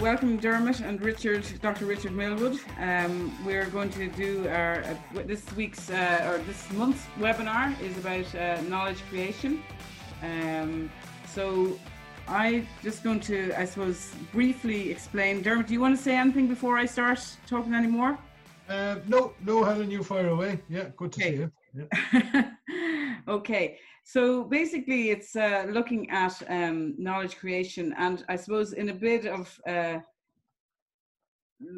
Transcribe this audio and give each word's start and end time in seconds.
welcome 0.00 0.38
Dermot 0.38 0.80
and 0.80 1.00
Richard, 1.02 1.44
Dr. 1.60 1.84
Richard 1.84 2.12
Millwood. 2.12 2.58
Um, 2.80 3.36
we're 3.44 3.66
going 3.66 3.90
to 3.90 4.08
do 4.08 4.48
our 4.48 4.82
uh, 4.82 5.22
this 5.26 5.44
week's 5.54 5.90
uh, 5.90 6.26
or 6.26 6.38
this 6.46 6.70
month's 6.72 7.04
webinar 7.18 7.78
is 7.82 7.98
about 7.98 8.34
uh, 8.34 8.62
knowledge 8.62 9.02
creation. 9.10 9.62
Um, 10.22 10.90
so 11.28 11.78
I'm 12.26 12.66
just 12.82 13.04
going 13.04 13.20
to, 13.20 13.52
I 13.58 13.66
suppose, 13.66 14.14
briefly 14.32 14.90
explain. 14.90 15.42
Dermot, 15.42 15.66
do 15.66 15.74
you 15.74 15.80
want 15.80 15.98
to 15.98 16.02
say 16.02 16.16
anything 16.16 16.48
before 16.48 16.78
I 16.78 16.86
start 16.86 17.20
talking 17.46 17.74
anymore? 17.74 18.18
Uh, 18.70 18.96
no, 19.06 19.34
no, 19.44 19.64
Helen, 19.64 19.90
you 19.90 20.02
fire 20.02 20.28
away. 20.28 20.62
Yeah, 20.70 20.88
good 20.96 21.12
to 21.12 21.20
okay. 21.20 21.30
see 21.30 21.36
you. 21.36 21.52
Yeah. 22.14 22.50
okay, 23.28 23.78
so 24.12 24.42
basically, 24.42 25.10
it's 25.10 25.36
uh, 25.36 25.66
looking 25.68 26.10
at 26.10 26.34
um, 26.48 26.96
knowledge 26.98 27.36
creation, 27.36 27.94
and 27.96 28.24
I 28.28 28.34
suppose 28.34 28.72
in 28.72 28.88
a 28.88 28.92
bit 28.92 29.24
of 29.26 29.60
uh, 29.68 29.98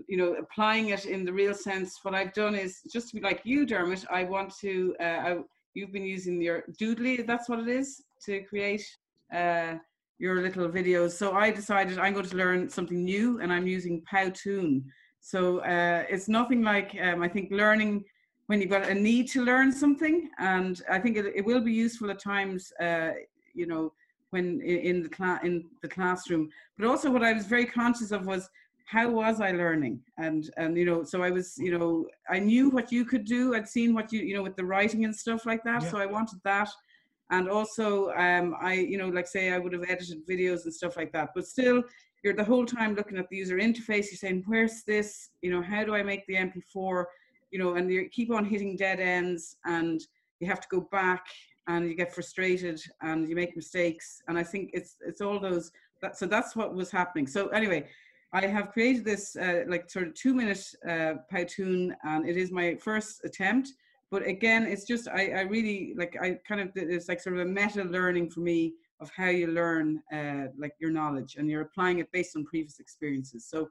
you 0.09 0.17
know 0.17 0.33
applying 0.37 0.89
it 0.89 1.05
in 1.05 1.27
the 1.27 1.33
real 1.35 1.53
sense. 1.53 1.99
What 2.03 2.15
I've 2.15 2.33
done 2.33 2.55
is 2.55 2.81
just 2.91 3.11
to 3.11 3.17
be 3.17 3.21
like 3.21 3.43
you, 3.45 3.67
Dermot. 3.67 4.07
I 4.11 4.25
want 4.25 4.51
to. 4.61 4.97
Uh, 4.99 5.21
I, 5.27 5.39
you've 5.75 5.93
been 5.93 6.07
using 6.07 6.41
your 6.41 6.65
Doodly. 6.81 7.27
That's 7.27 7.51
what 7.51 7.59
it 7.59 7.69
is 7.69 8.03
to 8.25 8.41
create 8.45 8.87
uh, 9.31 9.75
your 10.19 10.41
little 10.41 10.71
videos. 10.71 11.11
So 11.11 11.33
I 11.33 11.51
decided 11.51 11.99
I'm 11.99 12.15
going 12.15 12.31
to 12.31 12.37
learn 12.37 12.71
something 12.71 13.05
new, 13.05 13.41
and 13.41 13.53
I'm 13.53 13.67
using 13.67 14.03
Powtoon. 14.11 14.85
So 15.21 15.59
uh, 15.59 16.05
it's 16.09 16.29
nothing 16.29 16.63
like 16.63 16.97
um, 16.99 17.23
I 17.23 17.29
think 17.29 17.51
learning 17.51 18.07
when 18.53 18.61
you've 18.61 18.69
got 18.69 18.87
a 18.87 18.95
need 18.95 19.27
to 19.31 19.43
learn 19.43 19.73
something. 19.73 20.29
And 20.39 20.79
I 20.91 20.99
think 20.99 21.17
it, 21.17 21.25
it 21.35 21.43
will 21.43 21.63
be 21.63 21.73
useful 21.73 22.11
at 22.11 22.19
times, 22.19 22.71
uh, 22.79 23.13
you 23.55 23.65
know, 23.65 23.95
when 24.29 24.61
in 24.61 25.03
the 25.03 25.09
class 25.09 25.43
in 25.43 25.65
the 25.81 25.89
classroom. 25.89 26.51
But 26.77 26.87
also, 26.87 27.11
what 27.11 27.25
I 27.25 27.33
was 27.33 27.47
very 27.47 27.65
conscious 27.65 28.11
of 28.11 28.27
was 28.27 28.51
how 28.85 29.09
was 29.09 29.41
I 29.41 29.53
learning? 29.53 30.01
And 30.19 30.51
and 30.59 30.77
you 30.77 30.85
know, 30.85 31.03
so 31.03 31.23
I 31.23 31.31
was, 31.31 31.57
you 31.57 31.79
know, 31.79 32.07
I 32.29 32.41
knew 32.41 32.69
what 32.69 32.93
you 32.93 33.07
could 33.07 33.25
do. 33.25 33.55
I'd 33.55 33.67
seen 33.67 33.95
what 33.95 34.13
you, 34.13 34.21
you 34.21 34.35
know, 34.35 34.43
with 34.43 34.57
the 34.57 34.67
writing 34.67 35.07
and 35.07 35.17
stuff 35.17 35.47
like 35.47 35.65
that. 35.65 35.83
Yeah. 35.85 35.91
So 35.91 35.97
I 35.97 36.05
wanted 36.05 36.41
that. 36.45 36.69
And 37.31 37.49
also, 37.49 38.11
um, 38.11 38.55
I, 38.61 38.75
you 38.75 38.99
know, 38.99 39.09
like 39.09 39.29
say 39.29 39.51
I 39.51 39.59
would 39.59 39.73
have 39.73 39.89
edited 39.89 40.29
videos 40.29 40.65
and 40.65 40.75
stuff 40.75 40.99
like 40.99 41.13
that. 41.13 41.31
But 41.35 41.47
still, 41.47 41.83
you're 42.23 42.37
the 42.37 42.45
whole 42.45 42.67
time 42.67 42.95
looking 42.97 43.17
at 43.17 43.31
the 43.31 43.37
user 43.37 43.57
interface. 43.57 44.11
You're 44.11 44.25
saying, 44.25 44.43
where's 44.45 44.83
this? 44.83 45.31
You 45.41 45.53
know, 45.53 45.63
how 45.63 45.85
do 45.85 45.95
I 45.95 46.03
make 46.03 46.27
the 46.27 46.35
MP4? 46.35 47.07
You 47.53 47.59
know, 47.59 47.75
and 47.75 47.89
you 47.91 48.09
keep 48.09 48.33
on 48.33 48.45
hitting 48.45 48.77
dead 48.77 48.99
ends 48.99 49.57
and 49.65 50.01
you 50.41 50.49
have 50.49 50.61
to 50.61 50.69
go 50.69 50.81
back 50.91 51.25
and 51.69 51.89
you 51.89 51.95
get 51.95 52.13
frustrated 52.13 52.81
and 53.03 53.29
you 53.29 53.37
make 53.37 53.55
mistakes. 53.55 54.23
And 54.27 54.37
I 54.37 54.43
think 54.43 54.71
it's 54.73 54.97
it's 55.07 55.21
all 55.21 55.39
those 55.39 55.71
that 56.01 56.17
so 56.19 56.27
that's 56.27 56.57
what 56.57 56.75
was 56.75 56.91
happening. 56.91 57.27
So 57.27 57.49
anyway, 57.49 57.89
I 58.33 58.47
have 58.47 58.73
created 58.73 59.05
this 59.05 59.37
uh, 59.37 59.63
like 59.69 59.89
sort 59.91 60.09
of 60.09 60.15
two 60.15 60.35
minute 60.35 60.65
uh, 60.89 61.15
Powtoon 61.33 61.95
and 62.03 62.29
it 62.29 62.37
is 62.37 62.51
my 62.51 62.75
first 62.77 63.25
attempt. 63.25 63.69
But 64.11 64.27
again, 64.27 64.65
it's 64.65 64.85
just 64.85 65.09
I, 65.09 65.29
I 65.29 65.41
really 65.43 65.95
like 65.97 66.17
I 66.21 66.39
kind 66.49 66.61
of 66.61 66.71
it's 66.75 67.09
like 67.09 67.21
sort 67.21 67.37
of 67.37 67.43
a 67.47 67.51
meta 67.51 67.85
learning 67.85 68.31
for 68.31 68.41
me 68.41 68.75
of 69.01 69.11
how 69.17 69.29
you 69.29 69.49
learn 69.49 70.01
uh, 70.13 70.45
like 70.57 70.75
your 70.81 70.91
knowledge 70.91 71.37
and 71.37 71.51
you're 71.51 71.63
applying 71.63 71.99
it 71.99 72.11
based 72.13 72.37
on 72.37 72.45
previous 72.45 72.79
experiences. 72.79 73.47
So 73.49 73.69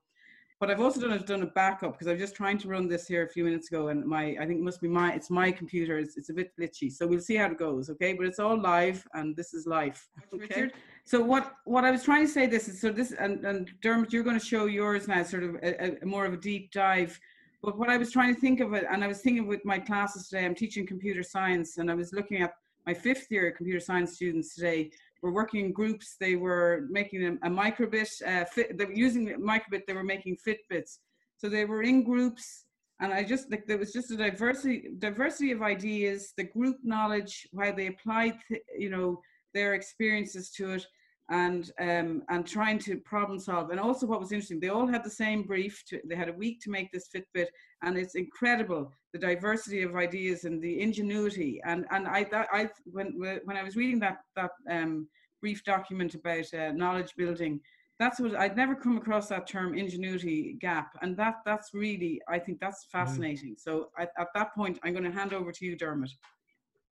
what 0.61 0.69
I've 0.69 0.79
also 0.79 1.01
done 1.01 1.11
is 1.13 1.23
done 1.23 1.41
a 1.41 1.47
backup 1.47 1.93
because 1.93 2.07
I 2.07 2.11
was 2.11 2.21
just 2.21 2.35
trying 2.35 2.59
to 2.59 2.67
run 2.67 2.87
this 2.87 3.07
here 3.07 3.25
a 3.25 3.27
few 3.27 3.43
minutes 3.43 3.69
ago, 3.69 3.87
and 3.87 4.05
my 4.05 4.37
I 4.39 4.45
think 4.45 4.59
it 4.59 4.63
must 4.63 4.79
be 4.79 4.87
my 4.87 5.11
it's 5.11 5.31
my 5.31 5.51
computer. 5.51 5.97
It's, 5.97 6.17
it's 6.17 6.29
a 6.29 6.33
bit 6.35 6.51
glitchy, 6.55 6.91
so 6.91 7.07
we'll 7.07 7.19
see 7.19 7.35
how 7.35 7.47
it 7.47 7.57
goes. 7.57 7.89
Okay, 7.89 8.13
but 8.13 8.27
it's 8.27 8.37
all 8.37 8.61
live, 8.61 9.03
and 9.15 9.35
this 9.35 9.55
is 9.55 9.65
life. 9.65 10.07
Okay. 10.31 10.43
Richard. 10.43 10.73
So 11.03 11.19
what 11.19 11.53
what 11.65 11.83
I 11.83 11.89
was 11.89 12.03
trying 12.03 12.23
to 12.27 12.31
say 12.31 12.45
this 12.45 12.67
is 12.67 12.79
so 12.79 12.91
this 12.91 13.11
and 13.11 13.43
and 13.43 13.71
Dermot, 13.81 14.13
you're 14.13 14.21
going 14.21 14.39
to 14.39 14.45
show 14.45 14.65
yours 14.65 15.07
now, 15.07 15.23
sort 15.23 15.43
of 15.43 15.55
a, 15.63 15.97
a 15.99 16.05
more 16.05 16.25
of 16.25 16.33
a 16.33 16.37
deep 16.37 16.71
dive. 16.71 17.19
But 17.63 17.79
what 17.79 17.89
I 17.89 17.97
was 17.97 18.11
trying 18.11 18.31
to 18.35 18.39
think 18.39 18.59
of 18.59 18.75
it, 18.75 18.85
and 18.87 19.03
I 19.03 19.07
was 19.07 19.21
thinking 19.21 19.47
with 19.47 19.65
my 19.65 19.79
classes 19.79 20.27
today, 20.27 20.45
I'm 20.45 20.53
teaching 20.53 20.85
computer 20.85 21.23
science, 21.23 21.79
and 21.79 21.89
I 21.89 21.95
was 21.95 22.13
looking 22.13 22.43
at 22.43 22.53
my 22.85 22.93
fifth 22.93 23.31
year 23.31 23.49
computer 23.49 23.79
science 23.79 24.13
students 24.13 24.53
today 24.53 24.91
were 25.21 25.31
working 25.31 25.65
in 25.65 25.71
groups. 25.71 26.15
They 26.19 26.35
were 26.35 26.87
making 26.89 27.23
a, 27.25 27.47
a 27.47 27.49
microbit. 27.49 28.09
Uh, 28.25 28.45
fit, 28.45 28.77
they 28.77 28.85
were 28.85 28.93
using 28.93 29.25
the 29.25 29.33
microbit. 29.33 29.85
They 29.87 29.93
were 29.93 30.03
making 30.03 30.37
Fitbits. 30.45 30.97
So 31.37 31.49
they 31.49 31.65
were 31.65 31.83
in 31.83 32.03
groups, 32.03 32.65
and 32.99 33.11
I 33.11 33.23
just 33.23 33.49
like 33.49 33.65
there 33.65 33.77
was 33.77 33.93
just 33.93 34.11
a 34.11 34.17
diversity 34.17 34.89
diversity 34.99 35.51
of 35.51 35.61
ideas, 35.61 36.33
the 36.37 36.43
group 36.43 36.77
knowledge, 36.83 37.47
how 37.59 37.71
they 37.71 37.87
applied, 37.87 38.37
th- 38.47 38.61
you 38.77 38.89
know, 38.89 39.21
their 39.53 39.73
experiences 39.73 40.51
to 40.51 40.73
it, 40.73 40.85
and 41.29 41.71
um, 41.79 42.21
and 42.29 42.45
trying 42.45 42.77
to 42.79 42.97
problem 42.97 43.39
solve. 43.39 43.71
And 43.71 43.79
also, 43.79 44.05
what 44.05 44.19
was 44.19 44.31
interesting, 44.31 44.59
they 44.59 44.69
all 44.69 44.85
had 44.85 45.03
the 45.03 45.09
same 45.09 45.43
brief. 45.43 45.83
To, 45.87 45.99
they 46.07 46.15
had 46.15 46.29
a 46.29 46.33
week 46.33 46.61
to 46.61 46.69
make 46.69 46.91
this 46.91 47.09
Fitbit, 47.13 47.47
and 47.81 47.97
it's 47.97 48.15
incredible 48.15 48.93
the 49.13 49.19
diversity 49.19 49.81
of 49.81 49.95
ideas 49.95 50.45
and 50.45 50.61
the 50.61 50.81
ingenuity. 50.81 51.61
And 51.65 51.85
and 51.91 52.07
I 52.07 52.23
that 52.25 52.47
I 52.51 52.69
when 52.85 53.19
when 53.45 53.57
I 53.57 53.63
was 53.63 53.75
reading 53.75 53.99
that 53.99 54.19
that 54.35 54.51
um, 54.69 55.07
brief 55.41 55.63
document 55.63 56.15
about 56.15 56.53
uh, 56.53 56.71
knowledge 56.71 57.15
building, 57.17 57.59
that's 57.99 58.19
what 58.19 58.35
I'd 58.35 58.57
never 58.57 58.75
come 58.75 58.97
across 58.97 59.27
that 59.29 59.47
term 59.47 59.77
ingenuity 59.77 60.57
gap, 60.59 60.97
and 61.01 61.15
that 61.17 61.35
that's 61.45 61.73
really 61.73 62.21
I 62.27 62.39
think 62.39 62.59
that's 62.59 62.85
mm. 62.85 62.91
fascinating. 62.91 63.55
Mm. 63.55 63.59
So 63.59 63.89
I, 63.97 64.03
at 64.17 64.27
that 64.35 64.55
point, 64.55 64.79
I'm 64.83 64.93
going 64.93 65.03
to 65.03 65.11
hand 65.11 65.33
over 65.33 65.51
to 65.51 65.65
you, 65.65 65.75
Dermot. 65.75 66.11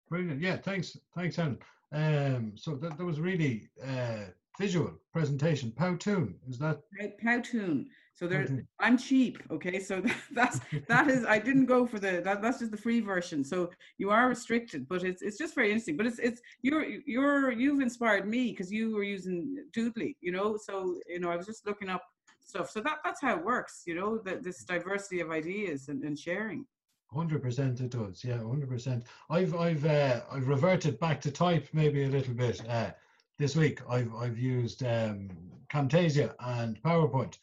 Brilliant. 0.09 0.41
Yeah, 0.41 0.57
thanks, 0.57 0.97
thanks, 1.15 1.37
Helen. 1.37 1.59
Um, 1.93 2.53
so 2.57 2.75
that, 2.77 2.97
that 2.97 3.05
was 3.05 3.21
really 3.21 3.69
uh, 3.85 4.27
visual 4.59 4.93
presentation. 5.13 5.73
Powtoon 5.73 6.35
is 6.49 6.59
that? 6.59 6.81
Powtoon. 7.23 7.87
So 8.17 8.27
there, 8.27 8.49
I'm 8.81 8.97
cheap. 8.97 9.43
Okay, 9.51 9.79
so 9.79 10.03
that's 10.33 10.61
that 10.89 11.09
is. 11.09 11.27
I 11.27 11.39
didn't 11.39 11.67
go 11.67 11.87
for 11.87 11.99
the 11.99 12.23
that, 12.25 12.41
that's 12.41 12.59
just 12.61 12.71
the 12.71 12.77
free 12.79 13.01
version. 13.01 13.45
So 13.45 13.71
you 13.99 14.09
are 14.09 14.29
restricted, 14.29 14.89
but 14.89 15.05
it's 15.05 15.21
it's 15.21 15.37
just 15.37 15.55
very 15.55 15.69
interesting. 15.69 15.99
But 15.99 16.07
it's 16.07 16.19
it's 16.19 16.41
you're 16.63 16.83
you're 16.85 17.53
you've 17.53 17.81
inspired 17.81 18.27
me 18.27 18.53
because 18.53 18.73
you 18.73 18.95
were 18.95 19.03
using 19.03 19.63
Doodly. 19.77 20.17
You 20.23 20.33
know, 20.33 20.57
so 20.57 20.97
you 21.07 21.21
know 21.21 21.31
I 21.31 21.37
was 21.37 21.45
just 21.45 21.67
looking 21.67 21.91
up 21.91 22.03
stuff. 22.41 22.71
So 22.71 22.81
that 22.81 22.99
that's 23.05 23.21
how 23.21 23.37
it 23.37 23.45
works. 23.45 23.83
You 23.85 23.97
know, 23.97 24.17
that 24.25 24.43
this 24.43 24.65
diversity 24.65 25.21
of 25.21 25.31
ideas 25.31 25.89
and, 25.89 26.03
and 26.03 26.19
sharing. 26.19 26.65
Hundred 27.13 27.43
percent, 27.43 27.81
it 27.81 27.91
does. 27.91 28.25
Yeah, 28.25 28.39
hundred 28.39 28.71
percent. 28.71 29.05
I've 29.29 29.55
I've 29.55 29.85
uh, 29.85 30.21
I've 30.33 30.49
reverted 30.49 30.99
back 30.99 31.21
to 31.21 31.31
type 31.31 31.69
maybe 31.75 32.05
a 32.05 32.09
little 32.09 32.35
bit 32.35 32.67
uh, 32.67 32.93
this 33.39 33.57
week. 33.57 33.81
I've 33.91 34.15
I've 34.15 34.39
used 34.39 34.83
um, 34.85 35.29
Camtasia 35.71 36.35
and 36.41 36.83
PowerPoint 36.83 37.37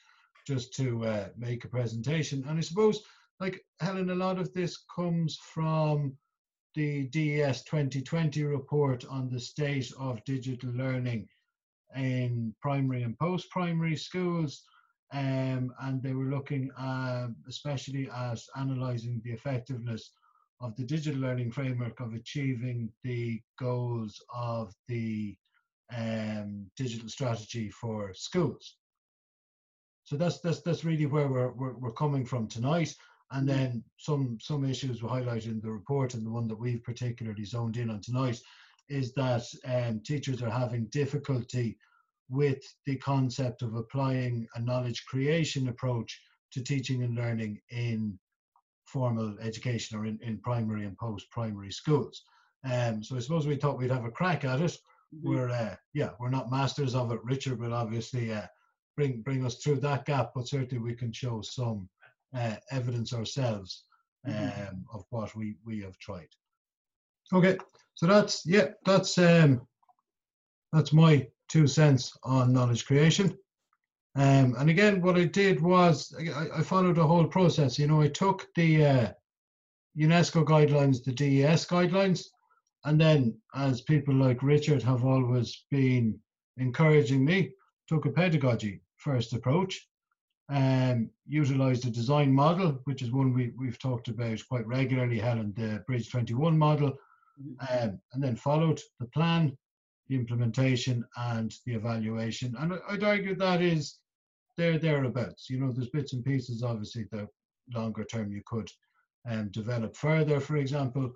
just 0.45 0.73
to 0.75 1.05
uh, 1.05 1.27
make 1.37 1.65
a 1.65 1.69
presentation, 1.69 2.43
and 2.47 2.57
I 2.57 2.61
suppose 2.61 3.03
like 3.39 3.65
Helen, 3.79 4.09
a 4.09 4.15
lot 4.15 4.39
of 4.39 4.53
this 4.53 4.85
comes 4.95 5.37
from 5.53 6.15
the 6.75 7.07
DES 7.07 7.63
2020 7.63 8.43
report 8.43 9.05
on 9.05 9.29
the 9.29 9.39
state 9.39 9.91
of 9.99 10.23
digital 10.23 10.71
learning 10.71 11.27
in 11.95 12.55
primary 12.61 13.03
and 13.03 13.17
post-primary 13.19 13.95
schools 13.95 14.63
um, 15.13 15.71
and 15.81 16.01
they 16.01 16.13
were 16.13 16.25
looking 16.25 16.71
uh, 16.71 17.27
especially 17.47 18.09
at 18.09 18.39
analysing 18.55 19.21
the 19.23 19.31
effectiveness 19.31 20.11
of 20.59 20.75
the 20.75 20.83
digital 20.83 21.21
learning 21.21 21.51
framework 21.51 21.99
of 21.99 22.13
achieving 22.13 22.89
the 23.03 23.39
goals 23.59 24.19
of 24.33 24.73
the 24.87 25.35
um, 25.95 26.65
digital 26.75 27.09
strategy 27.09 27.69
for 27.69 28.13
schools. 28.13 28.77
So 30.13 30.19
that's 30.19 30.41
that's 30.41 30.61
that's 30.61 30.85
really 30.85 31.07
where 31.07 31.27
we're, 31.27 31.53
we're, 31.53 31.73
we're 31.73 31.91
coming 31.91 32.23
from 32.23 32.47
tonight. 32.47 32.95
And 33.31 33.49
then 33.49 33.83
some 33.97 34.37
some 34.39 34.63
issues 34.63 35.01
were 35.01 35.09
highlighted 35.09 35.47
in 35.47 35.59
the 35.59 35.71
report, 35.71 36.13
and 36.13 36.23
the 36.23 36.29
one 36.29 36.47
that 36.49 36.59
we've 36.59 36.83
particularly 36.83 37.45
zoned 37.45 37.77
in 37.77 37.89
on 37.89 37.99
tonight 37.99 38.39
is 38.89 39.11
that 39.15 39.43
um, 39.65 40.01
teachers 40.01 40.43
are 40.43 40.51
having 40.51 40.85
difficulty 40.91 41.79
with 42.29 42.61
the 42.85 42.97
concept 42.97 43.63
of 43.63 43.73
applying 43.73 44.47
a 44.53 44.61
knowledge 44.61 45.03
creation 45.07 45.69
approach 45.69 46.21
to 46.51 46.61
teaching 46.61 47.01
and 47.01 47.15
learning 47.15 47.59
in 47.71 48.19
formal 48.85 49.35
education 49.41 49.97
or 49.97 50.05
in, 50.05 50.19
in 50.21 50.37
primary 50.41 50.85
and 50.85 50.95
post-primary 50.99 51.71
schools. 51.71 52.21
Um, 52.71 53.03
so 53.03 53.15
I 53.15 53.19
suppose 53.19 53.47
we 53.47 53.55
thought 53.55 53.79
we'd 53.79 53.89
have 53.89 54.05
a 54.05 54.11
crack 54.11 54.45
at 54.45 54.61
it. 54.61 54.77
Mm-hmm. 55.15 55.27
We're 55.27 55.49
uh, 55.49 55.75
yeah, 55.95 56.11
we're 56.19 56.29
not 56.29 56.51
masters 56.51 56.93
of 56.93 57.11
it. 57.11 57.23
Richard 57.23 57.59
will 57.59 57.73
obviously 57.73 58.31
uh, 58.31 58.45
bring 58.95 59.21
bring 59.21 59.45
us 59.45 59.55
through 59.55 59.79
that 59.81 60.05
gap, 60.05 60.31
but 60.35 60.47
certainly 60.47 60.83
we 60.83 60.93
can 60.93 61.11
show 61.11 61.41
some 61.41 61.89
uh, 62.35 62.55
evidence 62.71 63.13
ourselves 63.13 63.85
mm-hmm. 64.27 64.37
um, 64.37 64.49
mm-hmm. 64.49 64.97
of 64.97 65.05
what 65.09 65.35
we 65.35 65.55
we 65.65 65.81
have 65.81 65.97
tried. 65.99 66.27
Okay, 67.33 67.57
so 67.95 68.05
that's 68.07 68.45
yeah, 68.45 68.69
that's 68.85 69.17
um, 69.17 69.61
that's 70.71 70.93
my 70.93 71.27
two 71.49 71.67
cents 71.67 72.17
on 72.23 72.53
knowledge 72.53 72.85
creation. 72.85 73.37
Um, 74.15 74.55
and 74.59 74.69
again, 74.69 75.01
what 75.01 75.17
I 75.17 75.25
did 75.25 75.59
was 75.59 76.13
I, 76.19 76.59
I, 76.59 76.61
followed 76.61 76.97
the 76.97 77.07
whole 77.07 77.25
process. 77.25 77.79
You 77.79 77.87
know, 77.87 78.01
I 78.01 78.09
took 78.09 78.47
the 78.55 78.85
uh, 78.85 79.11
UNESCO 79.97 80.45
guidelines, 80.45 81.03
the 81.03 81.11
DES 81.11 81.65
guidelines, 81.65 82.25
and 82.85 83.01
then, 83.01 83.35
as 83.55 83.81
people 83.81 84.13
like 84.13 84.43
Richard 84.43 84.83
have 84.83 85.03
always 85.03 85.65
been 85.71 86.19
encouraging 86.57 87.25
me, 87.25 87.53
took 87.87 88.05
a 88.05 88.11
pedagogy 88.11 88.82
first 89.03 89.33
approach. 89.33 89.87
um, 90.49 91.09
utilized 91.25 91.85
a 91.85 91.89
design 91.89 92.31
model, 92.33 92.79
which 92.83 93.01
is 93.01 93.11
one 93.11 93.33
we, 93.33 93.51
we've 93.57 93.79
talked 93.79 94.07
about 94.09 94.39
quite 94.49 94.67
regularly, 94.67 95.17
Helen, 95.19 95.53
the 95.55 95.83
Bridge 95.87 96.09
21 96.11 96.57
model, 96.57 96.93
um, 97.69 97.99
and 98.13 98.23
then 98.23 98.35
followed 98.35 98.79
the 98.99 99.07
plan, 99.07 99.57
the 100.09 100.15
implementation, 100.15 101.05
and 101.17 101.53
the 101.65 101.73
evaluation. 101.73 102.55
And 102.59 102.79
I'd 102.89 103.03
argue 103.03 103.35
that 103.35 103.61
is 103.61 103.99
there 104.57 104.77
thereabouts. 104.77 105.49
You 105.49 105.59
know, 105.59 105.71
there's 105.71 105.89
bits 105.89 106.13
and 106.13 106.23
pieces, 106.23 106.61
obviously, 106.61 107.05
the 107.11 107.27
longer 107.73 108.03
term 108.03 108.31
you 108.31 108.41
could 108.45 108.69
um, 109.27 109.49
develop 109.49 109.95
further, 109.95 110.39
for 110.39 110.57
example, 110.57 111.11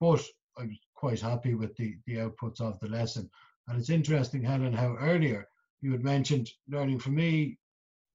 but 0.00 0.24
I 0.56 0.64
was 0.64 0.78
quite 0.94 1.20
happy 1.20 1.54
with 1.54 1.76
the, 1.76 1.96
the 2.06 2.16
outputs 2.16 2.60
of 2.60 2.78
the 2.80 2.88
lesson. 2.88 3.28
And 3.66 3.78
it's 3.78 3.90
interesting, 3.90 4.42
Helen, 4.42 4.72
how 4.72 4.96
earlier 4.96 5.46
you 5.80 5.92
had 5.92 6.02
mentioned 6.02 6.50
learning 6.68 6.98
from 6.98 7.14
me, 7.14 7.58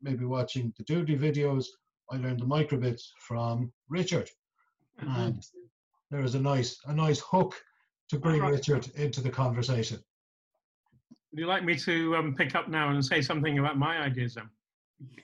maybe 0.02 0.26
watching 0.26 0.74
the 0.78 0.84
Doodly 0.84 1.18
videos. 1.18 1.66
I 2.12 2.18
learned 2.18 2.40
the 2.40 2.46
microbits 2.46 3.04
from 3.20 3.72
Richard. 3.90 4.30
Mm-hmm. 5.02 5.20
And 5.20 5.44
there 6.12 6.24
is 6.24 6.36
a 6.36 6.40
nice 6.40 6.80
a 6.86 6.94
nice 6.94 7.20
hook 7.20 7.56
to 8.10 8.20
bring 8.20 8.42
right. 8.42 8.52
Richard 8.52 8.88
into 8.96 9.22
the 9.22 9.30
conversation. 9.30 10.00
Would 11.32 11.40
you 11.40 11.48
like 11.48 11.64
me 11.64 11.76
to 11.76 12.16
um, 12.16 12.36
pick 12.36 12.54
up 12.54 12.68
now 12.68 12.90
and 12.90 13.04
say 13.04 13.22
something 13.22 13.58
about 13.58 13.78
my 13.78 13.98
ideas 13.98 14.36
then? 14.36 14.50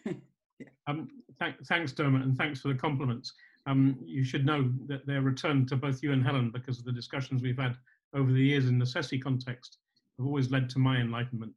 yeah. 0.60 0.68
um, 0.88 1.08
th- 1.40 1.56
thanks, 1.66 1.92
Dermot, 1.92 2.24
and 2.24 2.36
thanks 2.36 2.62
for 2.62 2.70
the 2.70 2.76
compliments. 2.76 3.34
Um, 3.68 4.00
you 4.04 4.24
should 4.24 4.46
know 4.46 4.72
that 4.88 5.06
they're 5.06 5.22
returned 5.22 5.68
to 5.68 5.76
both 5.76 6.02
you 6.02 6.12
and 6.12 6.26
Helen 6.26 6.50
because 6.50 6.80
of 6.80 6.86
the 6.86 6.92
discussions 6.92 7.44
we've 7.44 7.60
had 7.60 7.76
over 8.16 8.32
the 8.32 8.42
years 8.42 8.68
in 8.68 8.80
the 8.80 8.86
CESI 8.86 9.22
context 9.22 9.78
have 10.18 10.26
always 10.26 10.50
led 10.50 10.70
to 10.72 10.80
my 10.80 10.98
enlightenment. 10.98 11.54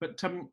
But 0.00 0.22
um, 0.24 0.48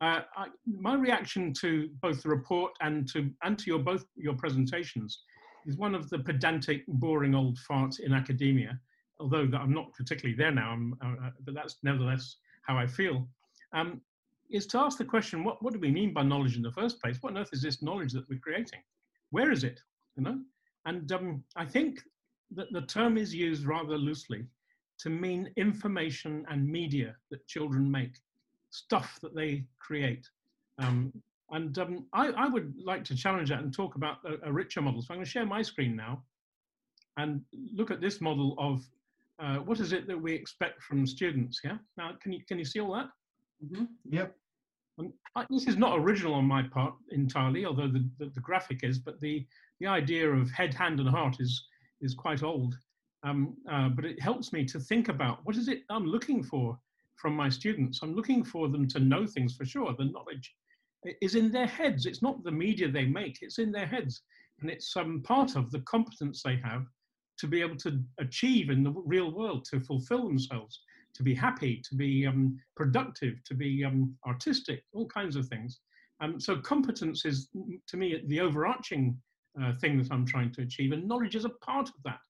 uh, 0.00 0.20
I, 0.36 0.46
my 0.66 0.94
reaction 0.94 1.52
to 1.54 1.90
both 2.00 2.22
the 2.22 2.28
report 2.28 2.72
and 2.80 3.08
to 3.12 3.30
and 3.42 3.58
to 3.58 3.66
your 3.66 3.78
both 3.78 4.04
your 4.16 4.34
presentations 4.34 5.22
is 5.66 5.76
one 5.76 5.94
of 5.94 6.08
the 6.08 6.18
pedantic, 6.18 6.84
boring 6.88 7.34
old 7.34 7.58
farts 7.68 8.00
in 8.00 8.12
academia. 8.12 8.78
Although 9.18 9.46
that 9.46 9.60
I'm 9.60 9.74
not 9.74 9.92
particularly 9.92 10.36
there 10.36 10.50
now, 10.52 10.78
uh, 11.04 11.08
uh, 11.08 11.30
but 11.44 11.54
that's 11.54 11.76
nevertheless 11.82 12.36
how 12.66 12.78
I 12.78 12.86
feel. 12.86 13.28
Um, 13.72 14.00
is 14.50 14.66
to 14.68 14.78
ask 14.78 14.98
the 14.98 15.04
question: 15.04 15.44
what, 15.44 15.62
what 15.62 15.72
do 15.72 15.78
we 15.78 15.90
mean 15.90 16.12
by 16.12 16.22
knowledge 16.22 16.56
in 16.56 16.62
the 16.62 16.72
first 16.72 17.00
place? 17.00 17.18
What 17.20 17.32
on 17.32 17.38
earth 17.38 17.50
is 17.52 17.62
this 17.62 17.82
knowledge 17.82 18.12
that 18.12 18.28
we're 18.28 18.38
creating? 18.38 18.80
Where 19.30 19.50
is 19.52 19.64
it? 19.64 19.80
You 20.16 20.24
know, 20.24 20.38
and 20.86 21.10
um, 21.12 21.44
I 21.56 21.66
think 21.66 22.00
that 22.52 22.72
the 22.72 22.82
term 22.82 23.16
is 23.16 23.34
used 23.34 23.64
rather 23.64 23.96
loosely 23.96 24.46
to 25.00 25.10
mean 25.10 25.52
information 25.56 26.44
and 26.50 26.66
media 26.66 27.14
that 27.30 27.46
children 27.46 27.90
make, 27.90 28.12
stuff 28.70 29.18
that 29.22 29.34
they 29.34 29.64
create. 29.78 30.26
Um, 30.78 31.12
and 31.50 31.76
um, 31.78 32.06
I, 32.12 32.28
I, 32.28 32.48
would 32.48 32.74
like 32.82 33.04
to 33.04 33.16
challenge 33.16 33.50
that 33.50 33.60
and 33.60 33.74
talk 33.74 33.96
about 33.96 34.18
a, 34.24 34.48
a, 34.48 34.52
richer 34.52 34.80
model. 34.80 35.02
So 35.02 35.08
I'm 35.10 35.16
going 35.16 35.24
to 35.24 35.30
share 35.30 35.44
my 35.44 35.62
screen 35.62 35.96
now 35.96 36.22
and 37.16 37.42
look 37.74 37.90
at 37.90 38.00
this 38.00 38.20
model 38.20 38.54
of 38.56 38.86
uh, 39.42 39.56
what 39.56 39.80
is 39.80 39.92
it 39.92 40.06
that 40.06 40.20
we 40.20 40.32
expect 40.32 40.82
from 40.82 41.06
students. 41.06 41.60
Yeah. 41.64 41.78
Now, 41.96 42.12
can 42.22 42.32
you 42.32 42.44
can 42.46 42.58
you 42.58 42.64
see 42.64 42.80
all 42.80 42.92
that? 42.94 43.08
Mm-hmm. 43.64 43.84
Yep. 44.10 44.36
I, 45.34 45.46
this 45.48 45.66
is 45.66 45.76
not 45.76 45.98
original 45.98 46.34
on 46.34 46.44
my 46.44 46.62
part 46.62 46.94
entirely, 47.10 47.64
although 47.64 47.88
the, 47.88 48.06
the, 48.18 48.26
the, 48.26 48.40
graphic 48.40 48.84
is. 48.84 48.98
But 48.98 49.18
the 49.20 49.46
the 49.80 49.86
idea 49.86 50.30
of 50.30 50.50
head, 50.50 50.74
hand, 50.74 51.00
and 51.00 51.08
heart 51.08 51.36
is 51.40 51.66
is 52.00 52.14
quite 52.14 52.42
old. 52.42 52.76
Um, 53.22 53.56
uh, 53.70 53.88
but 53.88 54.04
it 54.04 54.20
helps 54.20 54.52
me 54.52 54.64
to 54.66 54.78
think 54.78 55.08
about 55.08 55.44
what 55.44 55.56
is 55.56 55.68
it 55.68 55.82
I'm 55.90 56.06
looking 56.06 56.42
for 56.42 56.78
from 57.20 57.34
my 57.34 57.48
students. 57.48 58.00
I'm 58.02 58.14
looking 58.14 58.44
for 58.44 58.68
them 58.68 58.88
to 58.88 58.98
know 58.98 59.26
things 59.26 59.54
for 59.54 59.64
sure. 59.64 59.94
The 59.98 60.06
knowledge 60.06 60.54
is 61.20 61.34
in 61.34 61.50
their 61.50 61.66
heads. 61.66 62.06
It's 62.06 62.22
not 62.22 62.42
the 62.42 62.52
media 62.52 62.88
they 62.88 63.04
make, 63.04 63.38
it's 63.42 63.58
in 63.58 63.72
their 63.72 63.86
heads. 63.86 64.22
And 64.60 64.70
it's 64.70 64.94
um, 64.96 65.22
part 65.22 65.56
of 65.56 65.70
the 65.70 65.80
competence 65.80 66.42
they 66.42 66.56
have 66.62 66.86
to 67.38 67.46
be 67.46 67.62
able 67.62 67.76
to 67.76 67.98
achieve 68.18 68.68
in 68.68 68.82
the 68.82 68.92
real 68.92 69.30
world, 69.30 69.64
to 69.66 69.80
fulfill 69.80 70.26
themselves, 70.26 70.80
to 71.14 71.22
be 71.22 71.34
happy, 71.34 71.82
to 71.88 71.94
be 71.94 72.26
um, 72.26 72.58
productive, 72.76 73.42
to 73.44 73.54
be 73.54 73.84
um, 73.84 74.14
artistic, 74.26 74.84
all 74.92 75.06
kinds 75.06 75.36
of 75.36 75.48
things. 75.48 75.80
Um, 76.20 76.38
so 76.38 76.56
competence 76.56 77.24
is, 77.24 77.48
to 77.88 77.96
me, 77.96 78.22
the 78.26 78.40
overarching 78.40 79.16
uh, 79.60 79.72
thing 79.80 79.98
that 79.98 80.12
I'm 80.12 80.26
trying 80.26 80.52
to 80.52 80.62
achieve, 80.62 80.92
and 80.92 81.08
knowledge 81.08 81.34
is 81.34 81.46
a 81.46 81.56
part 81.64 81.88
of 81.88 81.94
that. 82.04 82.20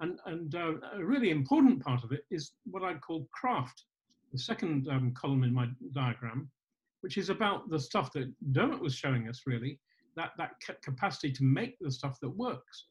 And, 0.00 0.18
and 0.26 0.54
uh, 0.54 0.74
a 0.92 1.02
really 1.02 1.30
important 1.30 1.82
part 1.82 2.04
of 2.04 2.12
it 2.12 2.24
is 2.30 2.52
what 2.70 2.82
I'd 2.82 3.00
call 3.00 3.26
craft. 3.32 3.84
The 4.36 4.42
second 4.42 4.86
um, 4.88 5.14
column 5.14 5.44
in 5.44 5.54
my 5.54 5.66
diagram, 5.94 6.50
which 7.00 7.16
is 7.16 7.30
about 7.30 7.70
the 7.70 7.80
stuff 7.80 8.12
that 8.12 8.30
Dermot 8.52 8.82
was 8.82 8.94
showing 8.94 9.30
us, 9.30 9.44
really, 9.46 9.80
that, 10.14 10.32
that 10.36 10.60
capacity 10.82 11.32
to 11.32 11.42
make 11.42 11.78
the 11.80 11.90
stuff 11.90 12.20
that 12.20 12.28
works. 12.28 12.84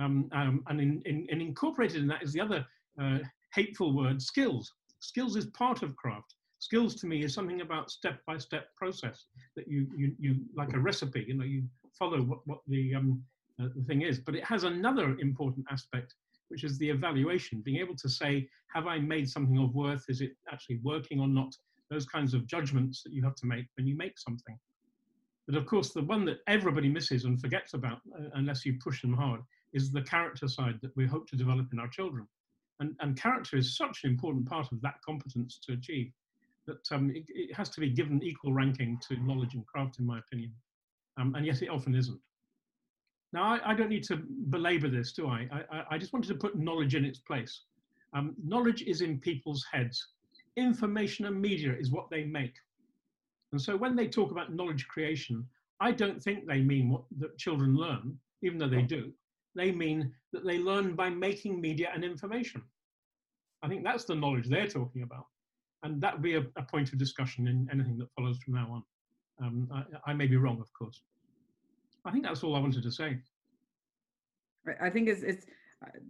Um, 0.00 0.28
um, 0.32 0.64
and, 0.66 0.80
in, 0.80 1.00
in, 1.04 1.24
in, 1.28 1.40
incorporated 1.40 2.02
in 2.02 2.08
that 2.08 2.24
is 2.24 2.32
the 2.32 2.40
other 2.40 2.66
uh, 3.00 3.18
hateful 3.54 3.94
word, 3.94 4.20
skills. 4.20 4.72
Skills 4.98 5.36
is 5.36 5.46
part 5.46 5.84
of 5.84 5.94
craft. 5.94 6.34
Skills 6.58 6.96
to 6.96 7.06
me 7.06 7.22
is 7.22 7.32
something 7.32 7.60
about 7.60 7.92
step-by-step 7.92 8.74
process 8.74 9.26
that 9.54 9.68
you, 9.68 9.86
you, 9.96 10.16
you, 10.18 10.40
like 10.56 10.72
a 10.72 10.80
recipe, 10.80 11.24
you 11.28 11.34
know, 11.34 11.44
you 11.44 11.62
follow 11.96 12.22
what, 12.22 12.40
what 12.46 12.58
the, 12.66 12.96
um, 12.96 13.22
uh, 13.62 13.68
the 13.76 13.84
thing 13.84 14.02
is. 14.02 14.18
But 14.18 14.34
it 14.34 14.44
has 14.44 14.64
another 14.64 15.16
important 15.20 15.64
aspect, 15.70 16.16
which 16.48 16.64
is 16.64 16.78
the 16.78 16.90
evaluation, 16.90 17.60
being 17.60 17.78
able 17.78 17.96
to 17.96 18.08
say, 18.08 18.48
have 18.74 18.86
I 18.86 18.98
made 18.98 19.28
something 19.28 19.58
of 19.58 19.74
worth? 19.74 20.04
Is 20.08 20.20
it 20.20 20.32
actually 20.50 20.80
working 20.82 21.20
or 21.20 21.28
not? 21.28 21.54
those 21.90 22.06
kinds 22.06 22.34
of 22.34 22.46
judgments 22.46 23.02
that 23.02 23.12
you 23.12 23.22
have 23.22 23.34
to 23.36 23.46
make 23.46 23.66
when 23.76 23.86
you 23.86 23.96
make 23.96 24.18
something. 24.18 24.58
But 25.46 25.56
of 25.56 25.66
course, 25.66 25.92
the 25.92 26.02
one 26.02 26.24
that 26.26 26.38
everybody 26.46 26.88
misses 26.88 27.24
and 27.24 27.40
forgets 27.40 27.74
about, 27.74 28.00
uh, 28.18 28.28
unless 28.34 28.66
you 28.66 28.78
push 28.82 29.00
them 29.00 29.14
hard, 29.14 29.40
is 29.72 29.90
the 29.90 30.02
character 30.02 30.48
side 30.48 30.78
that 30.82 30.94
we 30.96 31.06
hope 31.06 31.26
to 31.28 31.36
develop 31.36 31.66
in 31.72 31.78
our 31.78 31.88
children. 31.88 32.26
And, 32.80 32.94
and 33.00 33.20
character 33.20 33.56
is 33.56 33.76
such 33.76 34.00
an 34.04 34.10
important 34.10 34.46
part 34.46 34.70
of 34.72 34.80
that 34.82 34.96
competence 35.04 35.58
to 35.66 35.72
achieve 35.72 36.12
that 36.66 36.86
um, 36.92 37.10
it, 37.10 37.24
it, 37.28 37.54
has 37.54 37.70
to 37.70 37.80
be 37.80 37.88
given 37.88 38.22
equal 38.22 38.52
ranking 38.52 39.00
to 39.08 39.16
knowledge 39.24 39.54
and 39.54 39.66
craft, 39.66 39.98
in 39.98 40.06
my 40.06 40.18
opinion. 40.18 40.52
Um, 41.18 41.34
and 41.34 41.46
yet 41.46 41.62
it 41.62 41.70
often 41.70 41.94
isn't. 41.94 42.20
Now, 43.32 43.42
I, 43.42 43.72
I, 43.72 43.74
don't 43.74 43.90
need 43.90 44.04
to 44.04 44.22
belabor 44.48 44.88
this, 44.88 45.12
do 45.12 45.28
I? 45.28 45.46
I? 45.70 45.84
I 45.90 45.98
just 45.98 46.12
wanted 46.12 46.28
to 46.28 46.34
put 46.34 46.56
knowledge 46.56 46.94
in 46.94 47.04
its 47.04 47.18
place. 47.18 47.62
Um, 48.14 48.34
knowledge 48.42 48.82
is 48.82 49.02
in 49.02 49.18
people's 49.18 49.66
heads 49.70 50.08
information 50.58 51.26
and 51.26 51.40
media 51.40 51.74
is 51.78 51.90
what 51.90 52.10
they 52.10 52.24
make. 52.24 52.54
And 53.52 53.60
so 53.60 53.76
when 53.76 53.96
they 53.96 54.08
talk 54.08 54.30
about 54.30 54.52
knowledge 54.52 54.86
creation, 54.88 55.46
I 55.80 55.92
don't 55.92 56.22
think 56.22 56.46
they 56.46 56.60
mean 56.60 56.90
what 56.90 57.04
that 57.18 57.38
children 57.38 57.76
learn, 57.76 58.18
even 58.42 58.58
though 58.58 58.68
they 58.68 58.82
do. 58.82 59.12
They 59.54 59.72
mean 59.72 60.12
that 60.32 60.44
they 60.44 60.58
learn 60.58 60.94
by 60.94 61.10
making 61.10 61.60
media 61.60 61.90
and 61.94 62.04
information. 62.04 62.62
I 63.62 63.68
think 63.68 63.84
that's 63.84 64.04
the 64.04 64.14
knowledge 64.14 64.48
they're 64.48 64.66
talking 64.66 65.02
about. 65.02 65.26
And 65.82 66.00
that 66.00 66.14
would 66.14 66.22
be 66.22 66.34
a, 66.34 66.44
a 66.56 66.62
point 66.62 66.92
of 66.92 66.98
discussion 66.98 67.46
in 67.46 67.68
anything 67.72 67.98
that 67.98 68.10
follows 68.16 68.38
from 68.44 68.54
now 68.54 68.68
on. 68.72 68.82
Um, 69.46 69.68
I, 69.72 70.10
I, 70.10 70.14
may 70.14 70.26
be 70.26 70.36
wrong, 70.36 70.60
of 70.60 70.68
course. 70.72 71.00
I 72.08 72.10
think 72.10 72.24
that's 72.24 72.42
all 72.42 72.56
I 72.56 72.60
wanted 72.60 72.82
to 72.82 72.90
say. 72.90 73.18
I 74.80 74.88
think 74.90 75.08
it's, 75.08 75.22
it's 75.22 75.46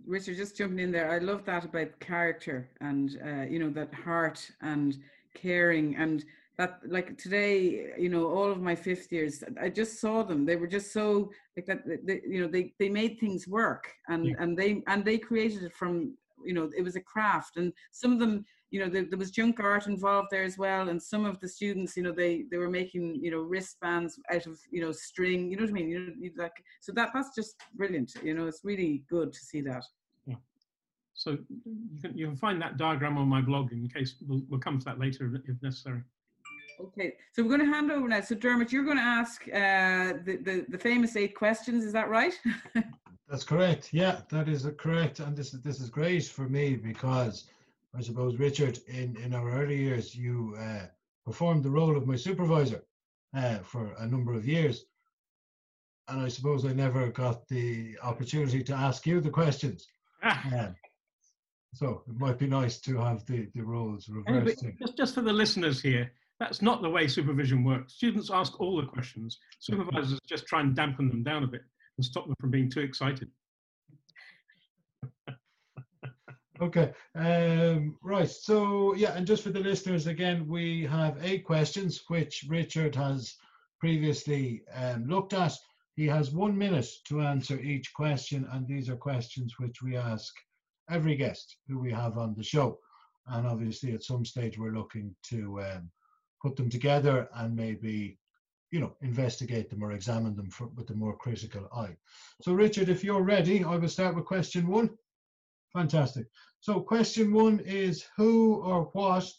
Richard, 0.07 0.37
just 0.37 0.57
jumping 0.57 0.79
in 0.79 0.93
there, 0.93 1.11
I 1.11 1.19
love 1.19 1.45
that 1.47 1.65
about 1.65 1.99
character 1.99 2.71
and 2.81 3.19
uh, 3.25 3.43
you 3.43 3.59
know 3.59 3.71
that 3.71 3.93
heart 3.93 4.49
and 4.63 4.97
caring 5.35 5.97
and 5.97 6.25
that 6.57 6.81
like 6.87 7.19
today 7.19 7.93
you 7.99 8.09
know 8.09 8.27
all 8.27 8.51
of 8.51 8.61
my 8.61 8.75
fifth 8.75 9.13
years 9.13 9.45
i 9.61 9.69
just 9.69 10.01
saw 10.01 10.25
them 10.25 10.45
they 10.45 10.57
were 10.57 10.67
just 10.67 10.93
so 10.93 11.31
like 11.57 11.67
that 11.67 11.83
they, 12.05 12.21
you 12.27 12.41
know 12.41 12.49
they 12.49 12.73
they 12.81 12.89
made 12.89 13.21
things 13.21 13.47
work 13.47 13.93
and 14.09 14.27
yeah. 14.27 14.35
and 14.41 14.59
they 14.59 14.83
and 14.89 15.05
they 15.05 15.19
created 15.19 15.63
it 15.63 15.73
from 15.73 16.15
you 16.45 16.55
know 16.55 16.71
it 16.77 16.83
was 16.83 16.97
a 16.97 17.01
craft 17.01 17.57
and 17.57 17.73
some 17.91 18.13
of 18.13 18.19
them 18.19 18.45
you 18.71 18.81
know, 18.81 18.89
there, 18.89 19.05
there, 19.09 19.19
was 19.19 19.31
junk 19.31 19.61
art 19.61 19.87
involved 19.87 20.29
there 20.31 20.43
as 20.43 20.59
well. 20.59 20.89
And 20.89 21.03
some 21.03 21.25
of 21.25 21.41
the 21.41 21.49
students, 21.49 21.97
you 21.97 22.03
know, 22.03 22.13
they, 22.13 22.45
they 22.51 22.59
were 22.59 22.69
making, 22.69 23.19
you 23.23 23.31
know, 23.31 23.41
wristbands 23.41 24.19
out 24.31 24.47
of, 24.47 24.59
you 24.71 24.81
know, 24.83 24.93
string, 24.93 25.51
you 25.51 25.57
know 25.57 25.63
what 25.63 25.71
I 25.71 25.75
mean? 25.75 25.89
You 25.89 26.01
know, 26.37 26.43
like, 26.43 26.53
so 26.81 26.93
that, 26.93 27.11
that's 27.15 27.35
just 27.35 27.57
brilliant. 27.75 28.13
You 28.23 28.35
know, 28.35 28.47
it's 28.47 28.65
really 28.65 29.05
good 29.09 29.33
to 29.33 29.39
see 29.39 29.63
that. 29.63 29.85
Yeah. 30.27 30.35
So 31.15 31.39
you 31.65 32.01
can, 32.03 32.17
you 32.17 32.27
can 32.27 32.37
find 32.37 32.61
that 32.61 32.77
diagram 32.77 33.17
on 33.17 33.27
my 33.27 33.41
blog 33.41 33.73
in 33.73 33.89
case 33.89 34.17
we'll, 34.27 34.43
we'll 34.49 34.61
come 34.61 34.79
to 34.79 34.85
that 34.85 34.99
later 34.99 35.31
if 35.47 35.63
necessary. 35.63 36.03
Okay, 36.81 37.15
so 37.33 37.43
we're 37.43 37.49
going 37.49 37.69
to 37.69 37.75
hand 37.75 37.91
over 37.91 38.07
now. 38.07 38.21
So 38.21 38.37
Dermot, 38.37 38.71
you're 38.71 38.85
going 38.85 38.99
to 38.99 39.03
ask 39.03 39.43
uh, 39.49 40.23
the, 40.25 40.39
the, 40.45 40.67
the 40.69 40.79
famous 40.79 41.17
eight 41.17 41.35
questions. 41.35 41.85
Is 41.85 41.93
that 41.93 42.09
right? 42.09 42.35
That's 43.29 43.45
correct. 43.45 43.93
Yeah, 43.93 44.21
that 44.31 44.49
is 44.49 44.67
correct. 44.79 45.21
And 45.21 45.37
this 45.37 45.53
is 45.53 45.61
this 45.61 45.81
is 45.81 45.91
great 45.91 46.25
for 46.25 46.49
me 46.49 46.77
because 46.77 47.45
I 47.95 48.01
suppose, 48.03 48.39
Richard, 48.39 48.79
in, 48.87 49.17
in 49.17 49.35
our 49.35 49.51
early 49.51 49.77
years, 49.77 50.15
you 50.15 50.57
uh, 50.59 50.87
performed 51.25 51.65
the 51.65 51.71
role 51.71 51.97
of 51.97 52.07
my 52.07 52.17
supervisor 52.17 52.85
uh, 53.35 53.59
for 53.59 53.95
a 53.99 54.07
number 54.07 54.35
of 54.35 54.47
years. 54.47 54.85
And 56.09 56.21
I 56.21 56.29
suppose 56.29 56.65
I 56.65 56.73
never 56.73 57.09
got 57.09 57.47
the 57.49 57.99
opportunity 58.03 58.63
to 58.65 58.75
ask 58.75 59.07
you 59.07 59.21
the 59.21 59.31
questions. 59.31 59.87
um, 60.23 60.75
so 61.75 62.03
it 62.09 62.19
might 62.19 62.39
be 62.39 62.47
nice 62.47 62.81
to 62.81 62.99
have 62.99 63.27
the, 63.27 63.49
the 63.55 63.63
roles 63.63 64.09
reversed. 64.09 64.63
Anyway, 64.63 64.77
just, 64.81 64.97
just 64.97 65.15
for 65.15 65.21
the 65.21 65.33
listeners 65.33 65.83
here, 65.83 66.11
That's 66.41 66.63
not 66.63 66.83
the 66.83 66.91
way 66.91 67.09
supervision 67.09 67.65
works. 67.65 67.95
Students 67.95 68.31
ask 68.31 68.61
all 68.61 68.77
the 68.81 68.87
questions. 68.87 69.39
Supervisors 69.59 70.21
just 70.27 70.47
try 70.47 70.61
and 70.61 70.75
dampen 70.75 71.09
them 71.09 71.23
down 71.23 71.43
a 71.45 71.49
bit 71.49 71.63
and 71.99 72.05
stop 72.05 72.27
them 72.27 72.35
from 72.41 72.51
being 72.51 72.71
too 72.71 72.81
excited. 72.81 73.29
Okay, 76.61 76.93
um, 77.15 77.97
right. 78.03 78.29
So 78.29 78.95
yeah, 78.95 79.13
and 79.13 79.25
just 79.25 79.45
for 79.45 79.51
the 79.51 79.61
listeners, 79.61 80.09
again, 80.09 80.49
we 80.49 80.85
have 80.87 81.17
eight 81.23 81.45
questions 81.45 82.03
which 82.09 82.47
Richard 82.49 82.97
has 82.97 83.37
previously 83.79 84.63
um, 84.75 85.07
looked 85.07 85.35
at. 85.35 85.55
He 85.95 86.07
has 86.07 86.33
one 86.33 86.59
minute 86.59 86.89
to 87.09 87.21
answer 87.21 87.61
each 87.61 87.93
question, 87.95 88.49
and 88.51 88.67
these 88.67 88.89
are 88.89 88.97
questions 88.97 89.55
which 89.59 89.83
we 89.83 89.97
ask 89.97 90.35
every 90.91 91.15
guest 91.15 91.59
who 91.69 91.79
we 91.79 91.93
have 91.93 92.19
on 92.19 92.35
the 92.35 92.43
show. 92.43 92.79
And 93.29 93.47
obviously, 93.47 93.95
at 93.95 94.03
some 94.03 94.25
stage, 94.25 94.59
we're 94.59 94.73
looking 94.73 95.15
to 95.31 95.61
um, 95.61 95.91
put 96.43 96.57
them 96.57 96.71
together 96.71 97.29
and 97.37 97.55
maybe, 97.55 98.19
you 98.71 98.81
know, 98.81 98.95
investigate 99.01 99.71
them 99.71 99.83
or 99.83 99.93
examine 99.93 100.37
them 100.37 100.51
for, 100.51 100.67
with 100.69 100.91
a 100.91 100.95
more 100.95 101.17
critical 101.17 101.69
eye. 101.75 101.97
So, 102.43 102.53
Richard, 102.53 102.89
if 102.89 103.03
you're 103.03 103.23
ready, 103.23 103.65
I 103.65 103.77
will 103.77 103.89
start 103.89 104.15
with 104.15 104.27
question 104.27 104.67
one. 104.67 104.91
Fantastic. 105.73 106.27
So 106.61 106.81
question 106.81 107.33
one 107.33 107.61
is 107.61 108.07
who 108.17 108.57
or 108.57 108.85
what 108.93 109.31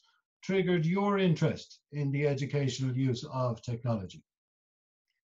triggered 0.41 0.85
your 0.85 1.17
interest 1.17 1.79
in 1.91 2.11
the 2.11 2.27
educational 2.27 2.95
use 2.95 3.25
of 3.33 3.61
technology? 3.61 4.23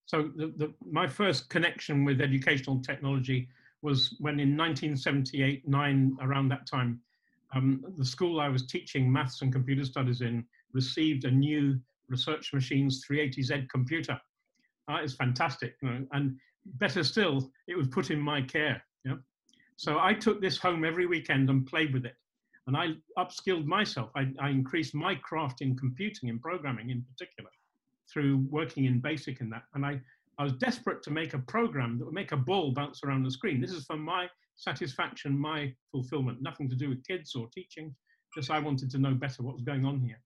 So 0.08 0.32
the, 0.36 0.54
the, 0.58 0.74
my 0.90 1.08
first 1.08 1.50
connection 1.50 2.04
with 2.06 2.22
educational 2.22 2.82
technology 2.82 3.48
was 3.82 4.16
when 4.20 4.40
in 4.40 4.58
1978, 4.58 5.68
nine, 5.68 6.18
around 6.22 6.50
that 6.50 6.68
time, 6.68 7.00
um, 7.54 7.84
the 7.98 8.06
school 8.06 8.40
I 8.40 8.50
was 8.50 8.66
teaching 8.66 9.12
maths 9.12 9.42
and 9.42 9.54
computer 9.54 9.86
studies 9.86 10.22
in 10.22 10.46
received 10.74 11.26
a 11.26 11.32
new 11.32 11.80
Research 12.10 12.54
Machines 12.54 13.04
380Z 13.10 13.70
computer. 13.70 14.20
Uh, 14.90 14.98
it's 15.02 15.16
fantastic, 15.16 15.76
you 15.82 15.90
know, 15.90 16.06
and 16.12 16.38
better 16.66 17.04
still, 17.04 17.52
it 17.68 17.78
was 17.78 17.88
put 17.88 18.12
in 18.12 18.20
my 18.20 18.42
care. 18.42 18.84
Yeah? 19.04 19.16
So 19.78 20.00
I 20.00 20.14
took 20.14 20.42
this 20.42 20.58
home 20.58 20.86
every 20.86 21.06
weekend 21.06 21.50
and 21.50 21.66
played 21.66 21.94
with 21.94 22.06
it. 22.06 22.16
And 22.68 22.76
I 22.76 22.94
upskilled 23.18 23.66
myself. 23.66 24.10
I, 24.16 24.32
I 24.40 24.50
increased 24.50 24.96
my 24.96 25.16
craft 25.16 25.62
in 25.62 25.76
computing 25.76 26.30
and 26.30 26.42
programming 26.42 26.90
in 26.90 27.04
particular 27.04 27.50
through 28.12 28.46
working 28.50 28.86
in 28.86 29.02
BASIC 29.02 29.42
and 29.42 29.52
that. 29.52 29.64
And 29.74 29.86
I, 29.86 30.02
I 30.40 30.44
was 30.44 30.54
desperate 30.54 31.04
to 31.04 31.12
make 31.12 31.34
a 31.34 31.40
program 31.40 32.00
that 32.00 32.06
would 32.06 32.14
make 32.14 32.32
a 32.32 32.38
ball 32.38 32.72
bounce 32.72 33.04
around 33.04 33.24
the 33.24 33.32
screen. 33.32 33.62
This 33.62 33.72
is 33.72 33.86
for 33.86 33.98
my 33.98 34.28
satisfaction, 34.56 35.38
my 35.38 35.74
fulfillment, 35.92 36.42
nothing 36.42 36.70
to 36.70 36.76
do 36.76 36.90
with 36.90 37.06
kids 37.06 37.36
or 37.36 37.48
teaching. 37.54 37.94
Just 38.34 38.50
I 38.50 38.60
wanted 38.60 38.90
to 38.92 38.98
know 38.98 39.14
better 39.14 39.44
what 39.44 39.56
was 39.56 39.64
going 39.64 39.86
on 39.86 40.00
here. 40.00 40.20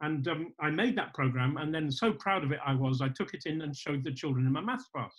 And 0.00 0.26
um, 0.28 0.52
I 0.60 0.70
made 0.70 0.96
that 0.96 1.12
program, 1.14 1.56
and 1.56 1.74
then 1.74 1.90
so 1.90 2.12
proud 2.12 2.44
of 2.44 2.52
it 2.52 2.60
I 2.64 2.74
was, 2.74 3.00
I 3.00 3.08
took 3.08 3.34
it 3.34 3.44
in 3.46 3.62
and 3.62 3.76
showed 3.76 4.04
the 4.04 4.12
children 4.12 4.46
in 4.46 4.52
my 4.52 4.60
maths 4.60 4.88
class. 4.94 5.12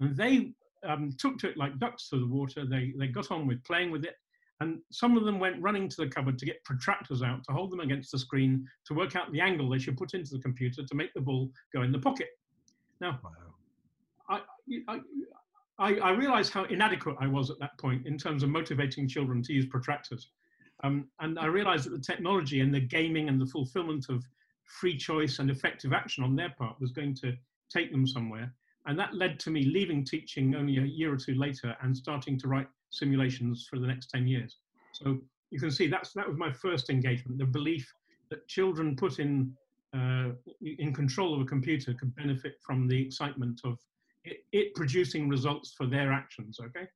And 0.00 0.16
they 0.16 0.52
um, 0.86 1.10
took 1.18 1.38
to 1.38 1.48
it 1.48 1.56
like 1.56 1.78
ducks 1.78 2.08
to 2.08 2.18
the 2.18 2.26
water. 2.26 2.64
They, 2.66 2.92
they 2.98 3.06
got 3.06 3.30
on 3.30 3.46
with 3.46 3.62
playing 3.64 3.90
with 3.90 4.04
it. 4.04 4.16
And 4.60 4.78
some 4.90 5.16
of 5.16 5.24
them 5.24 5.40
went 5.40 5.62
running 5.62 5.88
to 5.88 5.96
the 5.96 6.08
cupboard 6.08 6.38
to 6.38 6.46
get 6.46 6.64
protractors 6.64 7.22
out 7.22 7.44
to 7.44 7.52
hold 7.52 7.72
them 7.72 7.80
against 7.80 8.12
the 8.12 8.18
screen 8.18 8.66
to 8.86 8.94
work 8.94 9.16
out 9.16 9.30
the 9.32 9.40
angle 9.40 9.68
they 9.68 9.78
should 9.78 9.96
put 9.96 10.14
into 10.14 10.32
the 10.32 10.40
computer 10.40 10.82
to 10.84 10.94
make 10.94 11.12
the 11.14 11.20
ball 11.20 11.50
go 11.72 11.82
in 11.82 11.92
the 11.92 11.98
pocket. 11.98 12.28
Now, 13.00 13.18
wow. 13.22 14.40
I, 14.88 15.00
I, 15.78 15.94
I, 15.98 16.10
realized 16.12 16.52
how 16.52 16.64
inadequate 16.64 17.16
I 17.20 17.26
was 17.26 17.50
at 17.50 17.58
that 17.58 17.76
point 17.78 18.06
in 18.06 18.16
terms 18.16 18.42
of 18.42 18.48
motivating 18.48 19.08
children 19.08 19.42
to 19.42 19.52
use 19.52 19.66
protractors. 19.66 20.28
Um, 20.84 21.08
and 21.20 21.38
I 21.38 21.46
realized 21.46 21.86
that 21.86 21.96
the 21.96 22.12
technology 22.12 22.60
and 22.60 22.72
the 22.72 22.80
gaming 22.80 23.28
and 23.30 23.40
the 23.40 23.46
fulfillment 23.46 24.10
of 24.10 24.22
free 24.64 24.96
choice 24.96 25.38
and 25.38 25.50
effective 25.50 25.94
action 25.94 26.22
on 26.22 26.36
their 26.36 26.50
part 26.50 26.78
was 26.78 26.92
going 26.92 27.14
to 27.16 27.32
take 27.70 27.90
them 27.90 28.06
somewhere. 28.06 28.52
And 28.86 28.98
that 28.98 29.14
led 29.14 29.40
to 29.40 29.50
me 29.50 29.64
leaving 29.64 30.04
teaching 30.04 30.54
only 30.54 30.76
a 30.76 30.82
year 30.82 31.12
or 31.12 31.16
two 31.16 31.34
later 31.36 31.74
and 31.80 31.96
starting 31.96 32.38
to 32.40 32.48
write 32.48 32.68
simulations 32.90 33.66
for 33.68 33.78
the 33.78 33.86
next 33.86 34.10
10 34.10 34.26
years. 34.26 34.58
So 34.92 35.18
you 35.50 35.58
can 35.58 35.70
see 35.70 35.86
that's, 35.86 36.12
that 36.12 36.28
was 36.28 36.36
my 36.36 36.52
first 36.52 36.90
engagement, 36.90 37.38
the 37.38 37.46
belief 37.46 37.90
that 38.28 38.46
children 38.46 38.94
put 38.94 39.18
in, 39.18 39.54
uh, 39.94 40.32
in 40.60 40.92
control 40.92 41.34
of 41.34 41.40
a 41.40 41.46
computer 41.46 41.94
could 41.94 42.14
benefit 42.14 42.56
from 42.60 42.88
the 42.88 43.00
excitement 43.00 43.62
of 43.64 43.78
it, 44.24 44.44
it 44.52 44.74
producing 44.74 45.30
results 45.30 45.72
for 45.72 45.86
their 45.86 46.12
actions, 46.12 46.58
okay? 46.60 46.86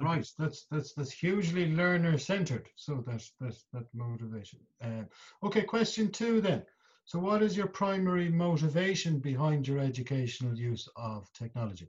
Right, 0.00 0.26
that's 0.38 0.66
that's 0.70 0.92
that's 0.92 1.10
hugely 1.10 1.74
learner 1.74 2.18
centered. 2.18 2.68
So 2.76 3.02
that's 3.04 3.32
that's 3.40 3.64
that 3.72 3.86
motivation. 3.92 4.60
Uh, 4.82 5.02
okay, 5.42 5.62
question 5.62 6.10
two 6.10 6.40
then. 6.40 6.62
So 7.04 7.18
what 7.18 7.42
is 7.42 7.56
your 7.56 7.66
primary 7.66 8.28
motivation 8.28 9.18
behind 9.18 9.66
your 9.66 9.78
educational 9.78 10.56
use 10.56 10.88
of 10.94 11.32
technology? 11.32 11.88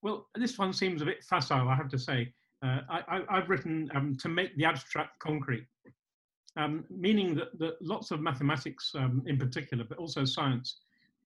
Well, 0.00 0.26
this 0.34 0.58
one 0.58 0.72
seems 0.72 1.02
a 1.02 1.04
bit 1.04 1.22
facile, 1.22 1.68
I 1.68 1.76
have 1.76 1.90
to 1.90 1.98
say. 1.98 2.32
Uh, 2.62 2.80
I, 2.88 3.22
have 3.28 3.50
written 3.50 3.90
um, 3.94 4.16
to 4.20 4.28
make 4.28 4.56
the 4.56 4.64
abstract 4.64 5.18
concrete, 5.18 5.66
um, 6.56 6.84
meaning 6.88 7.34
that, 7.34 7.58
that, 7.58 7.74
lots 7.82 8.10
of 8.10 8.20
mathematics 8.20 8.92
um, 8.94 9.22
in 9.26 9.36
particular, 9.36 9.84
but 9.84 9.98
also 9.98 10.24
science 10.24 10.78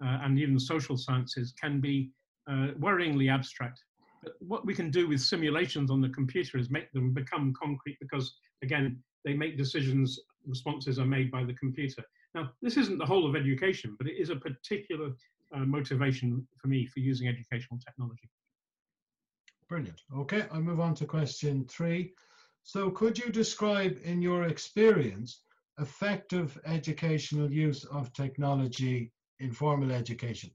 uh, 0.03 0.19
and 0.23 0.39
even 0.39 0.59
social 0.59 0.97
sciences 0.97 1.53
can 1.61 1.81
be 1.81 2.11
uh, 2.49 2.69
worryingly 2.81 3.33
abstract. 3.33 3.85
But 4.23 4.35
what 4.41 4.67
we 4.67 4.75
can 4.75 4.91
do 4.91 5.09
with 5.09 5.21
simulations 5.21 5.91
on 5.91 6.01
the 6.01 6.09
computer 6.09 6.59
is 6.59 6.71
make 6.71 6.91
them 6.93 7.13
become 7.13 7.55
concrete 7.61 7.99
because, 8.01 8.37
again, 8.63 9.03
they 9.25 9.35
make 9.35 9.57
decisions, 9.57 10.19
responses 10.47 10.99
are 10.99 11.07
made 11.07 11.31
by 11.31 11.45
the 11.45 11.55
computer. 11.55 12.03
Now, 12.35 12.51
this 12.63 12.77
isn't 12.77 12.99
the 12.99 13.07
whole 13.07 13.29
of 13.29 13.37
education, 13.37 13.97
but 13.99 14.09
it 14.09 14.19
is 14.19 14.31
a 14.31 14.37
particular 14.37 15.11
uh, 15.55 15.61
motivation 15.61 16.47
for 16.61 16.69
me 16.69 16.87
for 16.87 17.01
using 17.01 17.29
educational 17.29 17.79
technology. 17.81 18.29
Brilliant. 19.69 20.01
Okay, 20.15 20.47
I'll 20.53 20.61
move 20.61 20.81
on 20.81 20.95
to 20.97 21.07
question 21.07 21.65
three. 21.69 22.13
So 22.63 22.91
could 22.91 23.19
you 23.19 23.31
describe 23.31 23.99
in 24.05 24.23
your 24.23 24.45
experience 24.45 25.43
effective 25.79 26.59
educational 26.65 27.53
use 27.53 27.85
of 27.85 28.13
technology 28.13 29.13
in 29.41 29.53
formal 29.53 29.93
education? 29.93 30.51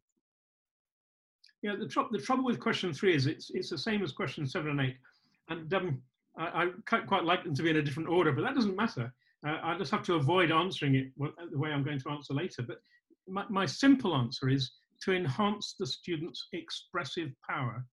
Yeah, 1.62 1.76
the, 1.80 1.88
tr 1.88 2.02
the 2.12 2.18
trouble 2.18 2.44
with 2.44 2.60
question 2.60 2.94
three 2.94 3.16
is 3.16 3.28
it's, 3.28 3.52
it's 3.52 3.70
the 3.70 3.78
same 3.78 4.04
as 4.04 4.12
question 4.12 4.48
seven 4.48 4.72
and 4.72 4.82
eight. 4.82 4.98
And 5.50 5.74
um, 5.74 6.02
I, 6.38 6.72
I 6.88 6.98
quite 7.02 7.24
like 7.24 7.44
them 7.44 7.54
to 7.56 7.64
be 7.64 7.70
in 7.70 7.78
a 7.78 7.82
different 7.82 8.10
order, 8.10 8.32
but 8.32 8.44
that 8.44 8.56
doesn't 8.56 8.76
matter 8.76 9.14
uh, 9.46 9.58
I 9.64 9.78
just 9.78 9.92
have 9.92 10.04
to 10.04 10.16
avoid 10.16 10.52
answering 10.52 10.96
it 10.96 11.08
the 11.18 11.58
way 11.58 11.72
I'm 11.72 11.84
going 11.84 12.00
to 12.00 12.10
answer 12.10 12.34
later. 12.34 12.62
But 12.62 12.78
my, 13.28 13.46
my 13.50 13.66
simple 13.66 14.16
answer 14.16 14.50
is 14.50 14.72
to 15.04 15.14
enhance 15.14 15.76
the 15.80 15.88
student's 15.88 16.48
expressive 16.54 17.32
power. 17.48 17.84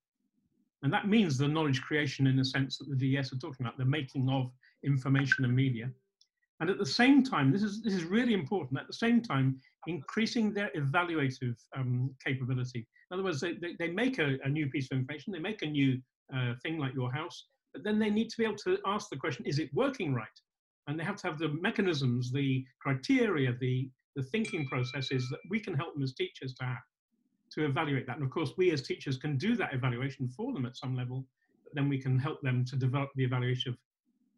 And 0.82 0.92
that 0.92 1.08
means 1.08 1.38
the 1.38 1.48
knowledge 1.48 1.80
creation 1.80 2.26
in 2.26 2.36
the 2.36 2.44
sense 2.44 2.78
that 2.78 2.88
the 2.88 2.96
DES 2.96 3.32
are 3.32 3.38
talking 3.38 3.64
about, 3.64 3.78
the 3.78 3.84
making 3.84 4.28
of 4.28 4.50
information 4.84 5.44
and 5.44 5.56
media. 5.56 5.90
And 6.60 6.70
at 6.70 6.78
the 6.78 6.86
same 6.86 7.22
time, 7.22 7.50
this 7.50 7.62
is, 7.62 7.82
this 7.82 7.94
is 7.94 8.04
really 8.04 8.34
important, 8.34 8.78
at 8.80 8.86
the 8.86 8.92
same 8.92 9.22
time, 9.22 9.58
increasing 9.86 10.52
their 10.52 10.70
evaluative 10.76 11.56
um, 11.76 12.14
capability. 12.24 12.86
In 13.10 13.14
other 13.14 13.24
words, 13.24 13.40
they, 13.40 13.54
they, 13.54 13.74
they 13.78 13.88
make 13.88 14.18
a, 14.18 14.36
a, 14.44 14.48
new 14.48 14.68
piece 14.68 14.88
of 14.90 14.98
information, 14.98 15.32
they 15.32 15.38
make 15.38 15.62
a 15.62 15.66
new 15.66 15.98
uh, 16.34 16.54
thing 16.62 16.78
like 16.78 16.94
your 16.94 17.10
house, 17.10 17.46
but 17.72 17.82
then 17.82 17.98
they 17.98 18.10
need 18.10 18.28
to 18.30 18.36
be 18.36 18.44
able 18.44 18.56
to 18.56 18.78
ask 18.86 19.08
the 19.08 19.16
question, 19.16 19.46
is 19.46 19.58
it 19.58 19.70
working 19.72 20.12
right? 20.12 20.26
and 20.88 20.98
they 20.98 21.04
have 21.04 21.16
to 21.16 21.26
have 21.28 21.38
the 21.38 21.48
mechanisms, 21.48 22.32
the 22.32 22.64
criteria, 22.80 23.54
the, 23.60 23.88
the 24.16 24.22
thinking 24.22 24.66
processes 24.66 25.28
that 25.30 25.38
we 25.50 25.60
can 25.60 25.74
help 25.74 25.94
them 25.94 26.02
as 26.02 26.14
teachers 26.14 26.54
to 26.54 26.64
have 26.64 26.78
to 27.52 27.64
evaluate 27.64 28.06
that. 28.06 28.16
And 28.16 28.24
of 28.24 28.30
course, 28.30 28.52
we 28.56 28.72
as 28.72 28.82
teachers 28.82 29.18
can 29.18 29.36
do 29.36 29.54
that 29.56 29.74
evaluation 29.74 30.28
for 30.28 30.52
them 30.52 30.66
at 30.66 30.76
some 30.76 30.96
level, 30.96 31.24
but 31.62 31.74
then 31.74 31.88
we 31.88 31.98
can 31.98 32.18
help 32.18 32.40
them 32.42 32.64
to 32.64 32.76
develop 32.76 33.10
the 33.14 33.24
evaluation 33.24 33.76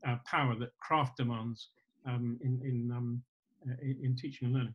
of 0.04 0.10
uh, 0.10 0.16
power 0.26 0.56
that 0.56 0.76
craft 0.80 1.16
demands 1.16 1.70
um, 2.06 2.38
in, 2.42 2.60
in, 2.64 2.90
um, 2.90 3.22
uh, 3.68 3.74
in 3.80 4.16
teaching 4.16 4.46
and 4.46 4.54
learning. 4.54 4.74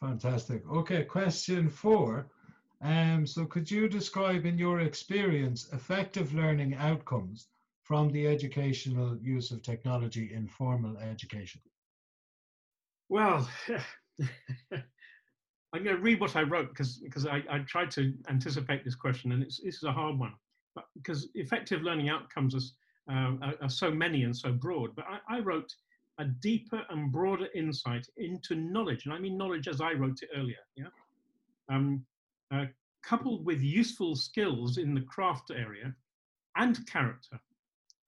Fantastic. 0.00 0.62
Okay, 0.70 1.04
question 1.04 1.68
four. 1.68 2.28
Um, 2.82 3.26
so 3.26 3.46
could 3.46 3.70
you 3.70 3.88
describe 3.88 4.44
in 4.44 4.58
your 4.58 4.80
experience 4.80 5.72
effective 5.72 6.34
learning 6.34 6.74
outcomes 6.74 7.48
from 7.82 8.10
the 8.10 8.26
educational 8.26 9.16
use 9.18 9.50
of 9.50 9.62
technology 9.62 10.32
in 10.34 10.46
formal 10.48 10.96
education? 10.98 11.60
Well, 13.08 13.48
I'm 15.72 15.84
going 15.84 15.96
to 15.96 16.02
read 16.02 16.20
what 16.20 16.36
I 16.36 16.42
wrote 16.42 16.70
because 16.70 16.98
because 16.98 17.26
I, 17.26 17.42
I 17.50 17.58
tried 17.60 17.90
to 17.92 18.12
anticipate 18.28 18.84
this 18.84 18.94
question 18.94 19.32
and 19.32 19.42
it's 19.42 19.60
this 19.60 19.76
is 19.76 19.82
a 19.84 19.92
hard 19.92 20.18
one, 20.18 20.34
but 20.74 20.84
because 20.94 21.28
effective 21.34 21.82
learning 21.82 22.08
outcomes 22.08 22.74
are, 23.08 23.14
uh, 23.14 23.36
are, 23.42 23.54
are 23.62 23.68
so 23.68 23.90
many 23.90 24.24
and 24.24 24.36
so 24.36 24.52
broad. 24.52 24.96
But 24.96 25.06
I, 25.08 25.36
I, 25.36 25.40
wrote 25.40 25.72
a 26.18 26.24
deeper 26.24 26.82
and 26.90 27.12
broader 27.12 27.46
insight 27.54 28.06
into 28.16 28.54
knowledge, 28.54 29.04
and 29.04 29.14
I 29.14 29.18
mean 29.18 29.36
knowledge 29.36 29.68
as 29.68 29.80
I 29.80 29.92
wrote 29.92 30.22
it 30.22 30.30
earlier. 30.34 30.64
Yeah, 30.76 30.86
um, 31.68 32.04
uh, 32.52 32.64
coupled 33.02 33.44
with 33.44 33.60
useful 33.60 34.16
skills 34.16 34.78
in 34.78 34.94
the 34.94 35.00
craft 35.02 35.50
area 35.50 35.94
and 36.56 36.86
character 36.86 37.40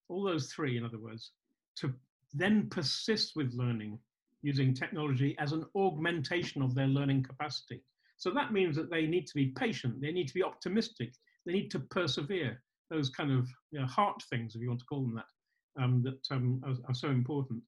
all 0.08 0.22
those 0.22 0.52
three, 0.52 0.76
in 0.76 0.84
other 0.84 0.98
words, 0.98 1.32
to 1.76 1.92
then 2.34 2.68
persist 2.70 3.32
with 3.36 3.52
learning 3.54 3.98
using 4.42 4.72
technology 4.72 5.36
as 5.38 5.52
an 5.52 5.64
augmentation 5.76 6.62
of 6.62 6.74
their 6.74 6.86
learning 6.86 7.22
capacity. 7.22 7.82
So 8.16 8.30
that 8.30 8.52
means 8.52 8.76
that 8.76 8.90
they 8.90 9.06
need 9.06 9.26
to 9.26 9.34
be 9.34 9.52
patient, 9.56 10.00
they 10.00 10.12
need 10.12 10.28
to 10.28 10.34
be 10.34 10.42
optimistic, 10.42 11.12
they 11.46 11.52
need 11.52 11.70
to 11.72 11.80
persevere. 11.80 12.60
Those 12.90 13.10
kind 13.10 13.30
of 13.30 13.48
you 13.70 13.80
know, 13.80 13.86
heart 13.86 14.22
things, 14.30 14.54
if 14.54 14.62
you 14.62 14.68
want 14.68 14.80
to 14.80 14.86
call 14.86 15.02
them 15.02 15.14
that, 15.14 15.82
um, 15.82 16.02
that 16.02 16.34
um, 16.34 16.62
are, 16.64 16.74
are, 16.88 16.94
so 16.94 17.08
important. 17.08 17.62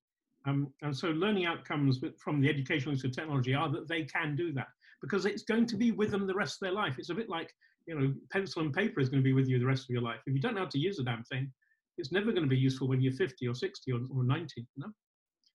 Um, 0.47 0.73
and 0.81 0.97
so 0.97 1.09
learning 1.09 1.45
outcomes 1.45 2.01
from 2.19 2.41
the 2.41 2.49
educational 2.49 2.95
use 2.95 3.05
of 3.05 3.13
technology 3.13 3.55
are 3.55 3.71
that 3.71 3.87
they 3.87 4.05
can 4.05 4.35
do 4.35 4.53
that 4.55 4.69
because 5.01 5.27
it's 5.27 5.43
going 5.43 5.67
to 5.67 5.77
be 5.77 5.93
with 5.93 6.11
them 6.11 6.27
the 6.27 6.35
rest 6.35 6.55
of 6.55 6.67
their 6.67 6.75
life. 6.75 6.97
It's 6.99 7.11
a 7.11 7.15
bit 7.15 7.29
like, 7.29 7.53
you 7.87 7.99
know, 7.99 8.13
pencil 8.31 8.63
and 8.63 8.73
paper 8.73 9.01
is 9.01 9.09
going 9.09 9.23
to 9.23 9.25
be 9.25 9.33
with 9.33 9.49
you 9.49 9.59
the 9.59 9.67
rest 9.67 9.85
of 9.85 9.91
your 9.91 10.03
life. 10.03 10.21
If 10.27 10.35
you 10.35 10.41
don't 10.41 10.55
know 10.55 10.63
how 10.63 10.69
to 10.69 10.79
use 10.79 10.99
a 10.99 11.05
damn 11.05 11.25
thing, 11.25 11.51
it's 11.99 12.13
never 12.13 12.33
going 12.33 12.45
to 12.45 12.49
be 12.49 12.57
useful 12.57 12.89
when 12.89 13.01
you're 13.01 13.13
50 13.13 13.47
or 13.49 13.55
60 13.55 13.93
or, 13.93 14.01
or 14.15 14.25
90, 14.25 14.47
you 14.57 14.67
know? 14.77 14.93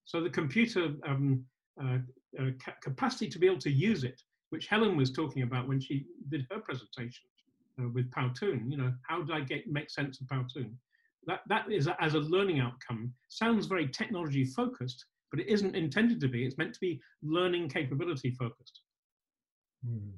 So 0.06 0.22
the 0.22 0.30
computer 0.30 0.94
um, 1.08 1.44
uh, 1.82 1.98
uh, 2.40 2.52
ca 2.64 2.74
capacity 2.82 3.28
to 3.28 3.40
be 3.40 3.48
able 3.48 3.60
to 3.60 3.72
use 3.72 4.04
it, 4.04 4.22
which 4.50 4.68
Helen 4.68 4.96
was 4.96 5.12
talking 5.12 5.44
about 5.44 5.68
when 5.68 5.80
she 5.80 6.06
did 6.30 6.46
her 6.52 6.60
presentation 6.60 7.26
uh, 7.82 7.90
with 7.90 8.10
Powtoon, 8.12 8.70
you 8.70 8.78
know, 8.78 8.94
how 9.04 9.22
did 9.22 9.36
I 9.36 9.42
get 9.42 9.68
make 9.68 9.90
sense 9.90 10.22
of 10.22 10.28
Powtoon? 10.28 10.72
That, 11.26 11.42
that 11.48 11.72
is 11.72 11.88
a, 11.88 12.02
as 12.02 12.14
a 12.14 12.20
learning 12.20 12.60
outcome, 12.60 13.12
sounds 13.30 13.66
very 13.66 13.88
technology 13.88 14.46
focused, 14.46 15.06
but 15.32 15.40
it 15.40 15.48
isn't 15.48 15.76
intended 15.76 16.20
to 16.22 16.28
be. 16.28 16.46
It's 16.46 16.58
meant 16.58 16.74
to 16.76 16.80
be 16.80 17.02
learning 17.24 17.70
capability 17.70 18.32
focused. 18.32 18.82
Mm, 19.86 20.14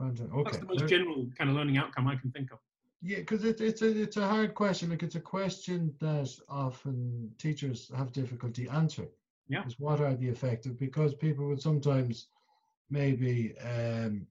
okay. 0.00 0.42
That's 0.44 0.58
the 0.58 0.66
most 0.66 0.88
general 0.88 1.26
kind 1.36 1.50
of 1.50 1.56
learning 1.56 1.76
outcome 1.76 2.06
I 2.08 2.16
can 2.16 2.30
think 2.30 2.52
of. 2.52 2.58
Yeah, 3.02 3.18
because 3.18 3.44
it, 3.44 3.60
it's 3.60 3.82
a 3.82 4.02
it's 4.02 4.16
a 4.18 4.26
hard 4.26 4.54
question. 4.54 4.90
Like 4.90 5.02
it's 5.02 5.14
a 5.14 5.20
question 5.20 5.94
that 6.00 6.30
often 6.48 7.30
teachers 7.38 7.90
have 7.96 8.12
difficulty 8.12 8.68
answering. 8.68 9.08
Yeah. 9.48 9.66
Is 9.66 9.78
what 9.78 10.00
are 10.00 10.14
the 10.14 10.28
effective? 10.28 10.78
Because 10.78 11.14
people 11.14 11.48
would 11.48 11.62
sometimes 11.62 12.28
maybe 12.90 13.54
um, 13.58 14.26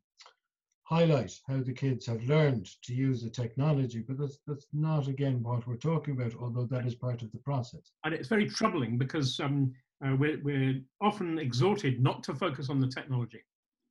highlight 0.83 1.39
how 1.47 1.61
the 1.61 1.73
kids 1.73 2.05
have 2.05 2.23
learned 2.23 2.67
to 2.83 2.93
use 2.93 3.23
the 3.23 3.29
technology, 3.29 4.03
but 4.07 4.17
that's 4.17 4.39
that's 4.45 4.67
not 4.71 5.07
again 5.07 5.41
what 5.41 5.65
we're 5.67 5.75
talking 5.75 6.13
about. 6.13 6.35
Although 6.39 6.65
that 6.65 6.85
is 6.85 6.95
part 6.95 7.23
of 7.23 7.31
the 7.31 7.39
process. 7.39 7.91
And 8.03 8.13
it's 8.13 8.27
very 8.27 8.47
troubling 8.47 8.99
because 8.99 9.39
um, 9.39 9.73
uh, 10.05 10.15
we're 10.15 10.41
we're 10.43 10.79
often 11.01 11.39
exhorted 11.39 12.01
not 12.01 12.23
to 12.23 12.35
focus 12.35 12.69
on 12.69 12.79
the 12.79 12.87
technology, 12.87 13.43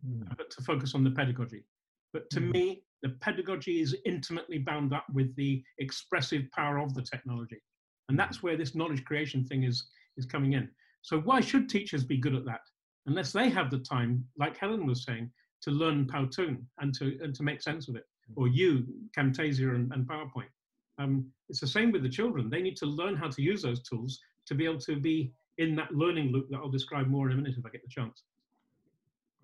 mm. 0.06 0.36
but 0.36 0.50
to 0.50 0.62
focus 0.62 0.94
on 0.94 1.04
the 1.04 1.10
pedagogy. 1.10 1.64
But 2.12 2.28
to 2.30 2.40
mm. 2.40 2.52
me, 2.52 2.82
the 3.02 3.10
pedagogy 3.20 3.80
is 3.80 3.96
intimately 4.04 4.58
bound 4.58 4.92
up 4.92 5.06
with 5.12 5.34
the 5.36 5.62
expressive 5.78 6.50
power 6.52 6.78
of 6.78 6.94
the 6.94 7.02
technology. 7.02 7.62
And 8.08 8.18
that's 8.18 8.42
where 8.42 8.56
this 8.56 8.74
knowledge 8.74 9.04
creation 9.04 9.44
thing 9.44 9.64
is, 9.64 9.86
is 10.16 10.26
coming 10.26 10.54
in. 10.54 10.68
So 11.02 11.20
why 11.20 11.40
should 11.40 11.68
teachers 11.68 12.04
be 12.04 12.16
good 12.16 12.34
at 12.34 12.44
that? 12.46 12.62
Unless 13.06 13.32
they 13.32 13.48
have 13.50 13.70
the 13.70 13.78
time, 13.78 14.24
like 14.36 14.56
Helen 14.56 14.86
was 14.86 15.04
saying, 15.04 15.30
to 15.62 15.70
learn 15.70 16.06
Powtoon 16.06 16.62
and 16.78 16.94
to, 16.94 17.18
and 17.22 17.34
to 17.34 17.42
make 17.42 17.62
sense 17.62 17.88
of 17.88 17.96
it, 17.96 18.04
or 18.36 18.48
you, 18.48 18.86
Camtasia 19.16 19.74
and, 19.74 19.92
and 19.92 20.06
PowerPoint. 20.06 20.50
Um, 20.98 21.26
it's 21.48 21.60
the 21.60 21.66
same 21.66 21.92
with 21.92 22.02
the 22.02 22.08
children. 22.08 22.50
They 22.50 22.62
need 22.62 22.76
to 22.78 22.86
learn 22.86 23.16
how 23.16 23.28
to 23.28 23.42
use 23.42 23.62
those 23.62 23.82
tools 23.82 24.20
to 24.46 24.54
be 24.54 24.64
able 24.64 24.80
to 24.80 24.96
be 24.96 25.32
in 25.58 25.74
that 25.76 25.94
learning 25.94 26.32
loop 26.32 26.48
that 26.50 26.58
I'll 26.58 26.70
describe 26.70 27.06
more 27.06 27.26
in 27.26 27.32
a 27.32 27.36
minute 27.36 27.56
if 27.58 27.64
I 27.64 27.70
get 27.70 27.82
the 27.82 27.88
chance. 27.88 28.22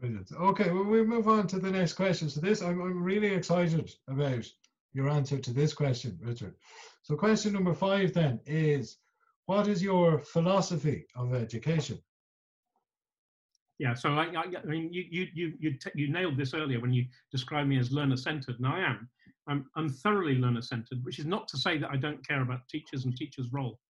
Brilliant. 0.05 0.33
Okay, 0.39 0.71
well, 0.71 0.85
we'll 0.85 1.07
move 1.07 1.29
on 1.29 1.47
to 1.47 1.59
the 1.59 1.71
next 1.71 1.95
question. 1.95 2.29
So 2.29 2.39
this, 2.39 2.61
I'm, 2.61 2.79
I'm 2.83 3.03
really 3.03 3.29
excited 3.29 3.91
about 4.07 4.45
your 4.93 5.09
answer 5.09 5.39
to 5.39 5.51
this 5.51 5.73
question, 5.73 6.19
Richard. 6.21 6.57
So 7.01 7.17
question 7.17 7.55
number 7.55 7.73
five 7.73 8.13
then 8.13 8.39
is, 8.45 8.99
what 9.47 9.67
is 9.67 9.83
your 9.83 10.19
philosophy 10.19 11.07
of 11.17 11.33
education? 11.33 11.99
Yeah, 13.79 13.95
so 13.95 14.11
I, 14.11 14.25
I, 14.25 14.45
I 14.63 14.67
mean, 14.67 14.93
you 14.93 15.05
you 15.11 15.29
you 15.33 15.53
you, 15.59 15.79
you 15.95 16.13
nailed 16.13 16.37
this 16.37 16.53
earlier 16.53 16.81
when 16.81 16.93
you 16.93 17.07
described 17.33 17.71
me 17.71 17.79
as 17.79 17.91
learner-centered, 17.91 18.57
and 18.59 18.67
I 18.67 18.81
am. 18.81 19.09
I'm, 19.49 19.65
I'm 19.75 19.89
thoroughly 19.89 20.35
learner-centered, 20.35 21.03
which 21.03 21.19
is 21.19 21.25
not 21.25 21.49
to 21.49 21.57
say 21.57 21.79
that 21.79 21.89
I 21.91 21.97
don't 21.97 22.27
care 22.29 22.43
about 22.43 22.69
teachers 22.69 23.07
and 23.07 23.17
teachers' 23.17 23.55
role 23.55 23.81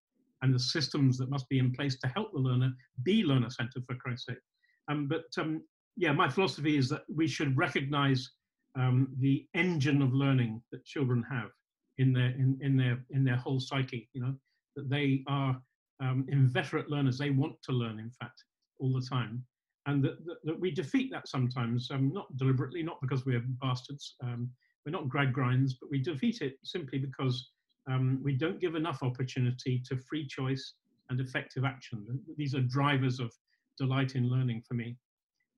and 0.43 0.55
the 0.55 0.61
systems 0.61 1.19
that 1.19 1.29
must 1.29 1.49
be 1.49 1.59
in 1.59 1.73
place 1.73 1.99
to 1.99 2.07
help 2.07 2.33
the 2.33 2.39
learner 2.39 2.73
be 3.03 3.25
learner-centered, 3.25 3.85
for 3.85 3.97
Christ's 3.97 4.27
sake. 4.27 4.39
Um, 4.87 5.09
but 5.09 5.25
um, 5.39 5.63
yeah, 5.97 6.13
my 6.13 6.29
philosophy 6.29 6.77
is 6.77 6.89
that 6.89 7.03
we 7.15 7.27
should 7.27 7.57
recognize 7.57 8.31
um, 8.77 9.09
the 9.21 9.47
engine 9.55 10.03
of 10.03 10.13
learning 10.13 10.63
that 10.73 10.85
children 10.85 11.25
have 11.31 11.51
in 11.99 12.13
their 12.13 12.31
in, 12.31 12.59
in 12.61 12.77
their 12.77 13.05
in 13.11 13.25
their 13.25 13.37
whole 13.37 13.61
psyche. 13.61 14.09
You 14.13 14.23
know 14.23 14.35
that 14.77 14.91
they 14.91 15.23
are 15.29 15.57
um, 16.01 16.27
inveterate 16.29 16.91
learners. 16.91 17.19
They 17.19 17.31
want 17.31 17.55
to 17.63 17.73
learn, 17.73 17.99
in 18.01 18.11
fact, 18.11 18.43
all 18.81 18.93
the 18.93 19.07
time, 19.07 19.45
and 19.87 20.03
that, 20.03 20.25
that, 20.27 20.37
that 20.45 20.61
we 20.61 20.71
defeat 20.73 21.11
that 21.13 21.29
sometimes, 21.29 21.91
um, 21.91 22.13
not 22.13 22.37
deliberately, 22.37 22.83
not 22.83 23.01
because 23.01 23.25
we're 23.25 23.45
bastards. 23.63 24.17
Um, 24.23 24.51
we're 24.85 24.93
not 24.93 25.09
Gradgrinds, 25.09 25.73
but 25.81 25.91
we 25.91 26.03
defeat 26.03 26.43
it 26.43 26.59
simply 26.63 26.99
because 26.99 27.51
um, 27.91 28.21
we 28.23 28.37
don't 28.37 28.61
give 28.61 28.75
enough 28.75 29.03
opportunity 29.03 29.83
to 29.89 29.97
free 29.97 30.27
choice 30.27 30.75
and 31.11 31.21
effective 31.21 31.65
action. 31.65 32.05
These 32.37 32.55
are 32.55 32.61
drivers 32.61 33.21
of 33.21 33.33
delight 33.79 34.15
in 34.15 34.29
learning 34.29 34.63
for 34.67 34.75
me. 34.75 34.97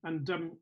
And 0.05 0.29
um, 0.31 0.53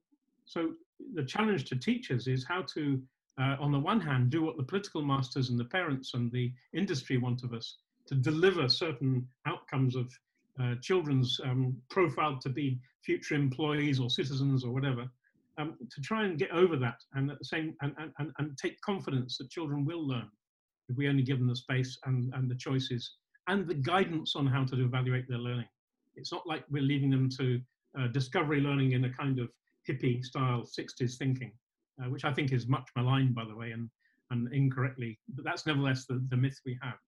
so 0.45 0.73
the 1.15 1.25
challenge 1.25 1.65
to 1.67 1.77
teachers 1.77 2.27
is 2.27 2.45
how 2.45 2.63
to, 2.75 3.01
uh, 3.41 3.57
on 3.61 3.73
the 3.73 3.79
one 3.79 4.01
hand, 4.01 4.31
do 4.31 4.43
what 4.43 4.57
the 4.57 4.63
political 4.63 5.03
masters 5.03 5.51
and 5.51 5.59
the 5.59 5.65
parents 5.65 6.15
and 6.15 6.31
the 6.33 6.53
industry 6.75 7.17
want 7.19 7.43
of 7.43 7.53
us 7.53 7.77
to 8.07 8.15
deliver 8.15 8.69
certain 8.69 9.27
outcomes 9.47 9.97
of 9.97 10.13
uh, 10.61 10.75
children's 10.81 11.41
um, 11.45 11.77
profile 11.91 12.39
to 12.41 12.49
be 12.49 12.79
future 13.03 13.35
employees 13.35 13.99
or 13.99 14.09
citizens 14.09 14.65
or 14.65 14.73
whatever, 14.73 15.09
um, 15.59 15.77
to 15.91 16.01
try 16.01 16.25
and 16.25 16.39
get 16.39 16.51
over 16.53 16.77
that 16.77 17.01
and 17.15 17.31
at 17.31 17.39
the 17.39 17.45
same 17.45 17.75
and, 17.83 17.95
and, 18.19 18.33
and 18.39 18.59
take 18.59 18.81
confidence 18.81 19.39
that 19.39 19.51
children 19.51 19.85
will 19.85 20.07
learn 20.07 20.29
if 20.89 20.97
we 20.97 21.09
only 21.09 21.23
give 21.23 21.39
them 21.39 21.49
the 21.49 21.57
space 21.57 21.99
and, 22.05 22.33
and 22.35 22.51
the 22.51 22.55
choices 22.55 23.17
and 23.49 23.67
the 23.67 23.75
guidance 23.75 24.37
on 24.37 24.47
how 24.47 24.65
to 24.65 24.83
evaluate 24.85 25.29
their 25.29 25.39
learning. 25.39 25.69
It's 26.17 26.33
not 26.33 26.47
like 26.47 26.65
we're 26.71 26.83
leaving 26.83 27.11
them 27.11 27.29
to 27.39 27.61
uh, 27.99 28.09
discovery 28.09 28.61
learning 28.61 28.93
in 28.93 29.05
a 29.05 29.11
kind 29.11 29.39
of 29.39 29.49
hippie 29.89 30.25
style 30.25 30.63
60s 30.63 31.17
thinking, 31.17 31.53
uh, 32.03 32.09
which 32.09 32.25
I 32.25 32.33
think 32.33 32.53
is 32.53 32.67
much 32.67 32.89
maligned, 32.97 33.35
by 33.35 33.45
the 33.45 33.55
way, 33.55 33.73
and, 33.73 33.89
and 34.31 34.53
incorrectly, 34.53 35.19
but 35.29 35.45
that's 35.45 35.67
nevertheless 35.67 36.07
the, 36.07 36.25
the 36.31 36.37
myth 36.37 36.61
we 36.65 36.79
have. 36.83 36.99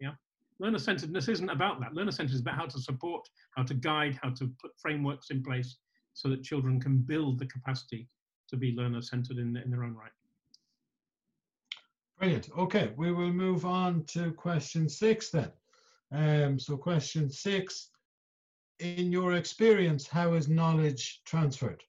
Yeah. 0.00 0.12
Learner 0.60 0.78
centeredness 0.78 1.28
isn't 1.28 1.50
about 1.50 1.80
that. 1.80 1.94
Learner 1.94 2.12
centered 2.12 2.34
is 2.34 2.40
about 2.40 2.56
how 2.56 2.66
to 2.66 2.78
support, 2.78 3.28
how 3.56 3.64
to 3.64 3.74
guide, 3.74 4.18
how 4.22 4.30
to 4.30 4.50
put 4.60 4.72
frameworks 4.78 5.30
in 5.30 5.42
place 5.42 5.76
so 6.14 6.28
that 6.28 6.44
children 6.44 6.80
can 6.80 6.98
build 6.98 7.38
the 7.38 7.46
capacity 7.46 8.08
to 8.48 8.56
be 8.56 8.72
learner 8.72 9.02
centered 9.02 9.38
in, 9.38 9.56
in 9.56 9.70
their 9.70 9.84
own 9.84 9.94
right. 9.94 10.12
Brilliant. 12.18 12.50
Okay, 12.56 12.92
we 12.96 13.12
will 13.12 13.32
move 13.32 13.64
on 13.64 14.04
to 14.04 14.32
question 14.32 14.88
six 14.88 15.30
then. 15.30 15.50
Um, 16.12 16.58
so 16.60 16.76
question 16.76 17.28
six 17.28 17.90
in 18.80 19.12
your 19.12 19.34
experience, 19.34 20.06
how 20.06 20.34
is 20.34 20.48
knowledge 20.48 21.20
transferred? 21.24 21.82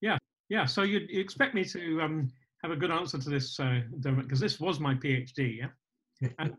Yeah, 0.00 0.18
yeah. 0.48 0.66
So 0.66 0.82
you'd 0.82 1.10
expect 1.10 1.54
me 1.54 1.64
to 1.64 2.00
um, 2.02 2.32
have 2.62 2.72
a 2.72 2.76
good 2.76 2.90
answer 2.90 3.18
to 3.18 3.30
this, 3.30 3.58
uh, 3.58 3.80
because 4.00 4.40
this 4.40 4.60
was 4.60 4.80
my 4.80 4.94
PhD, 4.94 5.58
yeah. 5.58 6.28
And 6.38 6.54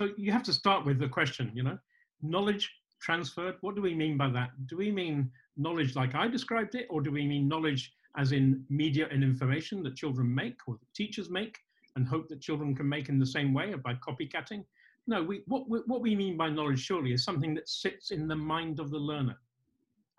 so 0.00 0.10
you 0.16 0.32
have 0.32 0.44
to 0.44 0.52
start 0.52 0.86
with 0.86 0.98
the 0.98 1.08
question, 1.08 1.50
you 1.54 1.62
know, 1.62 1.78
knowledge 2.22 2.70
transferred. 3.00 3.56
What 3.60 3.74
do 3.74 3.82
we 3.82 3.94
mean 3.94 4.16
by 4.16 4.28
that? 4.30 4.50
Do 4.66 4.76
we 4.76 4.90
mean 4.92 5.30
knowledge 5.56 5.96
like 5.96 6.14
I 6.14 6.28
described 6.28 6.74
it, 6.74 6.86
or 6.90 7.00
do 7.00 7.10
we 7.10 7.26
mean 7.26 7.48
knowledge 7.48 7.92
as 8.16 8.32
in 8.32 8.64
media 8.68 9.08
and 9.10 9.22
information 9.22 9.82
that 9.82 9.96
children 9.96 10.32
make 10.34 10.56
or 10.66 10.78
teachers 10.94 11.30
make 11.30 11.58
and 11.96 12.06
hope 12.06 12.28
that 12.28 12.40
children 12.40 12.74
can 12.74 12.88
make 12.88 13.08
in 13.08 13.18
the 13.18 13.26
same 13.26 13.52
way 13.52 13.72
or 13.72 13.78
by 13.78 13.94
copycatting? 13.94 14.64
No, 15.10 15.24
we, 15.24 15.42
what, 15.48 15.64
what 15.66 16.00
we 16.00 16.14
mean 16.14 16.36
by 16.36 16.50
knowledge 16.50 16.78
surely 16.78 17.12
is 17.12 17.24
something 17.24 17.52
that 17.54 17.68
sits 17.68 18.12
in 18.12 18.28
the 18.28 18.36
mind 18.36 18.78
of 18.78 18.92
the 18.92 18.98
learner 18.98 19.34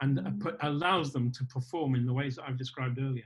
and 0.02 0.20
put, 0.42 0.58
allows 0.64 1.14
them 1.14 1.32
to 1.32 1.46
perform 1.46 1.96
in 1.96 2.06
the 2.06 2.12
ways 2.12 2.36
that 2.36 2.44
I've 2.46 2.58
described 2.58 3.00
earlier. 3.00 3.24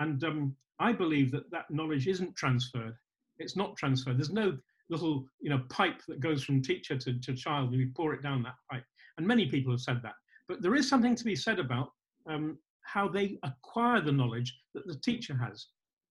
And 0.00 0.24
um, 0.24 0.56
I 0.78 0.92
believe 0.92 1.30
that 1.32 1.50
that 1.50 1.70
knowledge 1.70 2.08
isn't 2.08 2.34
transferred. 2.36 2.94
It's 3.36 3.54
not 3.54 3.76
transferred. 3.76 4.16
There's 4.16 4.30
no 4.30 4.56
little 4.88 5.26
you 5.42 5.50
know, 5.50 5.60
pipe 5.68 6.00
that 6.08 6.20
goes 6.20 6.42
from 6.42 6.62
teacher 6.62 6.96
to, 6.96 7.20
to 7.20 7.34
child 7.34 7.68
and 7.68 7.76
we 7.76 7.90
pour 7.94 8.14
it 8.14 8.22
down 8.22 8.42
that 8.44 8.56
pipe. 8.70 8.84
And 9.18 9.26
many 9.26 9.44
people 9.44 9.74
have 9.74 9.82
said 9.82 10.00
that. 10.04 10.14
But 10.48 10.62
there 10.62 10.74
is 10.74 10.88
something 10.88 11.14
to 11.16 11.24
be 11.24 11.36
said 11.36 11.58
about 11.58 11.90
um, 12.26 12.56
how 12.80 13.08
they 13.08 13.36
acquire 13.42 14.00
the 14.00 14.12
knowledge 14.12 14.58
that 14.72 14.86
the 14.86 14.96
teacher 15.00 15.36
has, 15.36 15.66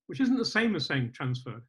which 0.05 0.19
isn't 0.19 0.37
the 0.37 0.45
same 0.45 0.75
as 0.75 0.85
saying 0.85 1.13
transferred. 1.13 1.63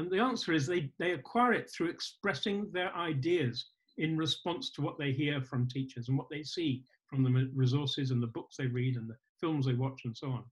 And 0.00 0.10
the 0.10 0.18
answer 0.18 0.54
is 0.54 0.66
they, 0.66 0.90
they 0.98 1.10
acquire 1.10 1.52
it 1.52 1.70
through 1.70 1.90
expressing 1.90 2.70
their 2.72 2.90
ideas 2.96 3.66
in 3.98 4.16
response 4.16 4.70
to 4.70 4.80
what 4.80 4.98
they 4.98 5.12
hear 5.12 5.42
from 5.42 5.68
teachers 5.68 6.08
and 6.08 6.16
what 6.16 6.30
they 6.30 6.42
see 6.42 6.82
from 7.06 7.22
the 7.22 7.50
resources 7.54 8.10
and 8.10 8.22
the 8.22 8.26
books 8.28 8.56
they 8.56 8.66
read 8.66 8.96
and 8.96 9.10
the 9.10 9.16
films 9.38 9.66
they 9.66 9.74
watch 9.74 10.00
and 10.06 10.16
so 10.16 10.28
on. 10.28 10.44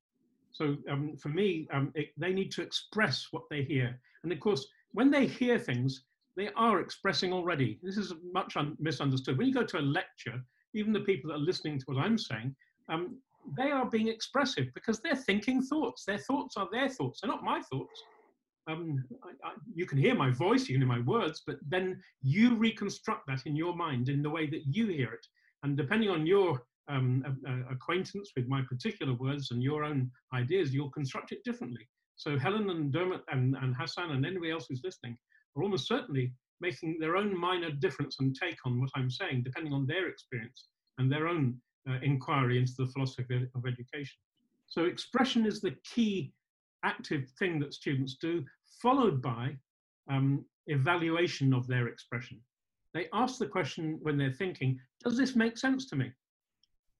So 0.52 0.76
um, 0.90 1.16
for 1.16 1.30
me, 1.30 1.66
um, 1.72 1.92
it, 1.94 2.11
they 2.18 2.34
need 2.34 2.52
to 2.52 2.62
express 2.62 3.28
what 3.30 3.44
they 3.48 3.62
hear. 3.62 3.98
And 4.22 4.30
of 4.30 4.38
course, 4.38 4.66
when 4.92 5.11
they 5.11 5.26
hear 5.26 5.58
things, 5.58 6.02
they 6.37 6.50
are 6.54 6.80
expressing 6.80 7.32
already. 7.32 7.78
This 7.82 7.96
is 7.96 8.12
much 8.34 8.54
misunderstood. 8.78 9.38
When 9.38 9.46
you 9.46 9.54
go 9.54 9.64
to 9.64 9.78
a 9.78 9.80
lecture, 9.80 10.42
even 10.74 10.92
the 10.92 11.00
people 11.00 11.30
that 11.30 11.37
are 11.37 11.50
listening 11.50 11.78
to 11.78 11.84
what 11.87 12.04
I'm 12.04 12.18
saying, 12.18 12.54
um, 12.90 13.16
they 13.56 13.70
are 13.70 13.88
being 13.88 14.08
expressive 14.08 14.66
because 14.74 15.00
they're 15.00 15.16
thinking 15.16 15.62
thoughts. 15.62 16.04
Their 16.04 16.18
thoughts 16.18 16.58
are 16.58 16.68
their 16.70 16.90
thoughts. 16.90 17.22
They're 17.22 17.30
not 17.30 17.42
my 17.42 17.62
thoughts. 17.62 18.02
Um, 18.68 19.02
I, 19.24 19.48
I, 19.48 19.52
you 19.74 19.87
can 19.87 19.98
hear 19.98 20.14
my 20.14 20.31
voice, 20.31 20.68
you 20.68 20.74
can 20.74 20.83
hear 20.83 20.98
my 20.98 21.04
words, 21.04 21.42
but 21.46 21.57
then 21.66 22.00
you 22.22 22.54
reconstruct 22.54 23.26
that 23.26 23.46
in 23.46 23.57
your 23.57 23.74
mind 23.74 24.09
in 24.09 24.22
the 24.22 24.31
way 24.31 24.46
that 24.46 24.62
you 24.66 24.88
hear 24.88 25.12
it. 25.12 25.26
And 25.62 25.76
depending 25.76 26.11
on 26.11 26.26
your 26.26 26.62
um, 26.88 27.24
acquaintance 27.70 28.31
with 28.37 28.46
my 28.46 28.62
particular 28.62 29.14
words 29.14 29.50
and 29.50 29.62
your 29.62 29.85
own 29.85 30.11
ideas, 30.35 30.72
you'll 30.72 30.90
construct 30.90 31.33
it 31.33 31.44
differently. 31.44 31.88
So 32.16 32.38
Helen 32.38 32.68
and 32.70 32.92
Dermot 32.92 33.22
and, 33.31 33.57
and 33.57 33.74
Hassan 33.74 34.11
and 34.11 34.26
anybody 34.26 34.50
else 34.50 34.66
who's 34.68 34.83
listening 34.85 35.16
are 35.57 35.62
almost 35.62 35.87
certainly 35.87 36.33
making 36.61 36.98
their 36.98 37.16
own 37.16 37.38
minor 37.38 37.70
difference 37.70 38.16
and 38.20 38.35
take 38.35 38.59
on 38.66 38.81
what 38.81 38.90
I'm 38.94 39.11
saying, 39.11 39.42
depending 39.44 39.72
on 39.72 39.87
their 39.87 40.09
experience 40.09 40.68
and 40.98 41.11
their 41.11 41.28
own 41.28 41.57
uh, 41.88 41.98
inquiry 42.02 42.59
into 42.59 42.72
the 42.76 42.87
philosophy 42.87 43.46
of 43.54 43.66
education. 43.66 44.16
So 44.66 44.85
expression 44.85 45.46
is 45.46 45.61
the 45.61 45.76
key 45.85 46.33
active 46.85 47.28
thing 47.38 47.59
that 47.61 47.74
students 47.74 48.16
do, 48.20 48.44
followed 48.70 49.20
by 49.22 49.57
um, 50.11 50.44
evaluation 50.66 51.52
of 51.52 51.66
their 51.66 51.88
expression. 51.88 52.40
They 52.94 53.07
ask 53.12 53.38
the 53.38 53.46
question 53.46 53.98
when 54.02 54.16
they're 54.16 54.33
thinking, 54.33 54.78
does 55.04 55.16
this 55.16 55.37
make 55.37 55.59
sense 55.59 55.87
to 55.90 55.96
me? 55.96 56.11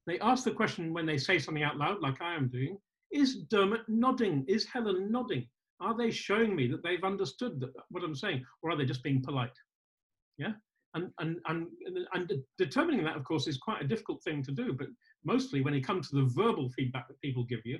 They 0.07 0.19
ask 0.21 0.45
the 0.45 0.53
question 0.53 0.93
when 0.93 1.07
they 1.07 1.19
say 1.19 1.39
something 1.39 1.63
out 1.63 1.77
loud, 1.77 2.01
like 2.01 2.21
I 2.21 2.35
am 2.35 2.49
doing, 2.49 2.79
is 3.11 3.43
Dermot 3.51 3.83
nodding? 3.89 4.45
Is 4.49 4.67
Helen 4.67 5.11
nodding? 5.11 5.47
Are 5.81 5.97
they 5.97 6.11
showing 6.11 6.57
me 6.57 6.67
that 6.69 6.83
they've 6.83 7.05
understood 7.05 7.61
that, 7.61 7.71
what 7.91 8.05
I'm 8.05 8.15
saying, 8.15 8.45
or 8.63 8.71
are 8.71 8.77
they 8.77 8.85
just 8.85 9.03
being 9.03 9.23
polite? 9.23 9.57
Yeah, 10.37 10.53
and, 10.95 11.11
and, 11.19 11.39
and, 11.47 11.69
and 12.15 12.33
determining 12.57 13.05
that, 13.05 13.17
of 13.17 13.25
course, 13.25 13.47
is 13.47 13.59
quite 13.59 13.83
a 13.83 13.87
difficult 13.87 14.23
thing 14.23 14.43
to 14.45 14.53
do, 14.53 14.73
but 14.73 14.89
mostly 15.25 15.61
when 15.61 15.75
it 15.75 15.87
comes 15.87 16.09
to 16.09 16.17
the 16.17 16.31
verbal 16.35 16.71
feedback 16.71 17.09
that 17.09 17.21
people 17.21 17.45
give 17.45 17.61
you, 17.65 17.79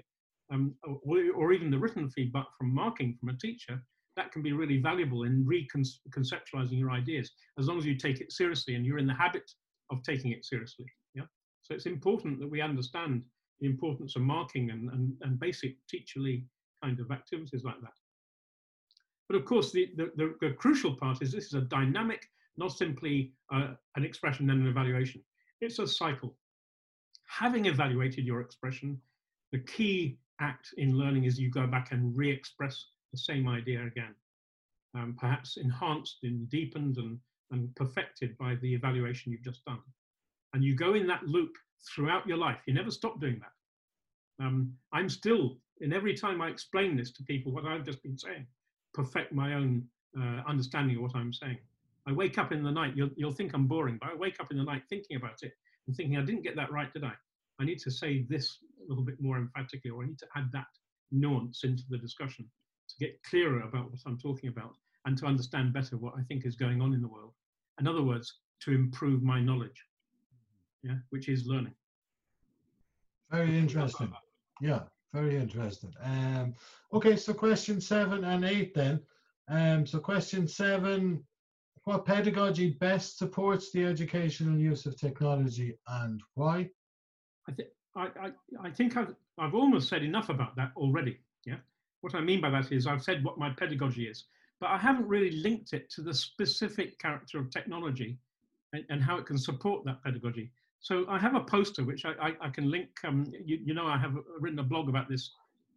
um, 0.51 0.75
or, 0.83 1.19
or, 1.35 1.53
even 1.53 1.71
the 1.71 1.79
written 1.79 2.09
feedback 2.09 2.47
from 2.57 2.75
marking 2.75 3.17
from 3.19 3.29
a 3.29 3.37
teacher, 3.37 3.83
that 4.17 4.33
can 4.33 4.43
be 4.43 4.53
really 4.53 4.79
valuable 4.79 5.25
in 5.25 5.45
reconceptualizing 5.45 6.79
your 6.79 6.91
ideas, 6.91 7.31
as 7.59 7.69
long 7.69 7.79
as 7.79 7.85
you 7.85 7.97
take 7.97 8.21
it 8.21 8.33
seriously 8.33 8.75
and 8.75 8.85
you're 8.85 8.99
in 8.99 9.07
the 9.07 9.15
habit 9.15 9.51
of 9.91 10.03
taking 10.03 10.33
it 10.33 10.45
seriously. 10.45 10.87
Yeah. 11.15 11.25
So 11.63 11.75
it's 11.75 11.87
important 11.87 12.41
that 12.41 12.51
we 12.51 12.61
understand 12.61 13.23
the 13.61 13.67
importance 13.67 14.17
of 14.17 14.23
marking 14.23 14.71
and, 14.71 14.91
and, 14.91 15.13
and 15.21 15.39
basic 15.39 15.77
teacherly 15.93 16.45
kind 16.83 16.99
of 16.99 17.11
activities 17.11 17.65
like 17.65 17.81
that. 17.83 17.93
But 19.29 19.37
of 19.37 19.45
course, 19.45 19.73
the, 19.73 19.91
the, 19.97 20.11
the, 20.17 20.35
the 20.41 20.53
crucial 20.55 20.97
part 20.97 21.23
is 21.23 21.31
this 21.31 21.47
is 21.47 21.55
a 21.55 21.61
dynamic 21.63 22.27
not 22.57 22.73
simply 22.73 23.33
uh, 23.53 23.75
an 23.97 24.05
expression 24.05 24.51
and 24.51 24.63
an 24.63 24.69
evaluation. 24.69 25.23
It's 25.61 25.79
a 25.79 25.87
cycle. 25.87 26.37
Having 27.29 27.67
evaluated 27.67 28.25
your 28.25 28.41
expression, 28.41 29.01
the 29.53 29.61
key 29.61 30.19
act 30.41 30.75
in 30.77 30.97
learning 30.97 31.25
is 31.25 31.39
you 31.39 31.51
go 31.51 31.67
back 31.67 31.93
and 31.93 32.17
re-express 32.17 32.87
the 33.13 33.19
same 33.19 33.49
idea 33.49 33.85
again, 33.87 34.15
um, 34.95 35.17
perhaps 35.19 35.57
enhanced 35.57 36.19
and 36.23 36.49
deepened 36.49 36.97
and, 36.97 37.19
and 37.51 37.75
perfected 37.77 38.37
by 38.39 38.55
the 38.57 38.75
evaluation 38.75 39.33
you've 39.33 39.43
just 39.43 39.65
done. 39.65 39.81
And 40.55 40.65
you 40.65 40.75
go 40.75 40.95
in 40.95 41.07
that 41.07 41.27
loop 41.27 41.57
throughout 41.95 42.27
your 42.27 42.37
life. 42.37 42.59
You 42.67 42.75
never 42.75 42.91
stop 42.91 43.21
doing 43.21 43.41
that. 43.41 44.45
Um, 44.45 44.73
I'm 44.93 45.09
still, 45.09 45.59
in 45.81 45.93
every 45.93 46.15
time 46.15 46.41
I 46.41 46.49
explain 46.49 46.97
this 46.97 47.11
to 47.13 47.23
people, 47.25 47.53
what 47.53 47.65
I've 47.65 47.85
just 47.85 48.03
been 48.03 48.19
saying, 48.19 48.47
perfect 48.95 49.33
my 49.33 49.55
own 49.55 49.85
uh, 50.19 50.43
understanding 50.47 50.97
of 50.97 51.03
what 51.03 51.15
I'm 51.15 51.33
saying. 51.33 51.59
I 52.07 52.13
wake 52.13 52.39
up 52.39 52.53
in 52.53 52.63
the 52.63 52.71
night, 52.71 52.95
you'll, 52.97 53.11
you'll 53.17 53.33
think 53.33 53.53
I'm 53.53 53.67
boring, 53.67 53.99
but 54.01 54.11
I 54.11 54.15
wake 54.15 54.41
up 54.41 54.51
in 54.51 54.57
the 54.57 54.65
night 54.65 54.83
thinking 54.89 55.17
about 55.17 55.43
it 55.43 55.53
and 55.87 55.97
thinking, 55.97 56.17
I 56.17 56.23
didn't 56.23 56.43
get 56.43 56.57
that 56.57 56.73
right, 56.73 56.93
did 56.93 57.05
I? 57.05 57.13
I 57.61 57.65
need 57.65 57.79
to 57.81 57.91
say 57.91 58.25
this 58.29 58.59
little 58.89 59.05
bit 59.05 59.21
more 59.21 59.37
emphatically, 59.37 59.91
or 59.91 60.03
I 60.03 60.07
need 60.07 60.19
to 60.19 60.27
add 60.37 60.51
that 60.53 60.67
nuance 61.11 61.65
into 61.65 61.83
the 61.89 61.99
discussion 61.99 62.49
to 62.89 63.05
get 63.05 63.23
clearer 63.23 63.61
about 63.63 63.91
what 63.91 64.01
I'm 64.07 64.19
talking 64.19 64.49
about 64.49 64.75
and 65.05 65.17
to 65.19 65.27
understand 65.27 65.73
better 65.73 65.97
what 65.97 66.15
I 66.19 66.23
think 66.23 66.45
is 66.45 66.57
going 66.57 66.81
on 66.81 66.93
in 66.93 67.03
the 67.03 67.09
world. 67.09 67.33
In 67.81 67.87
other 67.87 68.03
words, 68.03 68.41
to 68.63 68.73
improve 68.73 69.23
my 69.23 69.41
knowledge, 69.41 69.85
yeah, 70.83 70.97
which 71.11 71.29
is 71.29 71.47
learning. 71.47 71.75
Very 73.31 73.57
interesting. 73.59 74.13
Yeah, 74.61 74.81
very 75.13 75.37
interesting. 75.37 75.93
Um, 76.03 76.55
okay, 76.93 77.17
so 77.17 77.33
question 77.35 77.81
seven 77.81 78.25
and 78.25 78.45
eight 78.45 78.75
then. 78.75 79.01
Um, 79.49 79.87
so 79.87 79.99
question 79.99 80.49
seven, 80.49 81.25
what 81.85 82.05
pedagogy 82.05 82.71
best 82.81 83.19
supports 83.19 83.71
the 83.73 83.85
educational 83.85 84.59
use 84.59 84.85
of 84.87 84.99
technology 84.99 85.79
and 85.89 86.23
why? 86.35 86.69
I, 87.49 87.53
th- 87.53 87.71
I, 87.97 88.09
I, 88.21 88.31
I 88.63 88.71
think 88.71 88.97
I've, 88.97 89.15
I've 89.39 89.55
almost 89.55 89.89
said 89.89 90.03
enough 90.03 90.29
about 90.29 90.57
that 90.57 90.73
already. 90.77 91.19
Yeah. 91.45 91.57
What 92.01 92.15
I 92.15 92.21
mean 92.21 92.41
by 92.41 92.51
that 92.51 92.71
is 92.73 92.87
I've 92.87 93.03
said 93.03 93.25
what 93.25 93.39
my 93.39 93.51
pedagogy 93.51 94.07
is, 94.07 94.25
but 94.61 94.71
I 94.71 94.79
haven't 94.79 95.09
really 95.09 95.31
linked 95.31 95.73
it 95.73 95.91
to 95.91 96.03
the 96.03 96.15
specific 96.15 96.99
character 96.99 97.39
of 97.39 97.51
technology 97.51 98.19
and, 98.73 98.85
and 98.89 99.03
how 99.03 99.19
it 99.19 99.27
can 99.27 99.39
support 99.39 99.85
that 99.85 100.03
pedagogy. 100.03 100.51
So 100.81 101.07
I 101.09 101.19
have 101.19 101.35
a 101.35 101.41
poster 101.41 101.85
which 101.85 102.05
I, 102.05 102.13
I, 102.21 102.33
I 102.41 102.49
can 102.51 102.71
link. 102.71 102.91
Um, 103.05 103.27
you, 103.45 103.59
you 103.65 103.75
know, 103.75 103.87
I 103.87 103.99
have 103.99 104.15
written 104.39 104.59
a 104.59 104.65
blog 104.65 104.89
about 104.89 105.09
this 105.09 105.31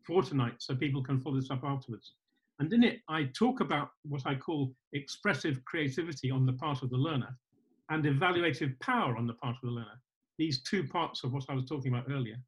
for 0.04 0.22
tonight, 0.22 0.56
so 0.60 0.76
people 0.76 1.04
can 1.04 1.20
follow 1.20 1.40
this 1.40 1.50
up 1.52 1.64
afterwards. 1.64 2.14
And 2.60 2.72
in 2.72 2.84
it, 2.84 3.02
I 3.10 3.24
talk 3.36 3.60
about 3.60 3.90
what 4.04 4.22
I 4.26 4.36
call 4.36 4.72
expressive 4.94 5.64
creativity 5.66 6.30
on 6.30 6.46
the 6.46 6.54
part 6.54 6.84
of 6.84 6.92
the 6.92 6.98
learner 6.98 7.36
and 7.90 8.04
evaluative 8.06 8.80
power 8.80 9.18
on 9.18 9.26
the 9.26 9.34
part 9.34 9.56
of 9.56 9.62
the 9.64 9.72
learner. 9.72 10.00
These 10.42 10.64
two 10.72 10.84
parts 10.88 11.24
of 11.24 11.34
what 11.34 11.46
I 11.50 11.54
was 11.54 11.66
talking 11.66 11.94
about 11.94 12.10
earlier. 12.10 12.40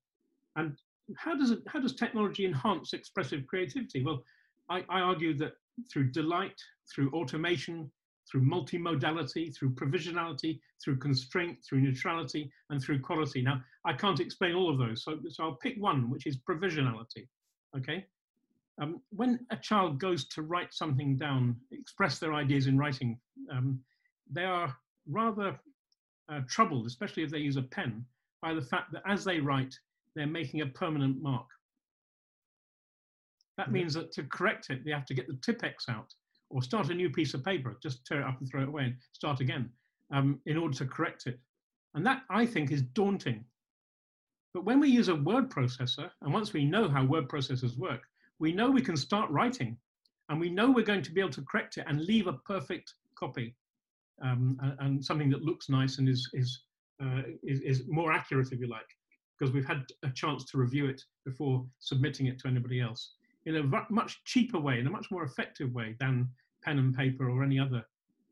And 0.55 0.75
how 1.15 1.35
does, 1.37 1.51
it, 1.51 1.59
how 1.67 1.79
does 1.79 1.93
technology 1.93 2.43
enhance 2.43 2.93
expressive 2.93 3.45
creativity? 3.45 4.03
Well, 4.03 4.23
I, 4.67 4.77
I 4.89 4.99
argue 5.11 5.37
that 5.37 5.53
through 5.91 6.07
delight, 6.09 6.59
through 6.91 7.11
automation, 7.11 7.91
through 8.27 8.45
multimodality, 8.55 9.55
through 9.55 9.75
provisionality, 9.75 10.59
through 10.81 10.97
constraint, 10.97 11.59
through 11.63 11.81
neutrality, 11.81 12.51
and 12.71 12.81
through 12.81 12.99
quality. 12.99 13.43
Now, 13.43 13.61
I 13.85 13.93
can't 13.93 14.19
explain 14.19 14.55
all 14.55 14.71
of 14.71 14.79
those, 14.79 15.03
so, 15.03 15.19
so 15.29 15.43
I'll 15.43 15.59
pick 15.65 15.75
one, 15.77 16.09
which 16.09 16.25
is 16.25 16.37
provisionality. 16.49 17.27
Okay, 17.77 18.07
um, 18.81 19.01
when 19.11 19.31
a 19.51 19.57
child 19.57 19.99
goes 19.99 20.27
to 20.29 20.41
write 20.41 20.73
something 20.73 21.15
down, 21.15 21.55
express 21.71 22.17
their 22.17 22.33
ideas 22.33 22.65
in 22.65 22.75
writing, 22.75 23.19
um, 23.51 23.79
they 24.31 24.45
are 24.45 24.75
rather 25.05 25.59
uh, 26.33 26.41
troubled, 26.47 26.85
especially 26.85 27.23
if 27.23 27.29
they 27.29 27.39
use 27.39 27.57
a 27.57 27.61
pen, 27.61 28.05
by 28.41 28.53
the 28.53 28.61
fact 28.61 28.91
that 28.91 29.03
as 29.05 29.23
they 29.23 29.39
write, 29.39 29.77
they're 30.15 30.27
making 30.27 30.61
a 30.61 30.67
permanent 30.67 31.21
mark. 31.21 31.47
That 33.57 33.65
mm-hmm. 33.65 33.73
means 33.73 33.93
that 33.93 34.11
to 34.13 34.23
correct 34.23 34.69
it, 34.69 34.83
they 34.83 34.91
have 34.91 35.05
to 35.05 35.13
get 35.13 35.27
the 35.27 35.37
Tipp-Ex 35.41 35.85
out 35.89 36.13
or 36.49 36.61
start 36.61 36.89
a 36.89 36.93
new 36.93 37.09
piece 37.09 37.33
of 37.33 37.43
paper, 37.43 37.77
just 37.81 38.05
tear 38.05 38.21
it 38.21 38.27
up 38.27 38.39
and 38.39 38.49
throw 38.49 38.61
it 38.61 38.67
away 38.67 38.83
and 38.83 38.95
start 39.11 39.39
again 39.39 39.69
um, 40.11 40.39
in 40.45 40.57
order 40.57 40.75
to 40.77 40.85
correct 40.85 41.27
it. 41.27 41.39
And 41.95 42.05
that, 42.05 42.23
I 42.29 42.45
think, 42.45 42.71
is 42.71 42.81
daunting. 42.81 43.43
But 44.53 44.65
when 44.65 44.79
we 44.79 44.89
use 44.89 45.07
a 45.07 45.15
word 45.15 45.49
processor, 45.49 46.09
and 46.21 46.33
once 46.33 46.53
we 46.53 46.65
know 46.65 46.87
how 46.87 47.03
word 47.03 47.27
processors 47.27 47.77
work, 47.77 48.01
we 48.39 48.51
know 48.51 48.69
we 48.69 48.81
can 48.81 48.97
start 48.97 49.29
writing 49.31 49.77
and 50.29 50.39
we 50.39 50.49
know 50.49 50.69
we're 50.69 50.85
going 50.85 51.01
to 51.01 51.11
be 51.11 51.21
able 51.21 51.31
to 51.31 51.45
correct 51.49 51.77
it 51.77 51.85
and 51.87 52.01
leave 52.01 52.27
a 52.27 52.33
perfect 52.33 52.93
copy 53.15 53.55
um, 54.23 54.57
and, 54.61 54.75
and, 54.79 55.05
something 55.05 55.29
that 55.29 55.43
looks 55.43 55.69
nice 55.69 55.97
and 55.97 56.07
is, 56.07 56.29
is, 56.33 56.63
uh, 57.03 57.21
is, 57.43 57.59
is, 57.61 57.83
more 57.87 58.11
accurate, 58.11 58.51
if 58.51 58.59
you 58.59 58.67
like, 58.67 58.87
because 59.37 59.53
we've 59.53 59.65
had 59.65 59.83
a 60.03 60.09
chance 60.09 60.45
to 60.45 60.57
review 60.57 60.85
it 60.87 61.01
before 61.25 61.65
submitting 61.79 62.27
it 62.27 62.39
to 62.39 62.47
anybody 62.47 62.79
else 62.79 63.15
in 63.45 63.57
a 63.57 63.63
much 63.89 64.23
cheaper 64.23 64.59
way, 64.59 64.79
in 64.79 64.87
a 64.87 64.89
much 64.89 65.11
more 65.11 65.23
effective 65.23 65.73
way 65.73 65.95
than 65.99 66.29
pen 66.63 66.79
and 66.79 66.95
paper 66.95 67.29
or 67.29 67.43
any 67.43 67.59
other 67.59 67.83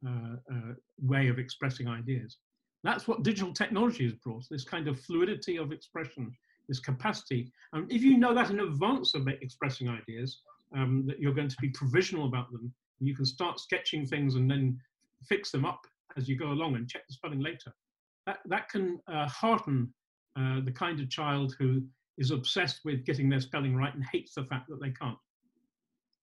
uh, 0.08 0.36
uh, 0.52 0.74
way 1.02 1.28
of 1.28 1.38
expressing 1.38 1.88
ideas. 1.88 2.38
That's 2.84 3.08
what 3.08 3.24
digital 3.24 3.54
technology 3.54 4.06
has 4.06 4.14
brought, 4.14 4.46
this 4.50 4.64
kind 4.64 4.88
of 4.88 5.00
fluidity 5.00 5.58
of 5.58 5.72
expression 5.72 6.34
this 6.72 6.80
capacity. 6.80 7.52
And 7.74 7.92
if 7.92 8.02
you 8.02 8.18
know 8.18 8.34
that 8.34 8.50
in 8.50 8.62
advance 8.62 9.14
of 9.14 9.28
expressing 9.28 9.90
ideas, 9.90 10.40
um, 10.74 11.04
that 11.06 11.20
you're 11.20 11.34
going 11.34 11.50
to 11.50 11.62
be 11.62 11.70
provisional 11.70 12.28
about 12.28 12.52
them, 12.52 12.74
you 13.02 13.14
can 13.14 13.26
start 13.26 13.60
sketching 13.60 14.06
things 14.06 14.36
and 14.36 14.50
then 14.50 14.80
fix 15.28 15.52
them 15.52 15.66
up 15.66 15.82
as 16.18 16.28
you 16.28 16.38
go 16.38 16.48
along 16.48 16.76
and 16.76 16.90
check 16.90 17.08
the 17.08 17.14
spelling 17.14 17.40
later. 17.40 17.74
That, 18.26 18.40
that 18.46 18.70
can 18.70 19.00
uh, 19.08 19.28
hearten 19.28 19.94
uh, 20.38 20.62
the 20.64 20.72
kind 20.72 21.00
of 21.00 21.10
child 21.10 21.56
who 21.58 21.82
is 22.18 22.32
obsessed 22.32 22.82
with 22.86 23.06
getting 23.06 23.30
their 23.30 23.42
spelling 23.42 23.76
right 23.76 23.94
and 23.94 24.04
hates 24.12 24.36
the 24.36 24.44
fact 24.44 24.70
that 24.70 24.82
they 24.82 24.92
can't. 24.92 25.18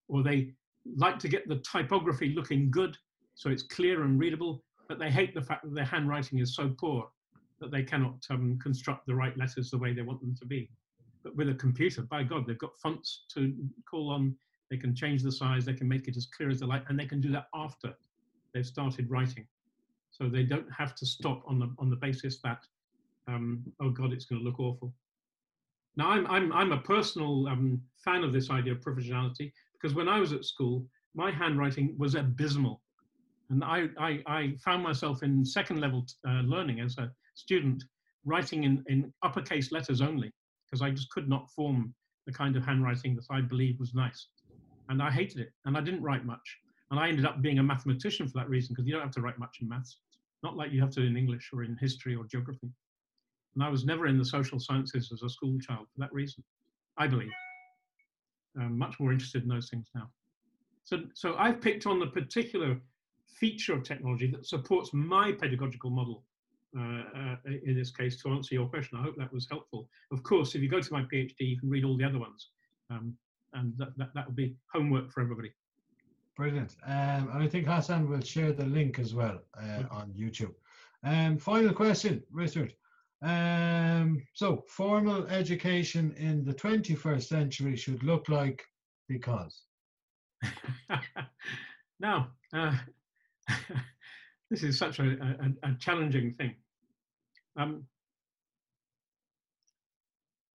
Or 0.08 0.22
they 0.22 0.52
like 0.96 1.18
to 1.20 1.28
get 1.28 1.48
the 1.48 1.62
typography 1.70 2.32
looking 2.34 2.70
good 2.70 2.96
so 3.34 3.50
it's 3.50 3.62
clear 3.62 4.02
and 4.02 4.18
readable, 4.18 4.64
but 4.88 4.98
they 4.98 5.10
hate 5.10 5.34
the 5.34 5.42
fact 5.42 5.64
that 5.64 5.74
their 5.74 5.84
handwriting 5.84 6.40
is 6.40 6.56
so 6.56 6.74
poor 6.78 7.08
that 7.60 7.70
they 7.70 7.82
cannot 7.82 8.24
um, 8.30 8.58
construct 8.60 9.06
the 9.06 9.14
right 9.14 9.36
letters 9.36 9.70
the 9.70 9.78
way 9.78 9.92
they 9.92 10.02
want 10.02 10.20
them 10.20 10.34
to 10.40 10.44
be. 10.44 10.70
But 11.22 11.36
with 11.36 11.48
a 11.48 11.54
computer, 11.54 12.02
by 12.02 12.22
God, 12.22 12.46
they've 12.46 12.58
got 12.58 12.76
fonts 12.82 13.24
to 13.34 13.54
call 13.88 14.10
on. 14.10 14.34
They 14.70 14.76
can 14.76 14.94
change 14.94 15.22
the 15.22 15.32
size. 15.32 15.64
They 15.64 15.74
can 15.74 15.88
make 15.88 16.08
it 16.08 16.16
as 16.16 16.26
clear 16.26 16.50
as 16.50 16.60
they 16.60 16.66
like, 16.66 16.84
and 16.88 16.98
they 16.98 17.06
can 17.06 17.20
do 17.20 17.30
that 17.32 17.46
after 17.54 17.94
they've 18.52 18.66
started 18.66 19.10
writing. 19.10 19.46
So 20.10 20.28
they 20.28 20.42
don't 20.42 20.70
have 20.76 20.94
to 20.96 21.06
stop 21.06 21.42
on 21.46 21.58
the 21.58 21.72
on 21.78 21.90
the 21.90 21.96
basis 21.96 22.40
that 22.42 22.64
um, 23.28 23.62
oh 23.80 23.90
God, 23.90 24.12
it's 24.12 24.24
going 24.24 24.40
to 24.40 24.44
look 24.44 24.58
awful. 24.58 24.92
Now, 25.96 26.10
I'm, 26.10 26.26
I'm, 26.28 26.52
I'm 26.52 26.72
a 26.72 26.78
personal 26.78 27.46
um, 27.48 27.80
fan 28.04 28.24
of 28.24 28.32
this 28.32 28.50
idea 28.50 28.72
of 28.72 28.80
provisionality 28.80 29.52
because 29.72 29.94
when 29.94 30.08
I 30.08 30.18
was 30.18 30.32
at 30.32 30.44
school, 30.44 30.86
my 31.14 31.30
handwriting 31.30 31.94
was 31.98 32.14
abysmal. 32.14 32.80
And 33.50 33.64
I, 33.64 33.88
I, 33.98 34.22
I 34.26 34.54
found 34.64 34.82
myself 34.82 35.22
in 35.22 35.44
second 35.44 35.80
level 35.80 36.06
uh, 36.26 36.42
learning 36.42 36.80
as 36.80 36.96
a 36.98 37.10
student, 37.34 37.82
writing 38.24 38.64
in, 38.64 38.84
in 38.88 39.12
uppercase 39.22 39.72
letters 39.72 40.00
only, 40.00 40.30
because 40.66 40.82
I 40.82 40.90
just 40.90 41.10
could 41.10 41.28
not 41.28 41.50
form 41.50 41.94
the 42.26 42.32
kind 42.32 42.56
of 42.56 42.64
handwriting 42.64 43.16
that 43.16 43.24
I 43.30 43.40
believed 43.40 43.80
was 43.80 43.94
nice. 43.94 44.28
And 44.90 45.02
I 45.02 45.10
hated 45.10 45.38
it, 45.38 45.50
and 45.64 45.76
I 45.76 45.80
didn't 45.80 46.02
write 46.02 46.24
much. 46.24 46.58
And 46.90 46.98
I 46.98 47.08
ended 47.08 47.26
up 47.26 47.42
being 47.42 47.58
a 47.58 47.62
mathematician 47.62 48.26
for 48.26 48.38
that 48.38 48.48
reason, 48.48 48.74
because 48.74 48.86
you 48.86 48.92
don't 48.92 49.02
have 49.02 49.12
to 49.12 49.20
write 49.20 49.38
much 49.38 49.58
in 49.60 49.68
maths, 49.68 49.98
not 50.42 50.56
like 50.56 50.72
you 50.72 50.80
have 50.80 50.90
to 50.92 51.02
in 51.02 51.16
English 51.16 51.50
or 51.52 51.64
in 51.64 51.76
history 51.76 52.14
or 52.14 52.24
geography. 52.24 52.70
And 53.54 53.62
I 53.64 53.68
was 53.68 53.84
never 53.84 54.06
in 54.06 54.18
the 54.18 54.24
social 54.24 54.58
sciences 54.58 55.10
as 55.12 55.22
a 55.22 55.28
school 55.28 55.58
child 55.58 55.86
for 55.92 56.00
that 56.00 56.12
reason, 56.12 56.42
I 56.96 57.06
believe. 57.06 57.32
I'm 58.58 58.78
much 58.78 58.98
more 58.98 59.12
interested 59.12 59.42
in 59.42 59.48
those 59.48 59.68
things 59.68 59.88
now. 59.94 60.08
So, 60.84 61.02
so 61.14 61.34
I've 61.36 61.60
picked 61.60 61.86
on 61.86 61.98
the 61.98 62.06
particular 62.06 62.80
feature 63.26 63.74
of 63.74 63.82
technology 63.82 64.30
that 64.30 64.46
supports 64.46 64.90
my 64.94 65.32
pedagogical 65.32 65.90
model 65.90 66.24
uh, 66.78 67.02
uh, 67.16 67.36
in 67.64 67.76
this 67.76 67.90
case 67.90 68.20
to 68.22 68.30
answer 68.30 68.54
your 68.54 68.66
question. 68.66 68.98
I 68.98 69.02
hope 69.02 69.16
that 69.16 69.32
was 69.32 69.46
helpful. 69.50 69.88
Of 70.10 70.22
course, 70.22 70.54
if 70.54 70.62
you 70.62 70.68
go 70.68 70.80
to 70.80 70.92
my 70.92 71.02
PhD, 71.02 71.40
you 71.40 71.58
can 71.58 71.68
read 71.68 71.84
all 71.84 71.96
the 71.96 72.04
other 72.04 72.18
ones. 72.18 72.48
Um, 72.90 73.14
and 73.52 73.74
that, 73.78 73.96
that, 73.96 74.10
that 74.14 74.26
will 74.26 74.34
be 74.34 74.56
homework 74.72 75.12
for 75.12 75.20
everybody. 75.20 75.52
Brilliant. 76.38 76.76
Um, 76.86 77.30
and 77.34 77.42
I 77.42 77.48
think 77.48 77.66
Hassan 77.66 78.08
will 78.08 78.20
share 78.20 78.52
the 78.52 78.64
link 78.64 79.00
as 79.00 79.12
well 79.12 79.40
uh, 79.60 79.82
on 79.90 80.14
YouTube. 80.16 80.54
Um, 81.02 81.36
final 81.36 81.74
question, 81.74 82.22
Richard. 82.30 82.74
Um, 83.22 84.22
so, 84.34 84.64
formal 84.68 85.26
education 85.26 86.14
in 86.16 86.44
the 86.44 86.54
21st 86.54 87.24
century 87.24 87.74
should 87.74 88.04
look 88.04 88.28
like 88.28 88.62
because. 89.08 89.62
now, 91.98 92.28
uh, 92.54 92.76
this 94.50 94.62
is 94.62 94.78
such 94.78 95.00
a, 95.00 95.16
a, 95.64 95.70
a 95.70 95.74
challenging 95.80 96.34
thing. 96.34 96.54
Um, 97.56 97.82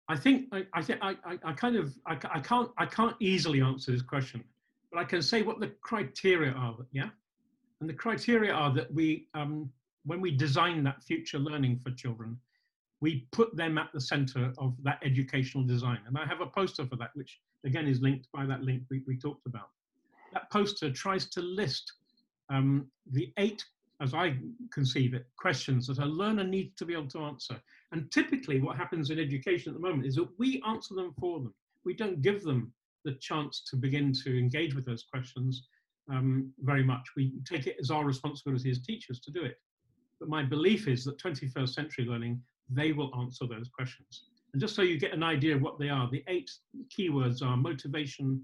I 0.07 0.15
think 0.15 0.45
I, 0.51 0.63
I 0.75 0.83
think 0.83 0.99
I, 1.01 1.15
I, 1.25 1.39
I, 1.43 1.53
kind 1.53 1.75
of 1.75 1.95
I, 2.05 2.19
I 2.35 2.39
can't 2.39 2.69
I 2.77 2.85
can't 2.85 3.15
easily 3.19 3.61
answer 3.61 3.91
this 3.91 4.03
question, 4.03 4.43
but 4.91 4.99
I 4.99 5.03
can 5.03 5.21
say 5.21 5.41
what 5.41 5.59
the 5.59 5.69
criteria 5.81 6.51
are. 6.51 6.75
Yeah, 6.91 7.09
and 7.79 7.89
the 7.89 7.93
criteria 7.93 8.53
are 8.53 8.73
that 8.73 8.93
we 8.93 9.27
um, 9.33 9.69
when 10.05 10.21
we 10.21 10.31
design 10.31 10.83
that 10.83 11.03
future 11.03 11.39
learning 11.39 11.79
for 11.79 11.91
children, 11.91 12.37
we 13.01 13.27
put 13.31 13.55
them 13.55 13.77
at 13.77 13.89
the 13.93 14.01
center 14.01 14.53
of 14.57 14.75
that 14.83 14.99
educational 15.03 15.63
design. 15.63 15.99
And 16.07 16.17
I 16.17 16.25
have 16.25 16.41
a 16.41 16.45
poster 16.45 16.85
for 16.85 16.95
that, 16.97 17.11
which 17.13 17.39
again 17.65 17.87
is 17.87 18.01
linked 18.01 18.27
by 18.31 18.45
that 18.45 18.63
link 18.63 18.83
we, 18.89 19.01
we 19.07 19.17
talked 19.17 19.45
about. 19.45 19.69
That 20.33 20.49
poster 20.49 20.91
tries 20.91 21.25
to 21.29 21.41
list 21.41 21.91
um, 22.49 22.87
the 23.11 23.31
eight, 23.37 23.63
as 24.01 24.13
I 24.13 24.37
conceive 24.71 25.13
it, 25.13 25.25
questions 25.37 25.87
that 25.87 25.99
a 25.99 26.05
learner 26.05 26.43
needs 26.43 26.75
to 26.77 26.85
be 26.85 26.93
able 26.93 27.07
to 27.09 27.23
answer. 27.23 27.59
And 27.91 28.09
typically 28.11 28.59
what 28.59 28.77
happens 28.77 29.09
in 29.09 29.19
education 29.19 29.71
at 29.71 29.73
the 29.75 29.87
moment 29.87 30.05
is 30.05 30.15
that 30.15 30.29
we 30.37 30.61
answer 30.67 30.95
them 30.95 31.13
for 31.19 31.39
them. 31.39 31.53
We 31.83 31.93
don't 31.93 32.21
give 32.21 32.43
them 32.43 32.73
the 33.03 33.13
chance 33.21 33.63
to 33.69 33.75
begin 33.75 34.13
to 34.23 34.37
engage 34.37 34.75
with 34.75 34.85
those 34.85 35.03
questions 35.03 35.67
um, 36.11 36.51
very 36.59 36.83
much. 36.83 37.07
We 37.15 37.33
take 37.45 37.67
it 37.67 37.77
as 37.79 37.91
our 37.91 38.05
responsibility 38.05 38.69
as 38.69 38.81
teachers 38.81 39.19
to 39.21 39.31
do 39.31 39.43
it. 39.43 39.57
But 40.19 40.29
my 40.29 40.43
belief 40.43 40.87
is 40.87 41.03
that 41.05 41.17
21st 41.21 41.69
century 41.69 42.05
learning, 42.05 42.41
they 42.69 42.91
will 42.91 43.11
answer 43.19 43.47
those 43.47 43.69
questions. 43.69 44.25
And 44.53 44.61
just 44.61 44.75
so 44.75 44.81
you 44.81 44.99
get 44.99 45.13
an 45.13 45.23
idea 45.23 45.55
of 45.55 45.61
what 45.61 45.79
they 45.79 45.89
are, 45.89 46.09
the 46.09 46.23
eight 46.27 46.51
keywords 46.89 47.41
are 47.41 47.57
motivation, 47.57 48.43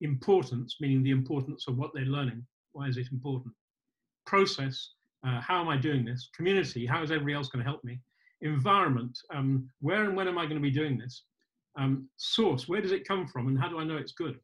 importance, 0.00 0.76
meaning 0.80 1.02
the 1.02 1.10
importance 1.10 1.66
of 1.68 1.76
what 1.76 1.90
they're 1.94 2.04
learning, 2.04 2.46
why 2.72 2.86
is 2.86 2.96
it 2.96 3.08
important? 3.10 3.54
Process, 4.26 4.90
uh, 5.26 5.40
how 5.40 5.60
am 5.60 5.68
I 5.68 5.76
doing 5.76 6.04
this? 6.04 6.30
Community, 6.36 6.86
how 6.86 7.02
is 7.02 7.10
everybody 7.10 7.34
else 7.34 7.48
going 7.48 7.64
to 7.64 7.68
help 7.68 7.82
me? 7.82 8.00
Environment, 8.42 9.18
um, 9.34 9.68
where 9.80 10.04
and 10.04 10.16
when 10.16 10.28
am 10.28 10.38
I 10.38 10.44
going 10.44 10.56
to 10.56 10.62
be 10.62 10.70
doing 10.70 10.98
this? 10.98 11.24
Um, 11.76 12.08
source, 12.16 12.68
where 12.68 12.80
does 12.80 12.92
it 12.92 13.06
come 13.06 13.26
from 13.26 13.48
and 13.48 13.58
how 13.58 13.68
do 13.68 13.78
I 13.78 13.84
know 13.84 13.96
it's 13.96 14.12
good? 14.12 14.38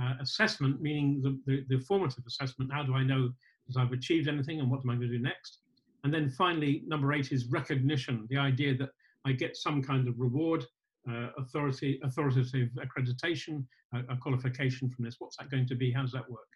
Uh, 0.00 0.14
assessment, 0.20 0.80
meaning 0.80 1.20
the, 1.22 1.38
the, 1.46 1.64
the, 1.68 1.82
formative 1.84 2.24
assessment, 2.26 2.72
how 2.72 2.82
do 2.82 2.94
I 2.94 3.02
know 3.02 3.30
that 3.66 3.80
I've 3.80 3.92
achieved 3.92 4.28
anything 4.28 4.60
and 4.60 4.70
what 4.70 4.80
am 4.84 4.90
I 4.90 4.94
going 4.94 5.08
to 5.08 5.18
do 5.18 5.22
next? 5.22 5.60
And 6.04 6.12
then 6.12 6.30
finally, 6.30 6.82
number 6.86 7.12
eight 7.12 7.32
is 7.32 7.46
recognition, 7.46 8.26
the 8.30 8.38
idea 8.38 8.76
that 8.76 8.90
I 9.24 9.32
get 9.32 9.56
some 9.56 9.82
kind 9.82 10.06
of 10.08 10.18
reward, 10.18 10.64
uh, 11.10 11.28
authority, 11.38 12.00
authoritative 12.04 12.70
accreditation, 12.78 13.64
a 13.94 14.16
qualification 14.16 14.90
from 14.90 15.04
this. 15.04 15.16
What's 15.18 15.36
that 15.38 15.50
going 15.50 15.66
to 15.68 15.74
be? 15.74 15.90
How 15.90 16.02
does 16.02 16.12
that 16.12 16.30
work? 16.30 16.48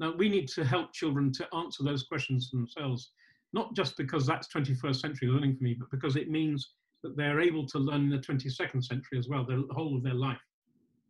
Now, 0.00 0.14
we 0.14 0.28
need 0.28 0.48
to 0.48 0.64
help 0.64 0.92
children 0.92 1.32
to 1.32 1.48
answer 1.54 1.82
those 1.82 2.04
questions 2.04 2.50
themselves, 2.50 3.10
not 3.52 3.74
just 3.74 3.96
because 3.96 4.26
that's 4.26 4.48
21st 4.48 4.96
century 4.96 5.28
learning 5.28 5.56
for 5.56 5.64
me, 5.64 5.74
but 5.74 5.90
because 5.90 6.16
it 6.16 6.30
means 6.30 6.74
that 7.02 7.16
they're 7.16 7.40
able 7.40 7.66
to 7.66 7.78
learn 7.78 8.02
in 8.02 8.10
the 8.10 8.18
22nd 8.18 8.84
century 8.84 9.18
as 9.18 9.28
well, 9.28 9.44
the 9.44 9.66
whole 9.70 9.96
of 9.96 10.02
their 10.02 10.14
life. 10.14 10.38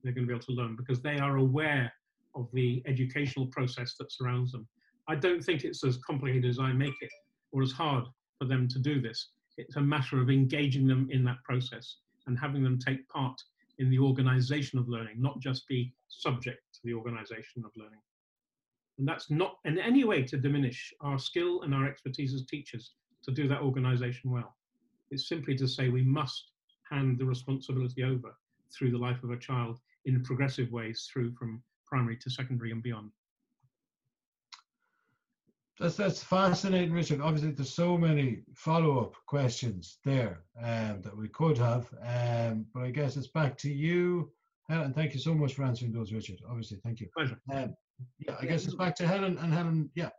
They're 0.02 0.12
going 0.12 0.26
to 0.26 0.28
be 0.28 0.34
able 0.34 0.46
to 0.46 0.52
learn 0.52 0.76
because 0.76 1.02
they 1.02 1.18
are 1.18 1.36
aware 1.36 1.92
of 2.34 2.48
the 2.52 2.82
educational 2.86 3.46
process 3.46 3.94
that 3.98 4.12
surrounds 4.12 4.52
them. 4.52 4.66
I 5.08 5.16
don't 5.16 5.42
think 5.42 5.64
it's 5.64 5.84
as 5.84 5.98
complicated 5.98 6.44
as 6.44 6.58
I 6.58 6.72
make 6.72 6.94
it 7.00 7.10
or 7.52 7.62
as 7.62 7.72
hard 7.72 8.04
for 8.38 8.44
them 8.44 8.68
to 8.68 8.78
do 8.78 9.00
this. 9.00 9.30
It's 9.56 9.76
a 9.76 9.80
matter 9.80 10.20
of 10.20 10.30
engaging 10.30 10.86
them 10.86 11.08
in 11.10 11.24
that 11.24 11.42
process 11.44 11.96
and 12.26 12.38
having 12.38 12.62
them 12.62 12.78
take 12.78 13.08
part 13.08 13.40
in 13.78 13.90
the 13.90 13.98
organization 13.98 14.78
of 14.78 14.88
learning, 14.88 15.20
not 15.20 15.40
just 15.40 15.66
be 15.66 15.92
subject 16.08 16.60
to 16.74 16.80
the 16.84 16.94
organization 16.94 17.64
of 17.64 17.72
learning. 17.76 18.00
And 18.98 19.06
that's 19.06 19.30
not 19.30 19.58
in 19.64 19.78
any 19.78 20.04
way 20.04 20.22
to 20.24 20.36
diminish 20.36 20.92
our 21.00 21.18
skill 21.18 21.62
and 21.62 21.74
our 21.74 21.86
expertise 21.86 22.34
as 22.34 22.44
teachers 22.44 22.92
to 23.24 23.30
do 23.30 23.48
that 23.48 23.62
organization 23.62 24.30
well. 24.30 24.56
It's 25.10 25.28
simply 25.28 25.54
to 25.56 25.68
say 25.68 25.88
we 25.88 26.02
must 26.02 26.52
hand 26.90 27.18
the 27.18 27.24
responsibility 27.24 28.02
over 28.02 28.36
through 28.76 28.90
the 28.90 28.98
life 28.98 29.22
of 29.22 29.30
a 29.30 29.38
child 29.38 29.78
in 30.04 30.22
progressive 30.22 30.70
ways 30.70 31.08
through 31.12 31.32
from 31.34 31.62
primary 31.86 32.16
to 32.18 32.30
secondary 32.30 32.70
and 32.70 32.82
beyond. 32.82 33.10
That's 35.80 35.96
that's 35.96 36.22
fascinating, 36.22 36.92
Richard. 36.92 37.20
Obviously, 37.20 37.52
there's 37.52 37.72
so 37.72 37.96
many 37.96 38.42
follow-up 38.54 39.14
questions 39.26 39.98
there 40.04 40.40
um, 40.60 41.00
that 41.02 41.16
we 41.16 41.28
could 41.28 41.56
have, 41.56 41.88
um, 42.04 42.66
but 42.74 42.82
I 42.82 42.90
guess 42.90 43.16
it's 43.16 43.28
back 43.28 43.56
to 43.58 43.70
you, 43.70 44.32
Helen. 44.68 44.92
Thank 44.92 45.14
you 45.14 45.20
so 45.20 45.34
much 45.34 45.54
for 45.54 45.62
answering 45.62 45.92
those, 45.92 46.12
Richard. 46.12 46.40
Obviously, 46.48 46.78
thank 46.82 47.00
you. 47.00 47.08
Pleasure. 47.16 47.40
Um, 47.52 47.76
yeah, 48.18 48.36
I 48.40 48.46
guess 48.46 48.64
it's 48.64 48.74
back 48.74 48.96
to 48.96 49.06
Helen 49.06 49.38
and 49.38 49.52
Helen. 49.52 49.88
Yeah. 49.94 50.10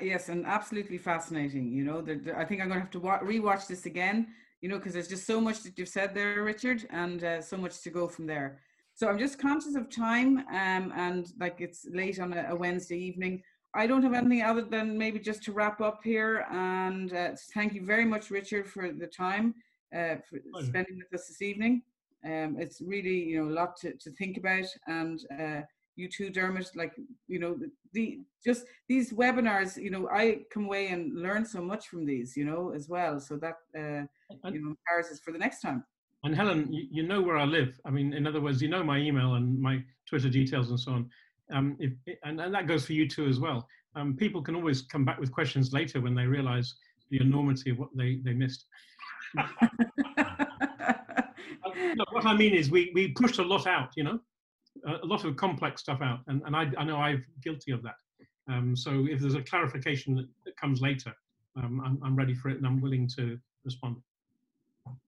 Yes, 0.00 0.28
and 0.28 0.46
absolutely 0.46 0.98
fascinating. 0.98 1.72
You 1.72 1.84
know, 1.84 1.98
I 2.36 2.44
think 2.44 2.60
I'm 2.60 2.68
going 2.68 2.80
to 2.80 2.80
have 2.80 2.90
to 2.90 3.00
wa- 3.00 3.20
rewatch 3.20 3.66
this 3.66 3.86
again. 3.86 4.28
You 4.60 4.68
know, 4.68 4.78
because 4.78 4.94
there's 4.94 5.08
just 5.08 5.26
so 5.26 5.40
much 5.40 5.62
that 5.62 5.78
you've 5.78 5.88
said 5.88 6.14
there, 6.14 6.42
Richard, 6.42 6.86
and 6.90 7.22
uh, 7.22 7.40
so 7.42 7.56
much 7.56 7.82
to 7.82 7.90
go 7.90 8.08
from 8.08 8.26
there. 8.26 8.58
So 8.94 9.08
I'm 9.08 9.18
just 9.18 9.38
conscious 9.38 9.76
of 9.76 9.90
time, 9.90 10.38
um, 10.48 10.92
and 10.96 11.30
like 11.38 11.60
it's 11.60 11.86
late 11.92 12.18
on 12.18 12.32
a, 12.32 12.46
a, 12.50 12.56
Wednesday 12.56 12.96
evening. 12.96 13.42
I 13.74 13.86
don't 13.86 14.02
have 14.02 14.14
anything 14.14 14.42
other 14.42 14.62
than 14.62 14.96
maybe 14.96 15.18
just 15.18 15.42
to 15.44 15.52
wrap 15.52 15.82
up 15.82 16.00
here, 16.02 16.46
and 16.50 17.12
uh, 17.12 17.32
thank 17.52 17.74
you 17.74 17.84
very 17.84 18.06
much, 18.06 18.30
Richard, 18.30 18.66
for 18.66 18.90
the 18.90 19.06
time 19.06 19.54
uh, 19.94 20.16
for 20.28 20.38
spending 20.62 20.96
with 20.96 21.12
us 21.12 21.28
this 21.28 21.42
evening. 21.42 21.82
Um, 22.24 22.56
it's 22.58 22.80
really 22.80 23.22
you 23.24 23.44
know 23.44 23.50
a 23.50 23.54
lot 23.54 23.76
to, 23.82 23.92
to 23.92 24.10
think 24.12 24.38
about, 24.38 24.66
and 24.86 25.20
uh, 25.38 25.60
you 25.96 26.08
too, 26.08 26.30
Dermot. 26.30 26.70
Like 26.74 26.92
you 27.26 27.38
know, 27.38 27.58
the 27.92 28.20
just 28.44 28.64
these 28.88 29.12
webinars. 29.12 29.82
You 29.82 29.90
know, 29.90 30.08
I 30.12 30.42
come 30.52 30.66
away 30.66 30.88
and 30.88 31.20
learn 31.20 31.44
so 31.44 31.60
much 31.60 31.88
from 31.88 32.04
these. 32.04 32.36
You 32.36 32.44
know, 32.44 32.72
as 32.74 32.88
well. 32.88 33.18
So 33.18 33.36
that 33.38 33.56
uh, 33.76 34.06
you 34.50 34.60
know 34.60 34.70
empowers 34.70 35.10
us 35.10 35.20
for 35.24 35.32
the 35.32 35.38
next 35.38 35.60
time. 35.60 35.84
And 36.24 36.34
Helen, 36.34 36.72
you, 36.72 36.86
you, 36.90 37.02
know 37.02 37.22
where 37.22 37.36
I 37.36 37.44
live. 37.44 37.78
I 37.84 37.90
mean, 37.90 38.12
in 38.12 38.26
other 38.26 38.40
words, 38.40 38.60
you 38.60 38.68
know 38.68 38.82
my 38.82 38.98
email 38.98 39.34
and 39.34 39.60
my 39.60 39.82
Twitter 40.08 40.28
details 40.28 40.70
and 40.70 40.80
so 40.80 40.92
on. 40.92 41.10
Um, 41.52 41.76
if, 41.78 41.92
and, 42.24 42.40
and 42.40 42.52
that 42.52 42.66
goes 42.66 42.84
for 42.84 42.94
you 42.94 43.08
too 43.08 43.26
as 43.26 43.38
well. 43.38 43.68
Um, 43.94 44.16
people 44.16 44.42
can 44.42 44.56
always 44.56 44.82
come 44.82 45.04
back 45.04 45.20
with 45.20 45.30
questions 45.30 45.72
later 45.72 46.00
when 46.00 46.14
they 46.14 46.26
realise 46.26 46.74
the 47.10 47.20
enormity 47.20 47.70
of 47.70 47.78
what 47.78 47.90
they 47.96 48.20
they 48.24 48.32
missed. 48.32 48.66
no, 49.36 49.44
what 52.10 52.26
I 52.26 52.36
mean 52.36 52.54
is, 52.54 52.70
we 52.70 52.90
we 52.94 53.08
pushed 53.08 53.38
a 53.38 53.44
lot 53.44 53.66
out. 53.66 53.90
You 53.96 54.04
know 54.04 54.20
a 54.86 55.06
lot 55.06 55.24
of 55.24 55.36
complex 55.36 55.82
stuff 55.82 56.00
out, 56.02 56.20
and, 56.26 56.42
and 56.46 56.56
I, 56.56 56.70
I 56.78 56.84
know 56.84 56.96
I'm 56.96 57.24
guilty 57.42 57.72
of 57.72 57.82
that. 57.82 57.96
Um, 58.48 58.76
so 58.76 59.06
if 59.10 59.20
there's 59.20 59.34
a 59.34 59.42
clarification 59.42 60.14
that, 60.16 60.28
that 60.44 60.56
comes 60.56 60.80
later, 60.80 61.12
um, 61.56 61.82
I'm, 61.84 61.98
I'm 62.04 62.16
ready 62.16 62.34
for 62.34 62.48
it 62.48 62.58
and 62.58 62.66
I'm 62.66 62.80
willing 62.80 63.08
to 63.16 63.38
respond. 63.64 63.96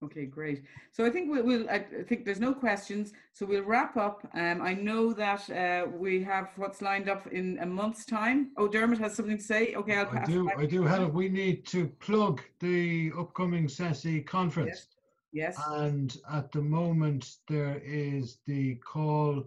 Okay, 0.02 0.24
great. 0.24 0.64
So 0.90 1.04
I 1.04 1.10
think 1.10 1.30
we'll, 1.30 1.44
we'll, 1.44 1.70
I 1.70 1.78
think 1.78 2.24
there's 2.24 2.40
no 2.40 2.52
questions. 2.52 3.12
So 3.32 3.46
we'll 3.46 3.62
wrap 3.62 3.96
up. 3.96 4.26
Um, 4.34 4.60
I 4.60 4.74
know 4.74 5.12
that 5.12 5.48
uh, 5.50 5.88
we 5.88 6.22
have 6.24 6.50
what's 6.56 6.82
lined 6.82 7.08
up 7.08 7.28
in 7.28 7.58
a 7.60 7.66
month's 7.66 8.04
time. 8.04 8.50
Oh, 8.56 8.66
Dermot 8.66 8.98
has 8.98 9.14
something 9.14 9.36
to 9.36 9.42
say. 9.42 9.74
Okay, 9.76 9.96
I'll 9.96 10.06
pass. 10.06 10.28
it 10.28 10.32
do, 10.32 10.46
back 10.46 10.58
I 10.58 10.66
do. 10.66 10.82
Helen. 10.82 11.12
We 11.12 11.28
need 11.28 11.64
to 11.66 11.86
plug 12.00 12.42
the 12.58 13.12
upcoming 13.16 13.68
CESI 13.68 14.26
conference. 14.26 14.88
Yes. 15.32 15.56
Yes. 15.56 15.62
And 15.68 16.16
at 16.32 16.50
the 16.52 16.62
moment, 16.62 17.36
there 17.46 17.80
is 17.84 18.38
the 18.46 18.76
call 18.76 19.44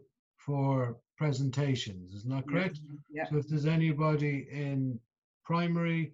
for 0.51 0.97
presentations, 1.17 2.13
isn't 2.13 2.29
that 2.29 2.45
correct? 2.45 2.81
Yeah. 3.09 3.23
So 3.29 3.37
if 3.37 3.47
there's 3.47 3.65
anybody 3.65 4.47
in 4.51 4.99
primary, 5.45 6.13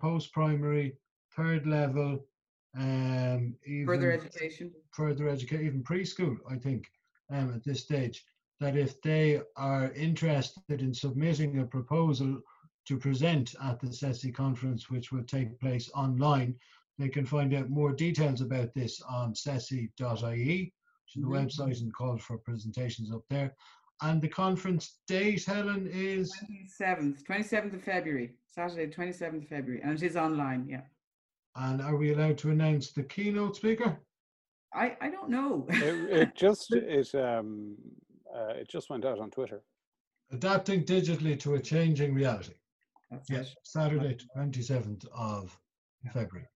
post-primary, 0.00 0.96
third 1.36 1.64
level, 1.64 2.24
um, 2.76 3.54
even 3.64 3.86
Further 3.86 4.10
education. 4.10 4.72
further 4.90 5.28
education, 5.28 5.64
even 5.64 5.84
preschool, 5.84 6.36
I 6.50 6.56
think, 6.56 6.90
um, 7.30 7.52
at 7.54 7.62
this 7.62 7.80
stage, 7.80 8.24
that 8.58 8.76
if 8.76 9.00
they 9.00 9.40
are 9.56 9.92
interested 9.92 10.82
in 10.82 10.92
submitting 10.92 11.60
a 11.60 11.64
proposal 11.64 12.40
to 12.86 12.96
present 12.96 13.54
at 13.62 13.78
the 13.78 13.86
CESI 13.86 14.34
conference, 14.34 14.90
which 14.90 15.12
will 15.12 15.24
take 15.24 15.60
place 15.60 15.88
online, 15.94 16.56
they 16.98 17.08
can 17.08 17.24
find 17.24 17.54
out 17.54 17.70
more 17.70 17.92
details 17.92 18.40
about 18.40 18.74
this 18.74 19.00
on 19.02 19.34
cesi.ie, 19.34 20.72
which 21.08 21.16
is 21.16 21.22
the 21.22 21.28
Mhm. 21.28 21.46
website 21.68 21.80
and 21.80 21.94
call 21.94 22.18
for 22.18 22.38
presentations 22.38 23.10
up 23.12 23.24
there. 23.28 23.54
And 24.02 24.22
the 24.22 24.28
conference 24.28 25.00
date, 25.08 25.44
Helen, 25.44 25.88
is 25.88 26.32
27th, 26.38 27.24
27th 27.24 27.74
of 27.74 27.82
February, 27.82 28.36
Saturday, 28.50 28.86
27th 28.92 29.42
of 29.44 29.48
February, 29.48 29.82
and 29.82 29.92
it 29.94 30.02
is 30.02 30.16
online. 30.16 30.66
Yeah. 30.68 30.82
and 31.56 31.80
are 31.82 31.96
we 31.96 32.12
allowed 32.12 32.38
to 32.38 32.50
announce 32.50 32.92
the 32.92 33.02
keynote 33.02 33.56
speaker? 33.56 33.98
I, 34.72 34.96
I 35.00 35.10
don't 35.10 35.28
know. 35.30 35.66
it, 35.68 36.10
it 36.20 36.34
just 36.36 36.72
it 36.72 37.12
um 37.16 37.76
uh, 38.32 38.52
it 38.60 38.68
just 38.68 38.90
went 38.90 39.04
out 39.04 39.18
on 39.18 39.30
Twitter. 39.30 39.62
Adapting 40.30 40.84
digitally 40.84 41.40
to 41.40 41.54
a 41.54 41.60
changing 41.60 42.14
reality. 42.14 42.52
That's 43.10 43.28
Yes, 43.30 43.52
it. 43.52 43.58
Saturday, 43.64 44.16
twenty 44.34 44.62
seventh 44.62 45.04
of 45.12 45.58
February. 46.12 46.46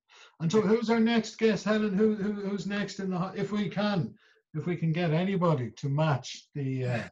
And 0.40 0.52
so, 0.52 0.60
who's 0.60 0.90
our 0.90 1.00
next 1.00 1.36
guest, 1.38 1.64
Helen? 1.64 1.94
Who, 1.96 2.14
who 2.14 2.32
who's 2.34 2.66
next 2.66 3.00
in 3.00 3.10
the? 3.10 3.32
If 3.34 3.50
we 3.50 3.68
can, 3.68 4.14
if 4.54 4.66
we 4.66 4.76
can 4.76 4.92
get 4.92 5.10
anybody 5.12 5.70
to 5.76 5.88
match 5.88 6.46
the 6.54 6.84
uh, 6.86 7.02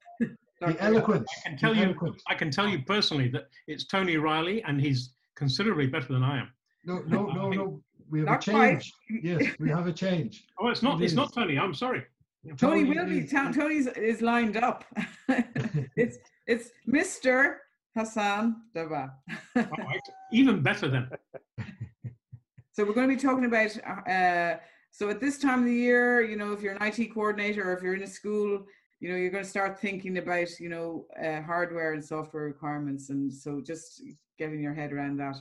the 0.61 0.77
eloquence, 0.81 1.29
I 1.47 1.49
can 1.49 1.53
the 1.57 1.61
tell 1.61 1.77
you- 1.77 1.85
eloquence. 1.85 2.23
I 2.29 2.35
can 2.35 2.51
tell 2.51 2.69
you 2.69 2.83
personally 2.83 3.29
that 3.29 3.49
it's 3.67 3.85
Tony 3.87 4.17
Riley, 4.17 4.63
and 4.65 4.81
he's 4.81 5.15
considerably 5.37 5.87
better 5.87 6.13
than 6.13 6.23
I 6.23 6.39
am. 6.41 6.49
No, 6.85 6.99
no, 7.07 7.27
no, 7.35 7.49
no. 7.51 7.83
We 8.11 8.21
have 8.21 8.29
Not 8.29 8.49
a 8.49 8.51
quite. 8.51 8.81
change. 8.81 8.93
Yes, 9.23 9.55
we 9.59 9.69
have 9.71 9.87
a 9.87 9.93
change. 9.93 10.45
Oh, 10.59 10.69
it's 10.69 10.83
not. 10.83 11.01
It 11.01 11.05
It's 11.05 11.15
not. 11.15 11.33
Tony. 11.33 11.59
I'm 11.59 11.75
sorry. 11.75 12.05
Tony 12.57 12.57
Tony 12.57 12.85
will 12.99 13.07
be. 13.07 13.19
is- 13.21 13.31
Ta- 13.31 13.53
Tony's 13.53 13.87
is 13.87 14.21
lined 14.21 14.57
up. 14.57 14.85
it's 15.97 16.19
it's 16.47 16.71
Mr. 16.89 17.57
Hassan 17.97 18.57
Daba. 18.75 19.13
All 19.57 19.63
right. 19.87 20.01
Even 20.33 20.61
better 20.63 20.89
then. 20.89 21.09
So 22.73 22.85
we're 22.85 22.95
going 22.95 23.09
to 23.09 23.15
be 23.17 23.21
talking 23.21 23.45
about. 23.47 23.71
Uh, 24.09 24.57
so 24.91 25.09
at 25.09 25.21
this 25.21 25.39
time 25.39 25.61
of 25.61 25.65
the 25.67 25.75
year, 25.75 26.21
you 26.21 26.37
know, 26.37 26.53
if 26.53 26.61
you're 26.63 26.75
an 26.75 26.83
IT 26.83 27.15
coordinator 27.15 27.71
or 27.71 27.77
if 27.77 27.83
you're 27.83 27.95
in 27.95 28.03
a 28.03 28.07
school, 28.07 28.67
you 28.99 29.09
know, 29.09 29.17
you're 29.17 29.31
going 29.31 29.45
to 29.45 29.49
start 29.49 29.81
thinking 29.81 30.19
about, 30.19 30.61
you 30.61 30.69
know, 30.69 31.07
uh, 31.25 31.41
hardware 31.41 31.95
and 31.95 32.05
software 32.05 32.45
requirements, 32.45 33.09
and 33.09 33.33
so 33.33 33.61
just 33.61 34.03
getting 34.39 34.61
your 34.61 34.75
head 34.75 34.93
around 34.93 35.17
that. 35.19 35.37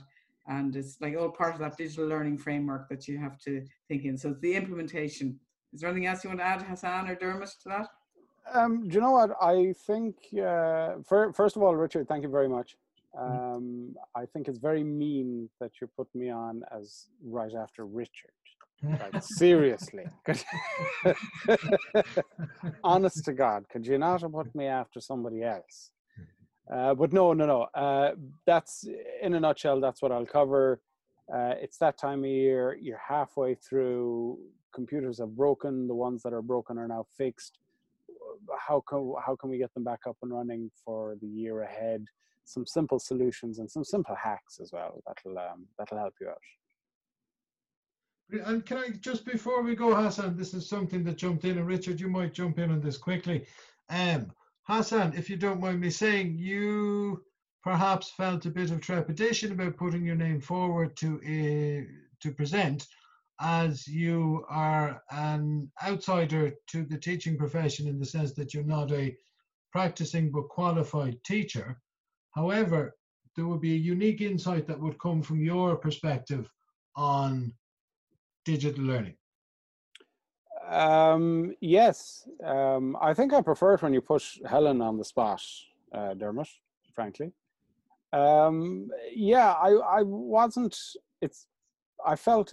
And 0.46 0.74
it's 0.74 1.00
like 1.00 1.16
all 1.16 1.28
part 1.28 1.54
of 1.54 1.60
that 1.60 1.76
digital 1.76 2.06
learning 2.06 2.38
framework 2.38 2.88
that 2.88 3.06
you 3.06 3.18
have 3.18 3.38
to 3.40 3.64
think 3.88 4.04
in. 4.04 4.16
So 4.16 4.30
it's 4.30 4.40
the 4.40 4.54
implementation. 4.54 5.38
Is 5.72 5.80
there 5.80 5.90
anything 5.90 6.06
else 6.06 6.24
you 6.24 6.30
want 6.30 6.40
to 6.40 6.46
add, 6.46 6.62
Hassan 6.62 7.08
or 7.08 7.14
Dermot, 7.14 7.50
to 7.62 7.68
that? 7.68 7.88
Um, 8.52 8.88
do 8.88 8.94
you 8.94 9.00
know 9.00 9.12
what? 9.12 9.30
I 9.40 9.74
think, 9.86 10.16
uh, 10.34 11.02
fir- 11.06 11.32
first 11.32 11.56
of 11.56 11.62
all, 11.62 11.76
Richard, 11.76 12.08
thank 12.08 12.22
you 12.22 12.30
very 12.30 12.48
much. 12.48 12.76
Um, 13.16 13.94
I 14.14 14.24
think 14.24 14.48
it's 14.48 14.58
very 14.58 14.84
mean 14.84 15.50
that 15.60 15.72
you 15.80 15.88
put 15.88 16.12
me 16.14 16.30
on 16.30 16.62
as 16.72 17.08
right 17.22 17.52
after 17.54 17.84
Richard. 17.84 18.32
Like, 18.82 19.22
seriously. 19.22 20.04
Honest 22.84 23.24
to 23.24 23.32
God, 23.32 23.64
could 23.70 23.86
you 23.86 23.98
not 23.98 24.22
have 24.22 24.32
put 24.32 24.54
me 24.54 24.66
after 24.66 25.00
somebody 25.00 25.42
else? 25.42 25.90
Uh, 26.72 26.94
but 26.94 27.12
no, 27.12 27.32
no, 27.32 27.46
no. 27.46 27.62
Uh, 27.74 28.12
that's, 28.46 28.86
in 29.22 29.34
a 29.34 29.40
nutshell, 29.40 29.80
that's 29.80 30.00
what 30.02 30.12
I'll 30.12 30.26
cover. 30.26 30.80
Uh, 31.32 31.54
it's 31.60 31.78
that 31.78 31.98
time 31.98 32.20
of 32.20 32.30
year, 32.30 32.76
you're 32.80 33.00
halfway 33.06 33.54
through, 33.54 34.38
computers 34.74 35.18
have 35.18 35.36
broken, 35.36 35.86
the 35.86 35.94
ones 35.94 36.22
that 36.22 36.32
are 36.32 36.42
broken 36.42 36.78
are 36.78 36.88
now 36.88 37.06
fixed 37.16 37.58
how 38.58 38.82
can 38.88 39.14
how 39.24 39.36
can 39.36 39.50
we 39.50 39.58
get 39.58 39.72
them 39.74 39.84
back 39.84 40.00
up 40.08 40.16
and 40.22 40.32
running 40.32 40.70
for 40.84 41.16
the 41.20 41.26
year 41.26 41.62
ahead? 41.62 42.04
Some 42.44 42.66
simple 42.66 42.98
solutions 42.98 43.58
and 43.58 43.70
some 43.70 43.84
simple 43.84 44.14
hacks 44.14 44.58
as 44.60 44.72
well. 44.72 45.02
That'll 45.06 45.38
um, 45.38 45.66
that'll 45.78 45.98
help 45.98 46.14
you 46.20 46.28
out. 46.28 46.38
And 48.32 48.64
can 48.64 48.78
I 48.78 48.90
just 48.90 49.24
before 49.24 49.62
we 49.62 49.74
go, 49.74 49.94
Hassan, 49.94 50.36
this 50.36 50.54
is 50.54 50.68
something 50.68 51.02
that 51.04 51.16
jumped 51.16 51.44
in, 51.44 51.58
and 51.58 51.66
Richard, 51.66 52.00
you 52.00 52.08
might 52.08 52.34
jump 52.34 52.58
in 52.58 52.70
on 52.70 52.80
this 52.80 52.96
quickly. 52.98 53.46
Um, 53.88 54.30
Hassan, 54.64 55.14
if 55.16 55.28
you 55.28 55.36
don't 55.36 55.60
mind 55.60 55.80
me 55.80 55.90
saying, 55.90 56.36
you 56.38 57.24
perhaps 57.62 58.10
felt 58.10 58.46
a 58.46 58.50
bit 58.50 58.70
of 58.70 58.80
trepidation 58.80 59.52
about 59.52 59.76
putting 59.76 60.04
your 60.04 60.16
name 60.16 60.40
forward 60.40 60.96
to 60.98 61.16
uh, 61.16 61.84
to 62.20 62.32
present, 62.34 62.86
as 63.40 63.86
you 63.88 64.44
are 64.48 65.02
an 65.10 65.70
outsider 65.82 66.52
to 66.68 66.84
the 66.84 66.98
teaching 66.98 67.36
profession 67.36 67.88
in 67.88 67.98
the 67.98 68.06
sense 68.06 68.32
that 68.34 68.54
you're 68.54 68.62
not 68.62 68.92
a 68.92 69.16
practicing 69.72 70.30
but 70.30 70.48
qualified 70.48 71.22
teacher. 71.24 71.80
However, 72.32 72.94
there 73.34 73.46
would 73.46 73.60
be 73.60 73.74
a 73.74 73.86
unique 73.94 74.20
insight 74.20 74.66
that 74.66 74.78
would 74.78 74.98
come 75.00 75.22
from 75.22 75.42
your 75.42 75.76
perspective 75.76 76.50
on 76.96 77.52
digital 78.44 78.84
learning. 78.84 79.14
Um, 80.68 81.52
yes, 81.60 82.28
um, 82.44 82.96
I 83.00 83.12
think 83.14 83.32
I 83.32 83.40
prefer 83.40 83.74
it 83.74 83.82
when 83.82 83.92
you 83.92 84.00
push 84.00 84.38
Helen 84.48 84.80
on 84.80 84.98
the 84.98 85.04
spot, 85.04 85.42
uh, 85.92 86.14
Dermot. 86.14 86.48
Frankly, 86.94 87.32
um, 88.12 88.88
yeah, 89.14 89.52
I 89.52 89.70
I 89.98 90.02
wasn't. 90.02 90.76
It's 91.20 91.46
I 92.06 92.16
felt 92.16 92.52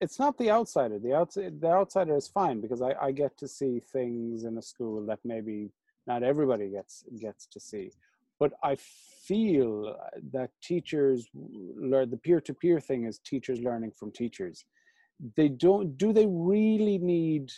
it's 0.00 0.18
not 0.18 0.38
the 0.38 0.50
outsider. 0.50 0.98
The 0.98 1.14
outside 1.14 1.60
the 1.60 1.68
outsider 1.68 2.16
is 2.16 2.28
fine 2.28 2.60
because 2.60 2.82
I, 2.82 2.92
I 3.00 3.12
get 3.12 3.36
to 3.38 3.48
see 3.48 3.80
things 3.92 4.44
in 4.44 4.56
a 4.58 4.62
school 4.62 5.04
that 5.06 5.18
maybe 5.24 5.70
not 6.06 6.22
everybody 6.22 6.70
gets 6.70 7.04
gets 7.20 7.46
to 7.46 7.60
see. 7.60 7.90
But 8.38 8.52
I 8.64 8.76
feel 9.26 9.94
that 10.32 10.50
teachers 10.62 11.28
learn 11.34 12.10
the 12.10 12.16
peer-to-peer 12.16 12.80
thing 12.80 13.04
is 13.04 13.18
teachers 13.18 13.60
learning 13.60 13.92
from 13.92 14.10
teachers. 14.12 14.64
They 15.36 15.48
don't 15.48 15.96
do 15.98 16.12
they 16.12 16.26
really 16.26 16.98
need 16.98 17.50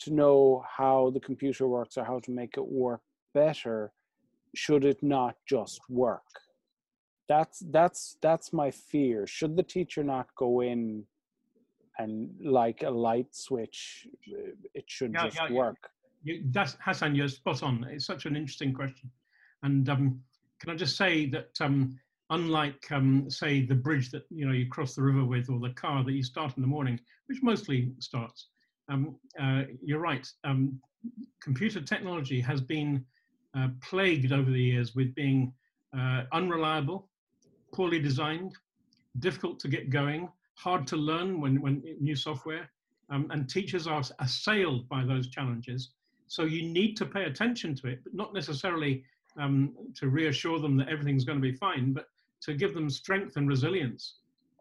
to 0.00 0.12
know 0.12 0.64
how 0.68 1.10
the 1.10 1.20
computer 1.20 1.66
works 1.68 1.96
or 1.96 2.04
how 2.04 2.20
to 2.20 2.30
make 2.30 2.56
it 2.56 2.66
work 2.66 3.00
better 3.32 3.92
should 4.54 4.84
it 4.84 5.02
not 5.02 5.36
just 5.48 5.80
work 5.88 6.22
that's 7.28 7.62
that's 7.70 8.16
that's 8.20 8.52
my 8.52 8.70
fear 8.70 9.26
should 9.26 9.56
the 9.56 9.62
teacher 9.62 10.04
not 10.04 10.28
go 10.36 10.60
in 10.60 11.04
and 11.98 12.28
like 12.44 12.82
a 12.82 12.90
light 12.90 13.34
switch 13.34 14.06
it 14.74 14.84
should 14.86 15.12
Yeah, 15.14 15.24
just 15.24 15.36
yeah, 15.36 15.48
yeah. 15.48 15.54
work 15.56 15.78
You, 16.24 16.42
that's 16.50 16.76
Hassan. 16.80 17.14
You're 17.14 17.28
spot 17.28 17.62
on. 17.62 17.84
It's 17.84 18.06
such 18.06 18.24
an 18.24 18.34
interesting 18.34 18.72
question. 18.72 19.10
And 19.62 19.88
um, 19.90 20.20
can 20.58 20.70
I 20.70 20.74
just 20.74 20.96
say 20.96 21.26
that 21.26 21.50
um, 21.60 21.98
unlike, 22.30 22.90
um, 22.90 23.30
say, 23.30 23.64
the 23.64 23.74
bridge 23.74 24.10
that 24.10 24.24
you 24.30 24.46
know 24.46 24.52
you 24.52 24.68
cross 24.68 24.94
the 24.94 25.02
river 25.02 25.24
with, 25.24 25.50
or 25.50 25.58
the 25.60 25.74
car 25.74 26.04
that 26.04 26.12
you 26.12 26.22
start 26.22 26.56
in 26.56 26.62
the 26.62 26.68
morning, 26.68 26.98
which 27.26 27.42
mostly 27.42 27.92
starts, 27.98 28.48
um, 28.88 29.16
uh, 29.40 29.62
you're 29.82 30.00
right. 30.00 30.26
Um, 30.44 30.80
computer 31.42 31.80
technology 31.80 32.40
has 32.40 32.60
been 32.60 33.04
uh, 33.56 33.68
plagued 33.82 34.32
over 34.32 34.50
the 34.50 34.60
years 34.60 34.94
with 34.94 35.14
being 35.14 35.52
uh, 35.96 36.22
unreliable, 36.32 37.08
poorly 37.72 38.00
designed, 38.00 38.52
difficult 39.20 39.60
to 39.60 39.68
get 39.68 39.90
going, 39.90 40.28
hard 40.56 40.86
to 40.88 40.96
learn 40.96 41.40
when, 41.40 41.60
when 41.60 41.82
new 42.00 42.16
software, 42.16 42.70
um, 43.10 43.28
and 43.30 43.48
teachers 43.48 43.86
are 43.86 44.02
assailed 44.20 44.88
by 44.88 45.04
those 45.04 45.28
challenges. 45.28 45.90
So 46.26 46.44
you 46.44 46.62
need 46.68 46.96
to 46.96 47.06
pay 47.06 47.24
attention 47.24 47.74
to 47.76 47.88
it, 47.88 48.00
but 48.02 48.14
not 48.14 48.32
necessarily 48.34 49.04
um, 49.38 49.74
to 49.96 50.08
reassure 50.08 50.58
them 50.58 50.76
that 50.78 50.88
everything's 50.88 51.24
going 51.24 51.40
to 51.40 51.42
be 51.42 51.56
fine, 51.56 51.92
but 51.92 52.06
to 52.44 52.54
give 52.54 52.74
them 52.74 52.90
strength 52.90 53.36
and 53.36 53.48
resilience, 53.48 54.18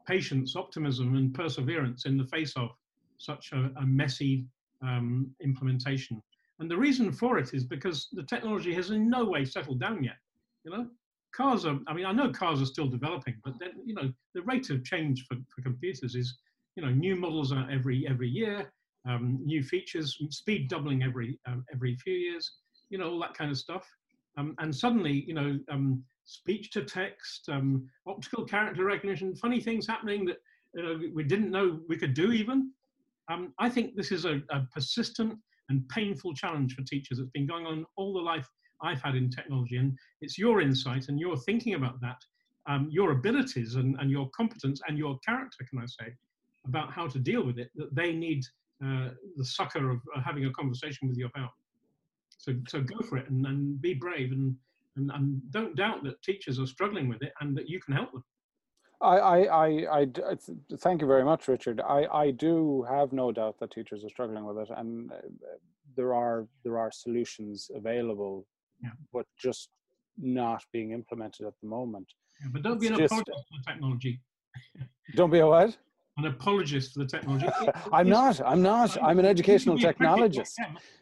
patience, 0.08 0.56
optimism, 0.56 1.16
and 1.16 1.34
perseverance 1.34 2.06
in 2.06 2.18
the 2.18 2.26
face 2.26 2.54
of 2.56 2.70
such 3.18 3.52
a, 3.54 3.72
a 3.78 3.86
messy 3.86 4.46
um, 4.82 5.30
implementation. 5.42 6.22
And 6.60 6.70
the 6.70 6.78
reason 6.78 7.12
for 7.12 7.38
it 7.38 7.54
is 7.54 7.64
because 7.64 8.10
the 8.12 8.24
technology 8.24 8.74
has 8.74 8.90
in 8.92 9.10
no 9.10 9.26
way 9.26 9.46
settled 9.46 9.80
down 9.80 10.04
yet. 10.04 10.18
You 10.64 10.72
know, 10.72 10.88
cars 11.36 11.66
are. 11.66 11.80
I 11.88 11.94
mean, 11.94 12.06
I 12.06 12.12
know 12.12 12.32
cars 12.32 12.62
are 12.62 12.66
still 12.66 12.88
developing, 12.88 13.36
but 13.44 13.54
then 13.60 13.72
you 13.86 13.94
know 13.94 14.12
the 14.34 14.42
rate 14.44 14.70
of 14.70 14.84
change 14.84 15.26
for, 15.28 15.36
for 15.54 15.62
computers 15.62 16.16
is 16.16 16.38
you 16.76 16.84
know, 16.84 16.90
new 16.90 17.16
models 17.16 17.52
are 17.52 17.70
every 17.72 18.08
every 18.08 18.30
year, 18.30 18.72
um, 19.08 19.40
new 19.44 19.64
features, 19.64 20.18
speed 20.30 20.70
doubling 20.70 21.04
every 21.04 21.40
um, 21.48 21.66
every 21.74 21.96
few 21.96 22.14
years, 22.14 22.52
you 22.90 22.98
know, 22.98 23.12
all 23.12 23.20
that 23.20 23.34
kind 23.34 23.52
of 23.52 23.58
stuff. 23.58 23.88
Um, 24.38 24.56
and 24.60 24.76
suddenly, 24.76 25.24
you 25.28 25.34
know, 25.34 25.60
um, 25.70 26.04
speech 26.26 26.72
to 26.72 26.84
text, 26.84 27.50
um, 27.50 27.88
optical 28.08 28.46
character 28.46 28.86
recognition, 28.86 29.36
funny 29.36 29.60
things 29.60 29.88
happening 29.88 30.26
that 30.26 30.38
know, 30.82 31.00
we 31.14 31.24
didn't 31.24 31.52
know 31.52 31.80
we 31.88 31.98
could 31.98 32.14
do 32.14 32.32
even. 32.32 32.72
Um, 33.30 33.54
I 33.60 33.70
think 33.70 33.96
this 33.96 34.12
is 34.12 34.26
a, 34.26 34.42
a, 34.50 34.62
persistent 34.74 35.38
and 35.70 35.88
painful 35.90 36.34
challenge 36.34 36.76
for 36.76 36.84
teachers. 36.84 37.20
It's 37.20 37.30
been 37.32 37.48
going 37.48 37.66
on 37.66 37.86
all 37.96 38.14
the 38.14 38.20
life 38.20 38.50
I've 38.82 39.02
had 39.02 39.16
in 39.16 39.30
technology, 39.30 39.78
and 39.78 39.98
it's 40.22 40.38
your 40.38 40.62
insight 40.62 41.08
and 41.08 41.20
your 41.20 41.38
thinking 41.38 41.76
about 41.76 42.02
that, 42.02 42.18
um, 42.68 42.90
your 42.92 43.12
abilities 43.12 43.76
and, 43.76 43.96
and 44.00 44.12
your 44.12 44.30
competence 44.36 44.82
and 44.88 44.98
your 44.98 45.18
character, 45.20 45.66
can 45.70 45.80
I 45.80 45.86
say, 45.86 46.14
about 46.66 46.92
how 46.92 47.08
to 47.08 47.20
deal 47.20 47.46
with 47.46 47.60
it, 47.60 47.70
that 47.76 47.96
they 47.96 48.14
need 48.14 48.44
uh, 48.84 49.10
the 49.38 49.46
succor 49.46 49.90
of 49.90 50.02
uh, 50.16 50.22
having 50.22 50.46
a 50.46 50.52
conversation 50.52 51.08
with 51.08 51.18
you 51.18 51.28
about. 51.28 51.52
So, 52.38 52.54
so 52.68 52.82
go 52.82 53.00
for 53.08 53.18
it 53.18 53.30
and, 53.30 53.46
and 53.46 53.82
be 53.82 53.94
brave 53.94 54.34
and, 54.34 54.56
and, 54.96 55.12
and 55.14 55.42
don't 55.52 55.76
doubt 55.76 56.04
that 56.04 56.22
teachers 56.22 56.60
are 56.60 56.68
struggling 56.68 57.08
with 57.08 57.22
it 57.22 57.34
and 57.42 57.58
that 57.58 57.70
you 57.70 57.80
can 57.80 57.96
help 57.96 58.12
them. 58.12 58.24
I, 59.02 59.18
I, 59.18 59.38
I, 59.68 60.00
I, 60.02 60.38
thank 60.78 61.02
you 61.02 61.08
very 61.08 61.26
much, 61.26 61.48
Richard. 61.50 61.82
I, 61.82 62.06
I 62.06 62.32
do 62.32 62.86
have 62.90 63.12
no 63.12 63.32
doubt 63.32 63.60
that 63.60 63.72
teachers 63.72 64.06
are 64.06 64.10
struggling 64.10 64.46
with 64.46 64.58
it, 64.58 64.70
and 64.78 65.12
uh, 65.12 65.16
there 65.98 66.14
are 66.14 66.48
there 66.64 66.80
are 66.80 66.90
solutions 66.90 67.70
available, 67.76 68.48
yeah. 68.82 68.92
but 69.12 69.26
just 69.38 69.70
not 70.18 70.64
being 70.72 70.92
implemented 70.92 71.46
at 71.46 71.54
the 71.62 71.68
moment. 71.68 72.08
Yeah, 72.42 72.48
but 72.54 72.62
don't 72.62 72.80
be 72.80 72.88
an 72.88 72.94
apologist 72.94 73.26
for 73.28 73.58
the 73.58 73.72
technology. 73.72 74.22
don't 75.16 75.30
be 75.30 75.40
a 75.40 75.48
what? 75.48 75.78
An 76.18 76.26
apologist 76.26 76.94
for 76.94 77.00
the 77.00 77.08
technology. 77.08 77.48
I'm 77.92 78.08
not. 78.08 78.40
I'm 78.46 78.62
not. 78.62 78.98
I'm 79.04 79.20
an 79.20 79.26
educational 79.26 79.78
technologist. 79.88 80.54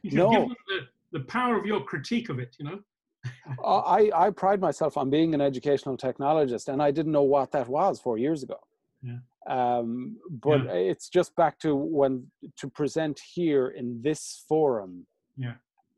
No. 0.03 0.49
The, 0.67 1.19
the 1.19 1.25
power 1.25 1.55
of 1.55 1.67
your 1.67 1.81
critique 1.83 2.29
of 2.29 2.39
it, 2.39 2.55
you 2.57 2.65
know. 2.65 2.79
I, 3.63 4.09
I 4.15 4.29
pride 4.31 4.59
myself 4.61 4.97
on 4.97 5.09
being 5.09 5.33
an 5.33 5.41
educational 5.41 5.97
technologist, 5.97 6.67
and 6.67 6.81
I 6.81 6.91
didn't 6.91 7.11
know 7.11 7.23
what 7.23 7.51
that 7.51 7.67
was 7.67 7.99
four 7.99 8.17
years 8.17 8.43
ago. 8.43 8.59
Yeah. 9.03 9.17
Um, 9.47 10.17
but 10.29 10.63
Yeah. 10.65 10.71
it's 10.73 11.09
just 11.09 11.35
back 11.35 11.59
to 11.59 11.75
when 11.75 12.27
to 12.57 12.67
present 12.67 13.19
here 13.33 13.69
in 13.69 14.01
this 14.01 14.43
forum. 14.47 15.05
Yeah. 15.37 15.53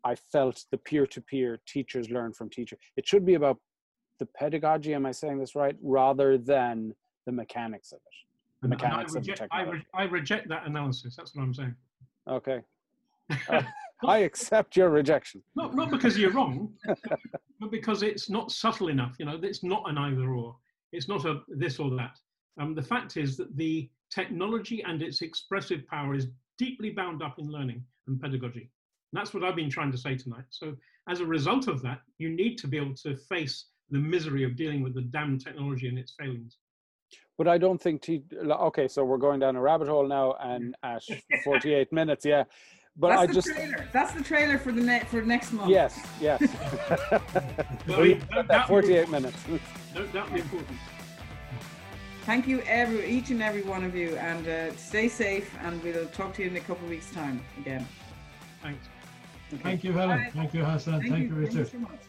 I 0.06 0.16
felt 0.16 0.66
the 0.72 0.78
peer-to-peer 0.78 1.60
teachers 1.66 2.10
learn 2.10 2.34
from 2.34 2.50
teacher. 2.50 2.78
It 2.98 3.08
should 3.08 3.26
be 3.26 3.36
about 3.36 3.58
the 4.20 4.26
pedagogy. 4.26 4.94
Am 4.94 5.06
I 5.06 5.12
saying 5.12 5.40
this 5.40 5.56
right? 5.56 5.76
Rather 5.82 6.38
than 6.38 6.94
the 7.26 7.32
mechanics 7.32 7.92
of 7.94 7.98
it. 7.98 8.04
The 8.62 8.66
and 8.68 8.74
I 8.74 8.76
mechanics 8.76 9.16
of 9.16 9.24
the 9.24 9.32
reject, 9.32 9.52
I, 9.52 9.58
technology. 9.60 9.86
re- 9.94 10.00
I 10.02 10.04
reject 10.04 10.48
that 10.50 10.66
analysis. 10.68 11.16
That's 11.16 11.34
what 11.36 11.44
I'm 11.44 11.54
saying. 11.54 11.76
Okay. 12.28 12.62
Uh, 13.50 13.62
I 14.08 14.20
accept 14.20 14.76
your 14.76 14.90
rejection. 14.90 15.44
not 15.56 15.76
not 15.76 15.92
because 15.92 16.18
you're 16.18 16.32
wrong, 16.32 16.74
but 16.86 17.72
because 17.72 18.04
it's 18.04 18.30
not 18.30 18.52
subtle 18.52 18.90
enough. 18.90 19.16
You 19.20 19.26
know, 19.26 19.40
it's 19.42 19.64
not 19.64 19.90
an 19.90 19.98
either 19.98 20.30
or. 20.30 20.56
It's 20.92 21.08
not 21.08 21.26
a 21.26 21.42
this 21.48 21.80
or 21.80 21.90
that. 21.96 22.18
Um, 22.60 22.76
the 22.76 22.84
fact 22.84 23.18
is 23.18 23.36
that 23.38 23.56
the 23.58 23.90
technology 24.12 24.84
and 24.84 25.02
its 25.02 25.22
expressive 25.22 25.88
power 25.88 26.14
is 26.14 26.28
deeply 26.58 26.92
bound 26.92 27.24
up 27.24 27.40
in 27.40 27.50
learning 27.50 27.84
and 28.08 28.22
pedagogy. 28.22 28.70
And 29.12 29.20
that's 29.20 29.34
what 29.34 29.44
I've 29.44 29.56
been 29.56 29.70
trying 29.70 29.92
to 29.92 29.98
say 29.98 30.16
tonight. 30.16 30.46
So 30.50 30.76
as 31.10 31.20
a 31.20 31.26
result 31.26 31.68
of 31.68 31.82
that, 31.82 32.02
you 32.20 32.30
need 32.30 32.58
to 32.60 32.68
be 32.68 32.78
able 32.78 32.96
to 32.96 33.16
face 33.16 33.66
the 33.90 34.00
misery 34.00 34.44
of 34.44 34.56
dealing 34.56 34.82
with 34.82 34.94
the 34.94 35.02
damn 35.02 35.38
technology 35.38 35.88
and 35.88 35.98
its 35.98 36.14
failings. 36.18 36.58
But 37.38 37.48
I 37.48 37.58
don't 37.58 37.82
think 37.82 38.10
okay. 38.34 38.88
So 38.88 39.04
we're 39.04 39.18
going 39.18 39.40
down 39.40 39.56
a 39.56 39.62
rabbit 39.62 39.88
hole 39.88 40.08
now, 40.08 40.36
and 40.40 40.76
at 40.84 41.04
48 41.44 41.92
minutes, 41.92 42.26
yeah. 42.26 42.44
But 42.96 43.10
That's 43.10 43.22
I 43.22 43.26
the 43.26 43.34
just 43.34 43.48
trailer. 43.48 43.88
That's 43.92 44.12
the 44.14 44.24
trailer 44.24 44.58
for 44.60 44.72
the 44.72 44.82
net 44.82 45.08
for 45.08 45.22
next 45.24 45.52
month. 45.52 45.70
yes, 45.70 46.00
yes. 46.22 46.40
Well, 47.88 48.02
We- 48.02 48.14
don't 48.32 48.48
doubt 48.48 48.68
the 48.68 48.74
48 48.74 49.00
importance. 49.06 49.48
minutes. 49.48 49.66
Don't 49.96 50.14
doubt 50.14 50.30
the 50.32 50.38
importance. 50.38 50.80
Thank 52.26 52.48
you, 52.48 52.62
every 52.62 53.06
each 53.10 53.32
and 53.32 53.42
every 53.42 53.64
one 53.64 53.84
of 53.84 53.96
you, 53.96 54.16
and 54.18 54.48
uh, 54.48 54.76
stay 54.78 55.10
safe. 55.10 55.54
And 55.64 55.84
we'll 55.84 56.06
talk 56.08 56.34
to 56.36 56.44
you 56.44 56.50
in 56.50 56.56
a 56.56 56.60
couple 56.62 56.86
of 56.86 56.90
weeks' 56.92 57.12
time 57.12 57.42
again. 57.58 57.86
Thanks. 58.62 58.88
Okay. 59.54 59.62
Thank 59.64 59.84
you, 59.84 59.92
Helen. 59.92 60.20
Bye. 60.20 60.30
Thank 60.34 60.54
you, 60.54 60.64
Hassan. 60.64 61.02
Thank, 61.02 61.24
you, 61.24 61.30
very 61.30 61.46
Richard. 61.46 61.58
much 61.60 61.72
so 61.72 61.78
much. 61.80 62.00